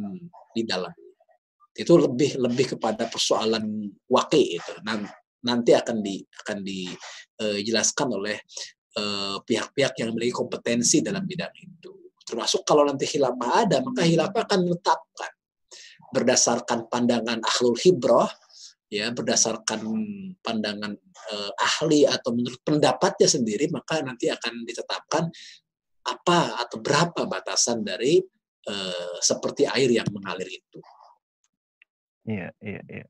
di 0.56 0.62
dalam. 0.64 0.92
Itu 1.72 2.00
lebih 2.00 2.40
lebih 2.40 2.76
kepada 2.76 3.08
persoalan 3.08 3.92
wakil 4.08 4.44
itu. 4.60 4.72
Nanti 5.44 5.70
akan 5.76 5.96
di 6.00 6.20
akan 6.20 6.58
dijelaskan 6.64 8.08
uh, 8.12 8.16
oleh 8.20 8.36
eh, 8.92 9.36
pihak-pihak 9.40 9.92
uh, 9.96 9.98
yang 9.98 10.08
memiliki 10.12 10.36
kompetensi 10.36 11.00
dalam 11.00 11.24
bidang 11.24 11.52
itu. 11.56 12.12
Termasuk 12.28 12.62
kalau 12.68 12.84
nanti 12.84 13.08
khilafah 13.08 13.68
ada 13.68 13.80
maka 13.80 14.04
khilafah 14.04 14.42
akan 14.44 14.60
menetapkan 14.68 15.32
berdasarkan 16.12 16.92
pandangan 16.92 17.40
ahlul 17.40 17.74
hibroh 17.80 18.28
ya 18.92 19.08
berdasarkan 19.08 19.80
pandangan 20.44 20.92
uh, 21.32 21.52
ahli 21.56 22.04
atau 22.04 22.36
menurut 22.36 22.60
pendapatnya 22.60 23.24
sendiri 23.24 23.72
maka 23.72 24.04
nanti 24.04 24.28
akan 24.28 24.68
ditetapkan 24.68 25.32
apa 26.04 26.60
atau 26.60 26.76
berapa 26.76 27.24
batasan 27.24 27.80
dari 27.80 28.20
uh, 28.68 29.16
seperti 29.24 29.64
air 29.64 29.88
yang 29.88 30.04
mengalir 30.12 30.44
itu. 30.44 30.78
Iya, 32.28 32.52
iya, 32.60 32.82
iya. 32.86 33.06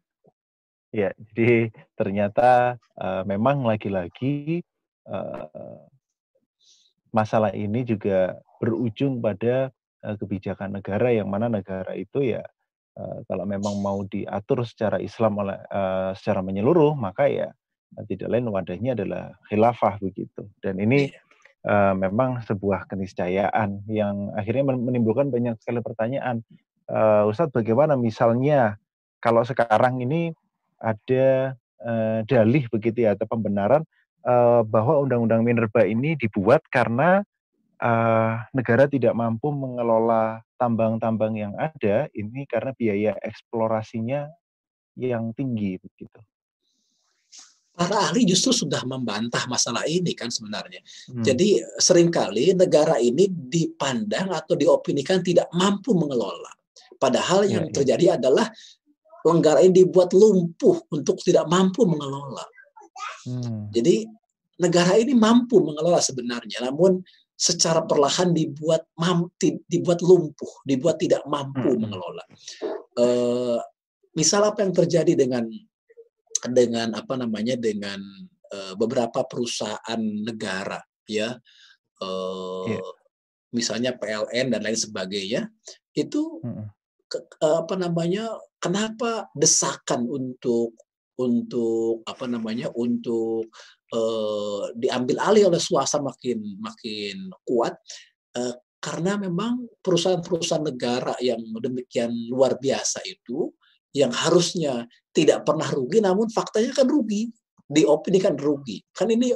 Ya, 0.93 1.09
jadi 1.17 1.73
ternyata 1.97 2.77
uh, 3.01 3.25
memang 3.25 3.65
lagi-lagi 3.65 4.61
uh, 5.09 5.89
masalah 7.11 7.51
ini 7.57 7.83
juga 7.83 8.39
berujung 8.61 9.19
pada 9.19 9.73
uh, 10.05 10.17
kebijakan 10.21 10.79
negara 10.79 11.11
yang 11.11 11.27
mana 11.33 11.49
negara 11.49 11.97
itu 11.97 12.37
ya 12.37 12.45
kalau 13.25 13.49
memang 13.49 13.81
mau 13.81 14.05
diatur 14.05 14.69
secara 14.69 15.01
Islam 15.01 15.41
oleh 15.41 15.57
uh, 15.73 16.13
secara 16.13 16.45
menyeluruh 16.45 16.93
maka 16.93 17.25
ya 17.25 17.49
tidak 18.09 18.29
lain 18.33 18.49
wadahnya 18.49 18.97
adalah 18.97 19.37
khilafah 19.49 20.01
begitu. 20.01 20.49
Dan 20.65 20.81
ini 20.81 21.13
uh, 21.69 21.93
memang 21.93 22.41
sebuah 22.45 22.89
keniscayaan 22.89 23.85
yang 23.89 24.33
akhirnya 24.33 24.73
menimbulkan 24.73 25.29
banyak 25.29 25.61
sekali 25.61 25.85
pertanyaan. 25.85 26.41
Uh, 26.89 27.29
Ustadz 27.29 27.55
bagaimana 27.55 27.95
misalnya 27.97 28.77
kalau 29.23 29.47
sekarang 29.47 30.03
ini 30.03 30.35
ada 30.83 31.55
uh, 31.85 32.21
dalih 32.27 32.67
begitu 32.69 33.07
ya 33.07 33.15
atau 33.15 33.29
pembenaran 33.31 33.87
uh, 34.27 34.67
bahwa 34.67 34.99
undang-undang 35.07 35.47
minerba 35.47 35.87
ini 35.87 36.19
dibuat 36.19 36.67
karena 36.69 37.23
uh, 37.83 38.35
negara 38.55 38.87
tidak 38.87 39.13
mampu 39.13 39.51
mengelola 39.51 40.41
tambang-tambang 40.57 41.35
yang 41.35 41.55
ada 41.59 42.07
ini 42.15 42.47
karena 42.47 42.71
biaya 42.79 43.13
eksplorasinya 43.19 44.31
yang 44.95 45.35
tinggi 45.35 45.83
begitu. 45.83 46.21
Para 47.73 48.13
ahli 48.13 48.29
justru 48.29 48.53
sudah 48.53 48.85
membantah 48.85 49.49
masalah 49.49 49.89
ini 49.89 50.13
kan 50.13 50.29
sebenarnya. 50.29 50.85
Hmm. 51.09 51.25
Jadi 51.25 51.59
sering 51.81 52.13
kali 52.13 52.53
negara 52.53 53.01
ini 53.01 53.27
dipandang 53.27 54.29
atau 54.29 54.55
diopinikan 54.55 55.25
tidak 55.25 55.49
mampu 55.57 55.97
mengelola. 55.97 56.53
Padahal 57.01 57.49
ya, 57.49 57.59
yang 57.59 57.67
ya. 57.73 57.75
terjadi 57.81 58.07
adalah 58.21 58.47
negara 59.25 59.65
ini 59.65 59.83
dibuat 59.83 60.13
lumpuh 60.13 60.85
untuk 60.93 61.17
tidak 61.25 61.49
mampu 61.49 61.89
mengelola. 61.89 62.45
Hmm. 63.25 63.73
Jadi 63.73 64.05
negara 64.61 65.01
ini 65.01 65.17
mampu 65.17 65.65
mengelola 65.65 65.99
sebenarnya, 66.05 66.69
namun 66.69 67.01
secara 67.37 67.83
perlahan 67.83 68.31
dibuat 68.31 68.87
mampu, 68.95 69.63
dibuat 69.67 69.99
lumpuh, 70.05 70.63
dibuat 70.63 71.03
tidak 71.03 71.27
mampu 71.27 71.75
hmm. 71.75 71.81
mengelola. 71.81 72.25
Uh, 72.95 73.59
misal 74.15 74.47
apa 74.47 74.63
yang 74.63 74.75
terjadi 74.77 75.17
dengan 75.17 75.49
dengan 76.53 76.95
apa 76.95 77.15
namanya 77.19 77.59
dengan 77.59 77.99
uh, 78.53 78.75
beberapa 78.79 79.25
perusahaan 79.27 80.01
negara, 80.01 80.79
ya, 81.07 81.35
uh, 82.03 82.67
yeah. 82.67 82.93
misalnya 83.55 83.95
PLN 83.97 84.53
dan 84.53 84.61
lain 84.63 84.79
sebagainya, 84.79 85.49
itu 85.95 86.43
hmm. 86.43 86.67
ke, 87.07 87.19
apa 87.43 87.75
namanya 87.79 88.39
kenapa 88.59 89.31
desakan 89.35 90.07
untuk 90.07 90.75
untuk 91.21 92.03
apa 92.09 92.25
namanya 92.27 92.73
untuk 92.75 93.53
uh, 93.93 94.73
diambil 94.75 95.17
alih 95.23 95.49
oleh 95.53 95.61
swasta 95.61 96.01
makin 96.01 96.41
makin 96.59 97.31
kuat 97.47 97.77
uh, 98.37 98.55
karena 98.83 99.15
memang 99.15 99.63
perusahaan-perusahaan 99.79 100.67
negara 100.67 101.15
yang 101.23 101.39
demikian 101.63 102.11
luar 102.27 102.59
biasa 102.59 103.05
itu 103.07 103.55
yang 103.95 104.11
harusnya 104.11 104.89
tidak 105.15 105.47
pernah 105.47 105.69
rugi 105.69 106.03
namun 106.03 106.27
faktanya 106.33 106.73
kan 106.75 106.89
rugi 106.89 107.29
diopini 107.69 108.19
kan 108.19 108.35
rugi 108.35 108.83
kan 108.91 109.07
ini 109.13 109.31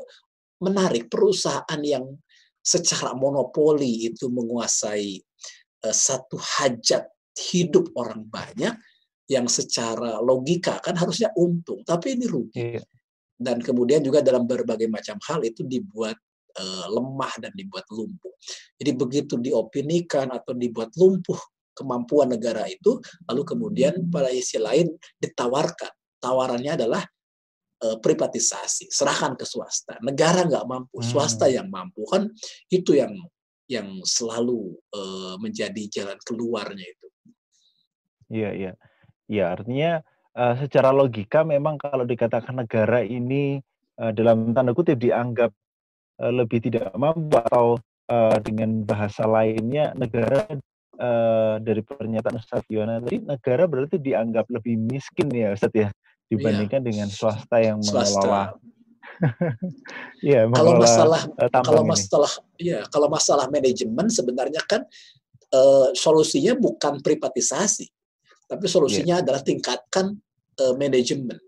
menarik 0.64 1.12
perusahaan 1.12 1.80
yang 1.84 2.16
secara 2.64 3.14
monopoli 3.14 4.10
itu 4.10 4.26
menguasai 4.26 5.20
uh, 5.86 5.94
satu 5.94 6.40
hajat 6.40 7.06
hidup 7.36 7.92
orang 7.94 8.24
banyak 8.26 8.74
yang 9.26 9.46
secara 9.50 10.22
logika 10.22 10.78
kan 10.78 10.94
harusnya 10.94 11.34
untung, 11.34 11.82
tapi 11.82 12.14
ini 12.14 12.26
rugi. 12.30 12.78
Iya. 12.78 12.82
Dan 13.36 13.60
kemudian 13.60 14.00
juga 14.00 14.24
dalam 14.24 14.48
berbagai 14.48 14.88
macam 14.88 15.20
hal 15.28 15.44
itu 15.44 15.60
dibuat 15.62 16.16
uh, 16.56 16.86
lemah 16.88 17.32
dan 17.40 17.52
dibuat 17.52 17.84
lumpuh. 17.92 18.32
Jadi 18.80 18.90
begitu 18.96 19.34
diopinikan 19.36 20.32
atau 20.32 20.56
dibuat 20.56 20.96
lumpuh 20.96 21.36
kemampuan 21.76 22.32
negara 22.32 22.64
itu, 22.64 22.96
lalu 23.28 23.42
kemudian 23.44 24.08
pada 24.08 24.32
isi 24.32 24.56
lain 24.56 24.88
ditawarkan. 25.20 25.92
Tawarannya 26.16 26.80
adalah 26.80 27.04
uh, 27.84 28.00
privatisasi, 28.00 28.88
serahkan 28.88 29.36
ke 29.36 29.44
swasta. 29.44 30.00
Negara 30.00 30.48
nggak 30.48 30.64
mampu, 30.64 31.04
swasta 31.04 31.44
hmm. 31.44 31.54
yang 31.60 31.68
mampu 31.68 32.02
kan 32.08 32.32
itu 32.72 32.96
yang 32.96 33.12
yang 33.66 34.00
selalu 34.06 34.78
uh, 34.94 35.36
menjadi 35.42 35.82
jalan 35.90 36.18
keluarnya 36.22 36.86
itu. 36.86 37.06
Iya, 38.30 38.50
iya. 38.54 38.72
Ya, 39.26 39.44
artinya 39.58 40.06
uh, 40.36 40.54
secara 40.60 40.92
logika 40.92 41.42
memang 41.42 41.80
kalau 41.80 42.04
dikatakan 42.04 42.62
negara 42.62 43.00
ini 43.02 43.58
uh, 43.98 44.12
dalam 44.12 44.52
tanda 44.52 44.76
kutip 44.76 45.00
dianggap 45.00 45.50
uh, 46.20 46.32
lebih 46.32 46.60
tidak 46.60 46.92
mampu 46.94 47.40
atau 47.40 47.80
uh, 48.12 48.36
dengan 48.44 48.84
bahasa 48.84 49.24
lainnya 49.24 49.96
negara 49.96 50.44
uh, 51.00 51.56
dari 51.58 51.80
pernyataan 51.80 52.38
Ustaz 52.38 52.62
Yona 52.68 53.00
tadi 53.00 53.24
negara 53.24 53.64
berarti 53.64 53.96
dianggap 53.96 54.46
lebih 54.52 54.76
miskin 54.76 55.32
ya 55.32 55.56
Ustaz 55.56 55.72
ya 55.72 55.88
dibandingkan 56.26 56.82
iya. 56.84 56.86
dengan 56.86 57.08
swasta 57.08 57.56
yang 57.62 57.80
mengelola 57.80 58.52
Iya, 60.20 60.44
kalau 60.52 60.76
masalah 60.76 61.22
kalau 61.64 61.82
masalah 61.88 62.32
ya 62.60 62.84
kalau 62.92 63.08
masalah 63.08 63.46
manajemen 63.48 64.12
sebenarnya 64.12 64.60
kan 64.68 64.84
uh, 65.56 65.88
solusinya 65.96 66.52
bukan 66.52 67.00
privatisasi 67.00 67.88
tapi 68.44 68.66
solusinya 68.68 69.16
yeah. 69.16 69.22
adalah 69.24 69.40
tingkatkan 69.40 70.20
uh, 70.60 70.74
manajemen. 70.76 71.38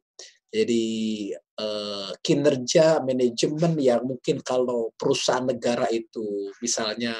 Jadi 0.48 1.28
uh, 1.60 2.10
kinerja 2.24 3.04
manajemen 3.04 3.76
yang 3.76 4.00
mungkin 4.00 4.40
kalau 4.40 4.96
perusahaan 4.96 5.44
negara 5.44 5.84
itu 5.92 6.48
misalnya 6.64 7.12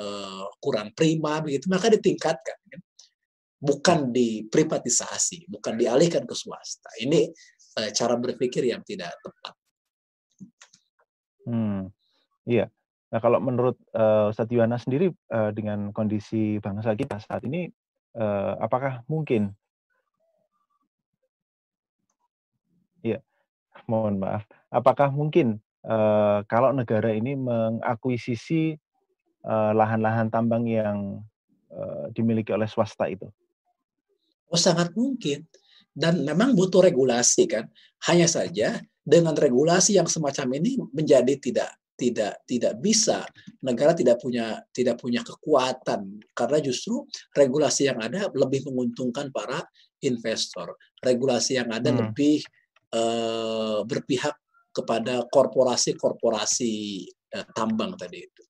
uh, 0.00 0.48
kurang 0.56 0.96
prima 0.96 1.44
begitu, 1.44 1.68
maka 1.68 1.92
ditingkatkan. 1.92 2.56
Kan? 2.56 2.80
Bukan 3.62 3.98
diprivatisasi, 4.10 5.52
bukan 5.52 5.76
dialihkan 5.76 6.24
ke 6.24 6.32
swasta. 6.32 6.88
Ini 6.96 7.28
uh, 7.76 7.90
cara 7.92 8.16
berpikir 8.16 8.64
yang 8.64 8.80
tidak 8.88 9.12
tepat. 9.20 9.54
Hmm, 11.44 11.92
iya. 12.48 12.72
Nah 13.12 13.20
kalau 13.20 13.36
menurut 13.44 13.76
uh, 13.92 14.32
Ustadz 14.32 14.48
Yuwana 14.48 14.80
sendiri 14.80 15.12
uh, 15.28 15.52
dengan 15.52 15.92
kondisi 15.92 16.56
bangsa 16.64 16.96
kita 16.96 17.20
saat 17.20 17.44
ini 17.44 17.68
uh, 18.16 18.56
apakah 18.56 19.04
mungkin 19.04 19.52
Iya, 23.02 23.18
mohon 23.86 24.18
maaf. 24.18 24.46
Apakah 24.68 25.10
mungkin, 25.12 25.60
uh, 25.86 26.42
kalau 26.46 26.74
negara 26.74 27.12
ini 27.12 27.38
mengakuisisi, 27.38 28.76
uh, 29.46 29.72
lahan-lahan 29.74 30.28
tambang 30.28 30.66
yang, 30.66 31.20
uh, 31.72 32.06
dimiliki 32.14 32.52
oleh 32.52 32.66
swasta 32.66 33.08
itu? 33.08 33.28
Oh, 34.52 34.60
sangat 34.60 34.92
mungkin 34.92 35.48
dan 35.92 36.24
memang 36.24 36.52
butuh 36.56 36.84
regulasi 36.84 37.48
kan. 37.48 37.68
Hanya 38.08 38.28
saja 38.28 38.80
dengan 39.02 39.36
regulasi 39.36 39.96
yang 39.96 40.08
semacam 40.08 40.60
ini 40.60 40.76
menjadi 40.92 41.34
tidak 41.38 41.70
tidak 41.92 42.34
tidak 42.48 42.74
bisa 42.82 43.22
negara 43.62 43.92
tidak 43.94 44.18
punya 44.18 44.58
tidak 44.74 44.98
punya 44.98 45.22
kekuatan 45.22 46.18
karena 46.34 46.58
justru 46.58 47.04
regulasi 47.36 47.86
yang 47.86 48.00
ada 48.00 48.26
lebih 48.32 48.64
menguntungkan 48.66 49.30
para 49.30 49.62
investor 50.02 50.74
regulasi 51.04 51.60
yang 51.60 51.70
ada 51.70 51.92
hmm. 51.92 51.98
lebih 52.02 52.42
uh, 52.94 53.80
berpihak 53.84 54.36
kepada 54.72 55.24
korporasi-korporasi 55.28 56.72
uh, 57.36 57.46
tambang 57.52 57.96
tadi 57.96 58.24
itu 58.24 58.42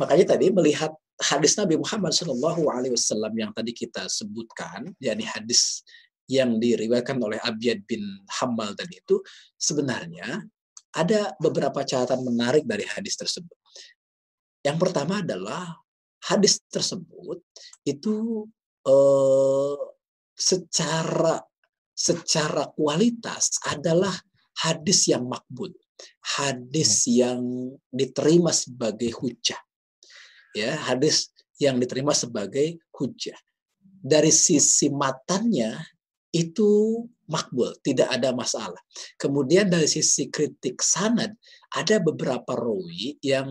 makanya 0.00 0.36
tadi 0.36 0.48
melihat 0.50 0.92
hadis 1.20 1.54
Nabi 1.54 1.78
Muhammad 1.78 2.12
Shallallahu 2.12 2.66
Alaihi 2.70 2.94
Wasallam 2.96 3.32
yang 3.36 3.50
tadi 3.54 3.70
kita 3.70 4.08
sebutkan 4.10 4.90
yakni 4.98 5.22
hadis 5.28 5.84
yang 6.26 6.56
diriwayatkan 6.56 7.20
oleh 7.20 7.36
Abiyad 7.44 7.84
bin 7.84 8.00
Hamal 8.40 8.72
tadi 8.72 8.98
itu 8.98 9.20
sebenarnya 9.60 10.40
ada 10.94 11.34
beberapa 11.42 11.82
catatan 11.82 12.22
menarik 12.22 12.64
dari 12.64 12.86
hadis 12.86 13.18
tersebut. 13.18 13.54
Yang 14.62 14.78
pertama 14.88 15.20
adalah 15.20 15.74
hadis 16.24 16.62
tersebut 16.70 17.42
itu 17.84 18.46
eh, 18.88 19.78
secara 20.38 21.44
secara 21.94 22.68
kualitas 22.74 23.56
adalah 23.64 24.12
hadis 24.66 25.06
yang 25.08 25.24
makbul, 25.30 25.70
hadis 26.38 27.06
hmm. 27.06 27.14
yang 27.14 27.40
diterima 27.90 28.50
sebagai 28.50 29.14
hujah. 29.14 29.58
Ya, 30.54 30.78
hadis 30.78 31.34
yang 31.58 31.78
diterima 31.78 32.14
sebagai 32.14 32.78
hujah. 32.94 33.38
Dari 34.04 34.30
sisi 34.30 34.92
matanya 34.92 35.80
itu 36.34 37.02
makbul, 37.30 37.72
tidak 37.80 38.10
ada 38.10 38.34
masalah. 38.34 38.78
Kemudian 39.16 39.70
dari 39.70 39.88
sisi 39.88 40.28
kritik 40.28 40.82
sanad, 40.82 41.32
ada 41.72 41.96
beberapa 42.02 42.52
rawi 42.54 43.16
yang 43.22 43.48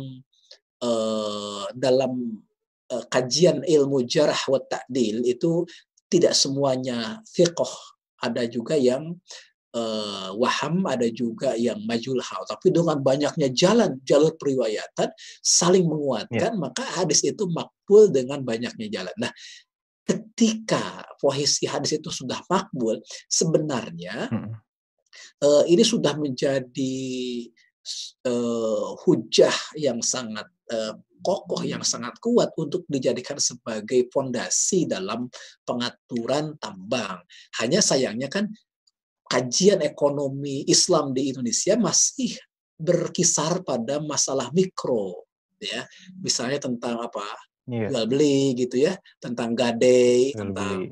uh, 0.84 1.66
dalam 1.74 2.44
uh, 2.92 3.06
kajian 3.08 3.64
ilmu 3.64 4.04
jarah 4.06 4.38
wa 4.52 4.60
ta'dil 4.62 5.24
itu 5.26 5.64
tidak 6.12 6.38
semuanya 6.38 7.24
fiqh. 7.26 7.93
Ada 8.24 8.48
juga 8.48 8.80
yang 8.80 9.20
uh, 9.76 10.32
waham, 10.38 10.86
ada 10.88 11.10
juga 11.12 11.58
yang 11.60 11.82
majul 11.84 12.22
hal. 12.22 12.48
Tapi 12.48 12.72
dengan 12.72 13.02
banyaknya 13.02 13.52
jalan 13.52 14.00
jalur 14.08 14.34
periwayatan 14.38 15.12
saling 15.44 15.86
menguatkan, 15.86 16.54
yeah. 16.56 16.62
maka 16.62 16.84
hadis 16.96 17.26
itu 17.26 17.44
makbul 17.52 18.08
dengan 18.14 18.40
banyaknya 18.46 18.88
jalan. 18.88 19.16
Nah, 19.20 19.32
ketika 20.04 21.04
posisi 21.18 21.66
hadis 21.68 21.98
itu 21.98 22.10
sudah 22.14 22.40
makbul, 22.48 23.02
sebenarnya 23.28 24.30
hmm. 24.30 24.54
uh, 25.44 25.64
ini 25.68 25.84
sudah 25.84 26.16
menjadi 26.16 26.96
uh, 28.28 28.96
hujah 29.04 29.56
yang 29.76 30.00
sangat 30.00 30.48
uh, 30.72 30.96
kokoh 31.24 31.64
yang 31.64 31.82
sangat 31.82 32.20
kuat 32.20 32.52
untuk 32.60 32.84
dijadikan 32.92 33.40
sebagai 33.40 34.12
fondasi 34.12 34.86
dalam 34.86 35.32
pengaturan 35.64 36.60
tambang. 36.60 37.24
Hanya 37.64 37.80
sayangnya 37.80 38.28
kan 38.28 38.52
kajian 39.32 39.82
ekonomi 39.82 40.68
Islam 40.68 41.16
di 41.16 41.34
Indonesia 41.34 41.74
masih 41.80 42.38
berkisar 42.78 43.64
pada 43.64 43.98
masalah 44.04 44.52
mikro 44.52 45.24
ya 45.64 45.88
misalnya 46.20 46.60
tentang 46.60 47.00
apa 47.00 47.24
yeah. 47.70 47.88
jual 47.88 48.06
beli 48.06 48.54
gitu 48.60 48.84
ya 48.84 48.94
tentang 49.24 49.56
gade 49.56 50.36
tentang 50.36 50.92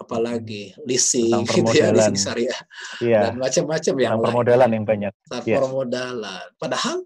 apalagi 0.00 0.72
leasing 0.88 1.44
gitu 1.60 1.72
ya 1.76 1.92
leasing 1.92 2.16
syariah 2.16 2.60
yeah. 3.04 3.28
dan 3.28 3.36
macam-macam 3.36 3.94
yang 4.00 4.16
lain. 4.16 4.24
permodalan 4.24 4.70
yang 4.72 4.84
banyak 4.88 5.12
yeah. 5.44 5.58
permodalan 5.60 6.46
padahal 6.56 7.04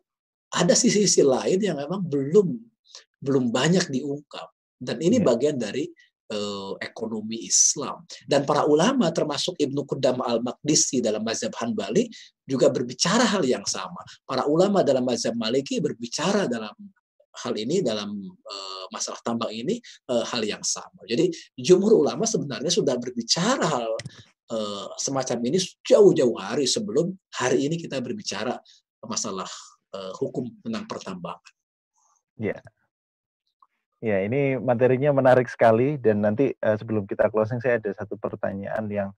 ada 0.55 0.75
sisi-sisi 0.79 1.27
lain 1.27 1.59
yang 1.59 1.77
memang 1.77 2.07
belum 2.07 2.55
belum 3.25 3.51
banyak 3.51 3.91
diungkap 3.91 4.49
dan 4.79 5.01
ini 5.01 5.19
yeah. 5.19 5.27
bagian 5.27 5.57
dari 5.57 5.89
uh, 6.33 6.77
ekonomi 6.81 7.45
Islam. 7.49 8.05
Dan 8.25 8.45
para 8.45 8.69
ulama 8.69 9.09
termasuk 9.11 9.57
Ibnu 9.57 9.85
Qudam 9.89 10.21
al-Maqdisi 10.21 11.01
dalam 11.01 11.25
mazhab 11.25 11.53
Hanbali 11.59 12.09
juga 12.45 12.69
berbicara 12.69 13.25
hal 13.25 13.45
yang 13.45 13.65
sama. 13.65 14.01
Para 14.25 14.45
ulama 14.45 14.85
dalam 14.85 15.05
mazhab 15.05 15.33
Maliki 15.37 15.81
berbicara 15.81 16.45
dalam 16.47 16.73
hal 17.35 17.55
ini 17.59 17.83
dalam 17.83 18.15
uh, 18.31 18.87
masalah 18.95 19.19
tambang 19.27 19.51
ini 19.51 19.83
uh, 20.13 20.23
hal 20.23 20.45
yang 20.47 20.63
sama. 20.63 21.03
Jadi 21.09 21.35
jumhur 21.59 21.99
ulama 21.99 22.29
sebenarnya 22.29 22.71
sudah 22.71 22.95
berbicara 22.95 23.65
hal 23.67 23.91
uh, 24.55 24.87
semacam 24.95 25.39
ini 25.51 25.59
jauh-jauh 25.83 26.37
hari 26.39 26.69
sebelum 26.71 27.11
hari 27.35 27.67
ini 27.67 27.75
kita 27.75 27.99
berbicara 27.99 28.55
masalah 29.03 29.51
uh, 29.95 30.13
hukum 30.19 30.51
tentang 30.67 30.85
pertambangan. 30.91 31.55
Ya, 32.35 32.59
Ya, 34.05 34.21
ini 34.21 34.61
materinya 34.61 35.17
menarik 35.17 35.49
sekali 35.49 35.97
dan 35.97 36.21
nanti 36.21 36.53
uh, 36.61 36.77
sebelum 36.77 37.09
kita 37.09 37.33
closing 37.33 37.57
saya 37.65 37.81
ada 37.81 37.89
satu 37.97 38.21
pertanyaan 38.21 38.85
yang 38.93 39.09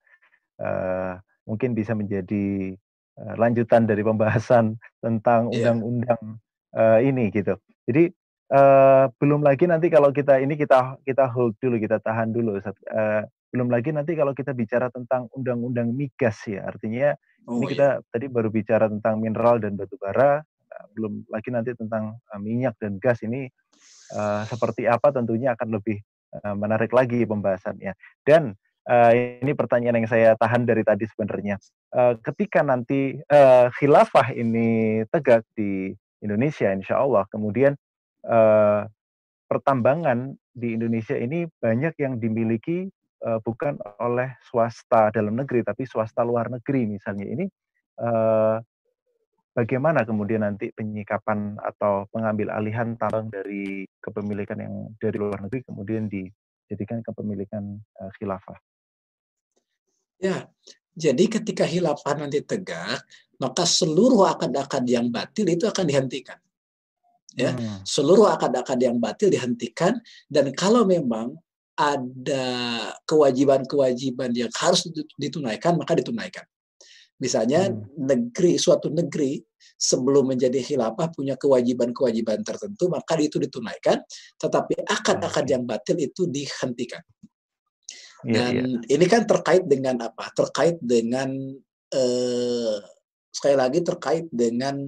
uh, 0.62 1.18
mungkin 1.42 1.74
bisa 1.74 1.90
menjadi 1.90 2.78
uh, 3.18 3.34
lanjutan 3.34 3.90
dari 3.90 4.06
pembahasan 4.06 4.78
tentang 5.04 5.50
iya. 5.50 5.74
undang-undang 5.74 6.38
yeah. 6.70 6.78
uh, 6.78 6.98
ini 7.02 7.34
gitu. 7.34 7.58
Jadi 7.90 8.14
uh, 8.54 9.10
belum 9.18 9.42
lagi 9.42 9.66
nanti 9.66 9.90
kalau 9.90 10.14
kita 10.14 10.38
ini 10.38 10.54
kita 10.54 11.02
kita 11.02 11.34
hold 11.34 11.58
dulu, 11.58 11.82
kita 11.82 11.98
tahan 11.98 12.30
dulu. 12.30 12.62
Uh, 12.62 13.26
belum 13.50 13.66
lagi 13.66 13.90
nanti 13.90 14.14
kalau 14.14 14.38
kita 14.38 14.54
bicara 14.54 14.86
tentang 14.94 15.26
undang-undang 15.34 15.90
migas 15.98 16.46
ya, 16.46 16.62
artinya 16.62 17.10
oh, 17.50 17.58
ini 17.58 17.66
iya. 17.66 17.70
kita 17.74 17.88
tadi 18.14 18.30
baru 18.30 18.54
bicara 18.54 18.86
tentang 18.86 19.18
mineral 19.18 19.58
dan 19.58 19.74
batu 19.74 19.98
bara, 19.98 20.46
belum 20.96 21.28
lagi 21.32 21.48
nanti 21.52 21.72
tentang 21.76 22.16
uh, 22.32 22.40
minyak 22.40 22.76
dan 22.80 23.00
gas 23.00 23.20
ini 23.24 23.48
uh, 24.16 24.42
seperti 24.48 24.88
apa 24.88 25.12
tentunya 25.12 25.52
akan 25.56 25.76
lebih 25.76 26.00
uh, 26.40 26.56
menarik 26.56 26.92
lagi 26.92 27.24
pembahasannya. 27.24 27.96
Dan 28.24 28.56
ini 29.42 29.50
pertanyaan 29.50 29.98
yang 29.98 30.06
saya 30.06 30.38
tahan 30.38 30.62
dari 30.62 30.86
tadi 30.86 31.10
sebenarnya. 31.10 31.58
Ketika 32.22 32.62
nanti 32.62 33.18
uh, 33.18 33.66
khilafah 33.74 34.30
ini 34.30 35.02
tegak 35.10 35.42
di 35.58 35.90
Indonesia, 36.22 36.70
insya 36.70 37.02
Allah, 37.02 37.26
kemudian 37.26 37.74
pertambangan 39.50 40.38
di 40.54 40.78
Indonesia 40.78 41.18
ini 41.18 41.50
banyak 41.58 41.98
yang 41.98 42.22
dimiliki 42.22 42.86
bukan 43.42 43.74
oleh 43.98 44.38
swasta 44.46 45.10
dalam 45.10 45.34
negeri, 45.34 45.66
tapi 45.66 45.82
swasta 45.82 46.22
luar 46.22 46.46
negeri 46.46 46.86
misalnya 46.86 47.26
ini. 47.26 47.50
Bagaimana 49.56 50.04
kemudian 50.04 50.44
nanti 50.44 50.68
penyikapan 50.76 51.56
atau 51.56 52.04
pengambil 52.12 52.52
alihan 52.52 52.92
tambang 53.00 53.32
dari 53.32 53.88
kepemilikan 54.04 54.60
yang 54.60 54.74
dari 55.00 55.16
luar 55.16 55.40
negeri 55.40 55.64
kemudian 55.64 56.12
dijadikan 56.12 57.00
kepemilikan 57.00 57.80
uh, 57.96 58.12
khilafah? 58.20 58.60
Ya, 60.20 60.48
jadi 60.92 61.24
ketika 61.40 61.64
khilafah 61.64 62.20
nanti 62.20 62.44
tegak, 62.44 63.00
maka 63.40 63.64
seluruh 63.64 64.28
akad-akad 64.28 64.84
yang 64.84 65.08
batil 65.08 65.48
itu 65.48 65.64
akan 65.64 65.84
dihentikan. 65.88 66.40
Ya, 67.36 67.52
hmm. 67.52 67.84
seluruh 67.84 68.32
akad-akad 68.32 68.80
yang 68.80 68.96
batil 68.96 69.28
dihentikan 69.28 70.00
dan 70.28 70.52
kalau 70.56 70.88
memang 70.88 71.36
ada 71.76 72.48
kewajiban-kewajiban 73.04 74.32
yang 74.32 74.48
harus 74.56 74.88
ditunaikan 75.20 75.76
maka 75.76 75.92
ditunaikan. 75.92 76.48
Misalnya 77.16 77.72
hmm. 77.72 77.96
negeri 77.96 78.60
suatu 78.60 78.92
negeri 78.92 79.40
sebelum 79.76 80.32
menjadi 80.32 80.60
khilafah 80.60 81.12
punya 81.12 81.36
kewajiban-kewajiban 81.36 82.44
tertentu 82.44 82.92
maka 82.92 83.16
itu 83.20 83.40
ditunaikan, 83.40 84.00
tetapi 84.36 84.84
akad-akad 84.84 85.44
yang 85.48 85.64
batil 85.64 85.96
itu 85.96 86.28
dihentikan. 86.28 87.00
Ya, 88.24 88.32
Dan 88.52 88.52
ya. 88.84 88.96
ini 88.96 89.06
kan 89.08 89.28
terkait 89.28 89.64
dengan 89.68 90.00
apa? 90.00 90.32
Terkait 90.32 90.76
dengan 90.80 91.28
eh, 91.92 92.76
sekali 93.32 93.56
lagi 93.56 93.80
terkait 93.84 94.26
dengan 94.32 94.84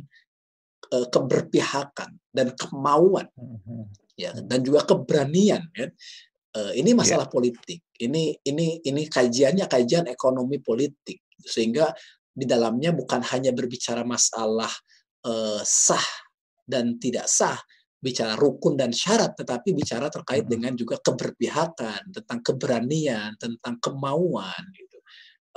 eh, 0.93 1.07
keberpihakan 1.09 2.16
dan 2.33 2.53
kemauan, 2.57 3.29
hmm. 3.37 3.89
ya, 4.16 4.37
dan 4.45 4.61
juga 4.64 4.85
keberanian. 4.85 5.64
Ya. 5.76 5.89
Eh, 6.57 6.72
ini 6.81 6.97
masalah 6.97 7.29
ya. 7.29 7.33
politik. 7.33 7.85
Ini 8.01 8.41
ini 8.45 8.81
ini 8.85 9.03
kajiannya 9.05 9.68
kajian 9.68 10.09
ekonomi 10.09 10.59
politik 10.64 11.20
sehingga 11.39 11.95
di 12.39 12.47
dalamnya 12.47 12.95
bukan 12.95 13.18
hanya 13.34 13.51
berbicara 13.51 14.07
masalah 14.07 14.70
uh, 15.26 15.59
sah 15.66 16.09
dan 16.62 16.95
tidak 17.03 17.26
sah, 17.26 17.59
bicara 17.99 18.39
rukun 18.39 18.78
dan 18.78 18.95
syarat, 18.95 19.34
tetapi 19.34 19.74
bicara 19.74 20.07
terkait 20.07 20.47
dengan 20.47 20.78
juga 20.78 21.03
keberpihakan, 21.03 22.14
tentang 22.14 22.41
keberanian, 22.47 23.34
tentang 23.43 23.82
kemauan 23.82 24.62
gitu. 24.70 24.99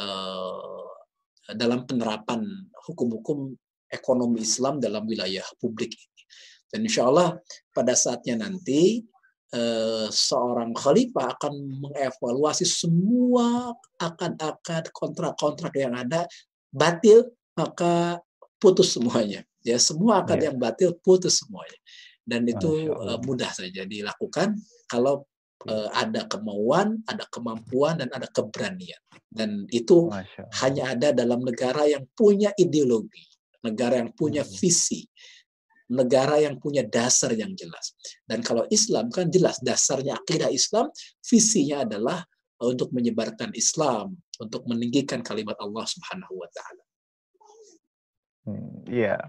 Uh, 0.01 0.89
dalam 1.53 1.83
penerapan 1.85 2.41
hukum-hukum 2.87 3.53
ekonomi 3.91 4.41
Islam 4.41 4.79
dalam 4.79 5.03
wilayah 5.03 5.43
publik 5.59 5.91
ini. 5.93 6.21
Dan 6.71 6.87
insya 6.87 7.11
Allah 7.11 7.35
pada 7.75 7.91
saatnya 7.91 8.47
nanti 8.47 9.03
eh, 9.51 10.07
seorang 10.07 10.71
khalifah 10.71 11.35
akan 11.35 11.53
mengevaluasi 11.83 12.63
semua 12.63 13.75
akad-akad 13.99 14.87
kontrak-kontrak 14.95 15.75
yang 15.75 15.91
ada 15.91 16.23
batil 16.71 17.27
maka 17.53 18.19
putus 18.57 18.95
semuanya. 18.95 19.43
Ya 19.61 19.77
semua 19.77 20.25
akad 20.25 20.41
yeah. 20.41 20.45
yang 20.49 20.57
batil 20.57 20.97
putus 21.03 21.43
semuanya. 21.43 21.77
Dan 22.25 22.47
itu 22.47 22.89
uh, 22.89 23.19
mudah 23.21 23.51
saja 23.51 23.83
dilakukan 23.83 24.55
kalau 24.87 25.25
uh, 25.67 25.89
ada 25.93 26.25
kemauan 26.25 27.01
ada 27.05 27.27
kemampuan 27.29 27.99
dan 28.01 28.09
ada 28.09 28.25
keberanian. 28.31 29.01
Dan 29.31 29.67
itu 29.71 30.11
hanya 30.63 30.91
ada 30.91 31.15
dalam 31.15 31.43
negara 31.43 31.87
yang 31.87 32.03
punya 32.15 32.51
ideologi 32.59 33.31
negara 33.61 34.01
yang 34.01 34.11
punya 34.13 34.41
hmm. 34.41 34.53
visi 34.57 35.05
negara 35.91 36.39
yang 36.39 36.55
punya 36.55 36.87
dasar 36.87 37.35
yang 37.35 37.51
jelas. 37.51 37.91
Dan 38.23 38.39
kalau 38.39 38.63
Islam 38.71 39.11
kan 39.11 39.27
jelas 39.27 39.59
dasarnya 39.59 40.15
akidah 40.23 40.47
Islam 40.47 40.87
visinya 41.19 41.83
adalah 41.83 42.23
untuk 42.63 42.95
menyebarkan 42.95 43.51
Islam, 43.51 44.15
untuk 44.41 44.65
meninggikan 44.65 45.21
kalimat 45.21 45.55
Allah 45.61 45.85
Subhanahu 45.85 46.33
wa 46.41 46.49
taala. 46.49 46.83
Hmm, 48.49 48.81
iya. 48.89 49.21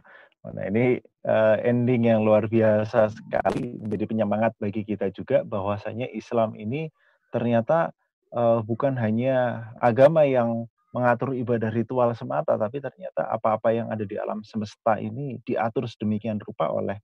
Nah, 0.43 0.65
ini 0.67 0.99
uh, 1.29 1.57
ending 1.63 2.11
yang 2.11 2.27
luar 2.27 2.51
biasa 2.51 3.15
sekali 3.15 3.79
menjadi 3.79 4.05
penyemangat 4.11 4.53
bagi 4.59 4.83
kita 4.83 5.13
juga 5.15 5.47
bahwasanya 5.47 6.11
Islam 6.11 6.59
ini 6.59 6.91
ternyata 7.31 7.95
uh, 8.35 8.59
bukan 8.65 8.99
hanya 8.99 9.71
agama 9.79 10.27
yang 10.27 10.67
mengatur 10.93 11.33
ibadah 11.33 11.73
ritual 11.73 12.13
semata, 12.13 12.59
tapi 12.59 12.83
ternyata 12.83 13.25
apa-apa 13.31 13.73
yang 13.73 13.89
ada 13.89 14.05
di 14.05 14.19
alam 14.21 14.45
semesta 14.45 15.01
ini 15.01 15.41
diatur 15.47 15.89
sedemikian 15.89 16.37
rupa 16.43 16.69
oleh 16.69 17.01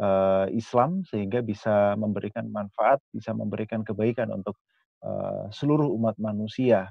uh, 0.00 0.46
Islam 0.48 1.04
sehingga 1.04 1.44
bisa 1.44 1.92
memberikan 2.00 2.48
manfaat, 2.48 3.02
bisa 3.12 3.36
memberikan 3.36 3.84
kebaikan 3.84 4.32
untuk 4.32 4.56
uh, 5.04 5.50
seluruh 5.52 5.92
umat 5.98 6.16
manusia. 6.16 6.88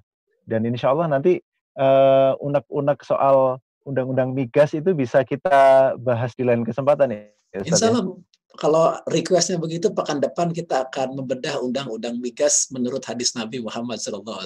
Dan 0.47 0.63
insya 0.63 0.95
Allah 0.95 1.11
nanti 1.11 1.43
uh, 1.75 2.33
unek-unek 2.39 3.03
soal 3.03 3.59
undang-undang 3.83 4.31
migas 4.31 4.71
itu 4.71 4.95
bisa 4.95 5.27
kita 5.27 5.93
bahas 5.99 6.31
di 6.31 6.47
lain 6.47 6.63
kesempatan 6.63 7.11
ya. 7.11 7.21
Insya 7.67 7.91
ya? 7.91 7.99
Allah 7.99 8.15
kalau 8.57 8.89
requestnya 9.05 9.61
begitu, 9.61 9.93
pekan 9.93 10.17
depan 10.17 10.49
kita 10.49 10.89
akan 10.89 11.21
membedah 11.21 11.61
undang-undang 11.61 12.17
migas 12.17 12.65
menurut 12.73 13.05
hadis 13.05 13.37
Nabi 13.37 13.61
Muhammad 13.61 14.01
SAW. 14.01 14.41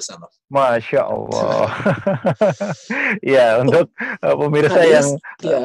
Masya 0.52 1.00
Allah. 1.00 1.66
ya, 3.24 3.64
untuk 3.64 3.88
uh, 3.96 4.36
pemirsa 4.36 4.76
hadis, 4.76 4.92
yang 4.92 5.08
ya, 5.48 5.60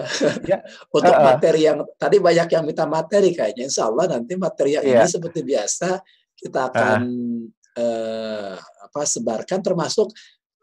ya. 0.47 0.57
untuk 0.95 1.11
uh, 1.11 1.23
materi 1.27 1.67
yang 1.67 1.83
tadi 1.99 2.17
banyak 2.23 2.47
yang 2.47 2.63
minta 2.63 2.88
materi 2.88 3.35
kayaknya. 3.35 3.67
Insya 3.67 3.91
Allah 3.91 4.15
nanti 4.15 4.33
materi 4.39 4.79
yang 4.79 4.85
ya. 4.88 5.03
ini 5.03 5.07
seperti 5.11 5.43
biasa 5.43 5.99
kita 6.39 6.71
akan 6.71 6.99
uh, 7.03 7.57
uh, 7.78 8.57
apa 8.57 9.01
sebarkan, 9.05 9.61
termasuk 9.61 10.11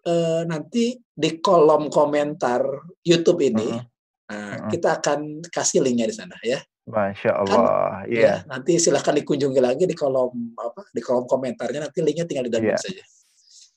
uh, 0.05 0.43
nanti 0.45 0.99
di 1.15 1.31
kolom 1.39 1.89
komentar 1.89 2.63
YouTube 3.07 3.41
ini. 3.47 3.71
Uh 3.71 3.81
-huh. 3.81 3.93
Nah, 4.25 4.73
kita 4.73 4.99
akan 4.99 5.45
kasih 5.53 5.85
linknya 5.85 6.09
di 6.09 6.17
sana 6.17 6.35
ya. 6.41 6.59
Masya 6.85 7.33
kan, 7.33 7.49
Allah, 7.49 8.05
iya. 8.09 8.21
Ya, 8.21 8.35
nanti 8.45 8.77
silahkan 8.77 9.17
dikunjungi 9.17 9.57
lagi 9.57 9.89
di 9.89 9.97
kolom 9.97 10.53
apa 10.61 10.85
di 10.93 11.01
kolom 11.01 11.25
komentarnya 11.25 11.81
nanti 11.89 12.05
linknya 12.05 12.29
tinggal 12.29 12.45
di 12.45 12.53
dalam 12.53 12.69
yeah. 12.69 12.81
saja. 12.81 13.05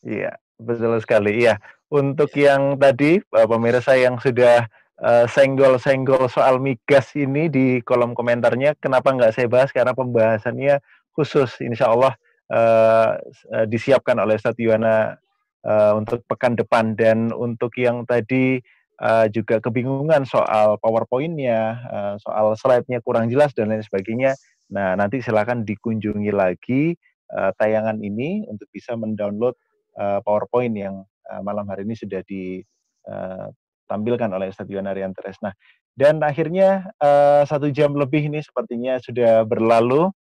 Iya, 0.04 0.32
betul 0.60 1.00
sekali. 1.00 1.40
Iya, 1.40 1.56
untuk 1.88 2.36
ya. 2.36 2.52
yang 2.56 2.76
tadi 2.76 3.24
uh, 3.32 3.48
pemirsa 3.48 3.96
yang 3.96 4.20
sudah 4.20 4.68
uh, 5.00 5.24
senggol-senggol 5.24 6.28
soal 6.28 6.60
migas 6.60 7.16
ini 7.16 7.48
di 7.48 7.80
kolom 7.88 8.12
komentarnya, 8.12 8.76
kenapa 8.84 9.16
nggak 9.16 9.40
saya 9.40 9.48
bahas? 9.48 9.72
Karena 9.72 9.96
pembahasannya 9.96 10.84
khusus, 11.16 11.64
insya 11.64 11.96
Allah 11.96 12.12
uh, 12.52 13.18
disiapkan 13.68 14.20
oleh 14.20 14.36
Ustadz 14.40 14.60
Yuwana 14.60 15.18
uh, 15.68 15.94
untuk 15.96 16.24
pekan 16.28 16.56
depan. 16.56 16.96
Dan 16.96 17.32
untuk 17.36 17.76
yang 17.80 18.06
tadi 18.08 18.62
uh, 19.04 19.28
juga 19.32 19.60
kebingungan 19.62 20.26
soal 20.26 20.78
PowerPoint-nya, 20.82 21.60
uh, 21.88 22.18
soal 22.20 22.56
slide-nya 22.58 23.02
kurang 23.06 23.30
jelas 23.30 23.54
dan 23.54 23.70
lain 23.72 23.84
sebagainya. 23.84 24.36
Nah, 24.68 25.00
nanti 25.00 25.24
silakan 25.24 25.64
dikunjungi 25.64 26.32
lagi 26.36 26.92
uh, 27.32 27.56
tayangan 27.56 28.04
ini 28.04 28.44
untuk 28.52 28.68
bisa 28.76 29.00
mendownload 29.00 29.56
uh, 29.96 30.20
PowerPoint 30.28 30.76
yang 30.76 31.08
uh, 31.32 31.40
malam 31.40 31.64
hari 31.72 31.88
ini 31.88 31.96
sudah 31.96 32.20
ditampilkan 32.28 34.28
oleh 34.28 34.52
Ustadz 34.52 34.72
Yonarian 34.72 35.16
Nah, 35.40 35.56
Dan 35.98 36.22
akhirnya 36.22 36.94
uh, 37.02 37.42
satu 37.42 37.74
jam 37.74 37.98
lebih 37.98 38.30
ini 38.30 38.38
sepertinya 38.46 39.02
sudah 39.02 39.42
berlalu 39.50 40.14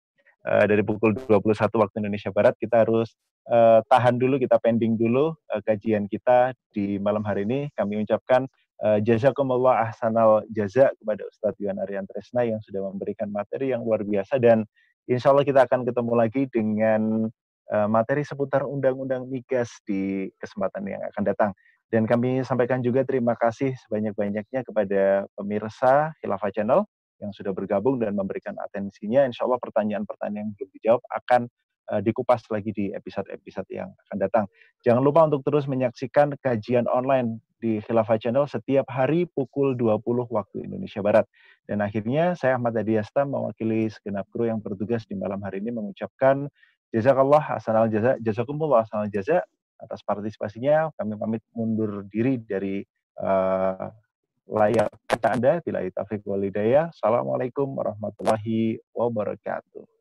uh, 0.47 0.65
dari 0.69 0.85
pukul 0.85 1.17
21 1.17 1.57
waktu 1.81 1.97
Indonesia 2.01 2.31
Barat. 2.31 2.55
Kita 2.61 2.85
harus 2.87 3.13
uh, 3.49 3.81
tahan 3.89 4.17
dulu, 4.21 4.37
kita 4.41 4.61
pending 4.61 4.97
dulu 4.97 5.33
uh, 5.33 5.61
kajian 5.65 6.07
kita 6.09 6.53
di 6.73 7.01
malam 7.01 7.25
hari 7.25 7.49
ini. 7.49 7.69
Kami 7.75 8.05
ucapkan 8.05 8.47
Uh, 8.83 8.99
jazakumullah 8.99 9.87
ahsanal 9.87 10.43
jaza 10.51 10.91
kepada 10.99 11.23
Ustadz 11.31 11.63
Yuan 11.63 11.79
Aryan 11.79 12.11
Tresna 12.11 12.43
yang 12.43 12.59
sudah 12.59 12.83
memberikan 12.91 13.31
materi 13.31 13.71
yang 13.71 13.87
luar 13.87 14.03
biasa 14.03 14.43
dan 14.43 14.67
insya 15.07 15.31
Allah 15.31 15.47
kita 15.47 15.63
akan 15.63 15.87
ketemu 15.87 16.13
lagi 16.19 16.43
dengan 16.51 17.31
uh, 17.71 17.89
materi 17.89 18.27
seputar 18.27 18.67
undang-undang 18.67 19.31
migas 19.31 19.71
di 19.87 20.27
kesempatan 20.43 20.85
yang 20.91 21.01
akan 21.07 21.23
datang. 21.23 21.51
Dan 21.87 22.11
kami 22.11 22.43
sampaikan 22.43 22.83
juga 22.83 23.07
terima 23.07 23.39
kasih 23.39 23.71
sebanyak-banyaknya 23.87 24.67
kepada 24.67 25.31
pemirsa 25.39 26.11
Khilafah 26.19 26.51
Channel 26.51 26.83
yang 27.23 27.31
sudah 27.31 27.55
bergabung 27.55 28.01
dan 28.03 28.15
memberikan 28.15 28.55
atensinya. 28.59 29.27
Insya 29.27 29.47
Allah 29.47 29.61
pertanyaan-pertanyaan 29.63 30.51
yang 30.51 30.51
belum 30.57 30.71
dijawab 30.79 31.03
akan 31.11 31.41
uh, 31.93 32.01
dikupas 32.01 32.43
lagi 32.49 32.71
di 32.73 32.91
episode-episode 32.95 33.69
yang 33.71 33.93
akan 34.09 34.17
datang. 34.19 34.45
Jangan 34.83 35.03
lupa 35.05 35.27
untuk 35.27 35.45
terus 35.45 35.69
menyaksikan 35.69 36.35
kajian 36.41 36.89
online 36.89 37.41
di 37.65 37.81
Khilafah 37.81 38.21
Channel 38.21 38.45
setiap 38.45 38.85
hari 38.93 39.25
pukul 39.25 39.73
20 39.73 40.05
waktu 40.29 40.69
Indonesia 40.69 41.01
Barat. 41.01 41.25
Dan 41.65 41.81
akhirnya 41.81 42.37
saya 42.37 42.61
Ahmad 42.61 42.77
Adiasta 42.77 43.25
mewakili 43.25 43.89
segenap 43.89 44.29
kru 44.29 44.45
yang 44.45 44.61
bertugas 44.61 45.09
di 45.09 45.17
malam 45.17 45.41
hari 45.41 45.65
ini 45.65 45.73
mengucapkan 45.73 46.45
jazakallah 46.93 47.57
asanal 47.57 47.89
jaza, 47.89 48.21
jazakumullah 48.21 48.85
asanal 48.85 49.09
jaza 49.09 49.41
atas 49.81 50.01
partisipasinya. 50.05 50.93
Kami 50.93 51.17
pamit 51.17 51.43
mundur 51.57 52.05
diri 52.05 52.37
dari 52.37 52.85
uh, 53.17 53.89
layar 54.49 54.91
kata 55.09 55.35
Anda. 55.35 55.53
Bila 55.65 55.81
walidaya. 56.29 56.93
Assalamualaikum 56.93 57.69
warahmatullahi 57.73 58.83
wabarakatuh. 58.93 59.94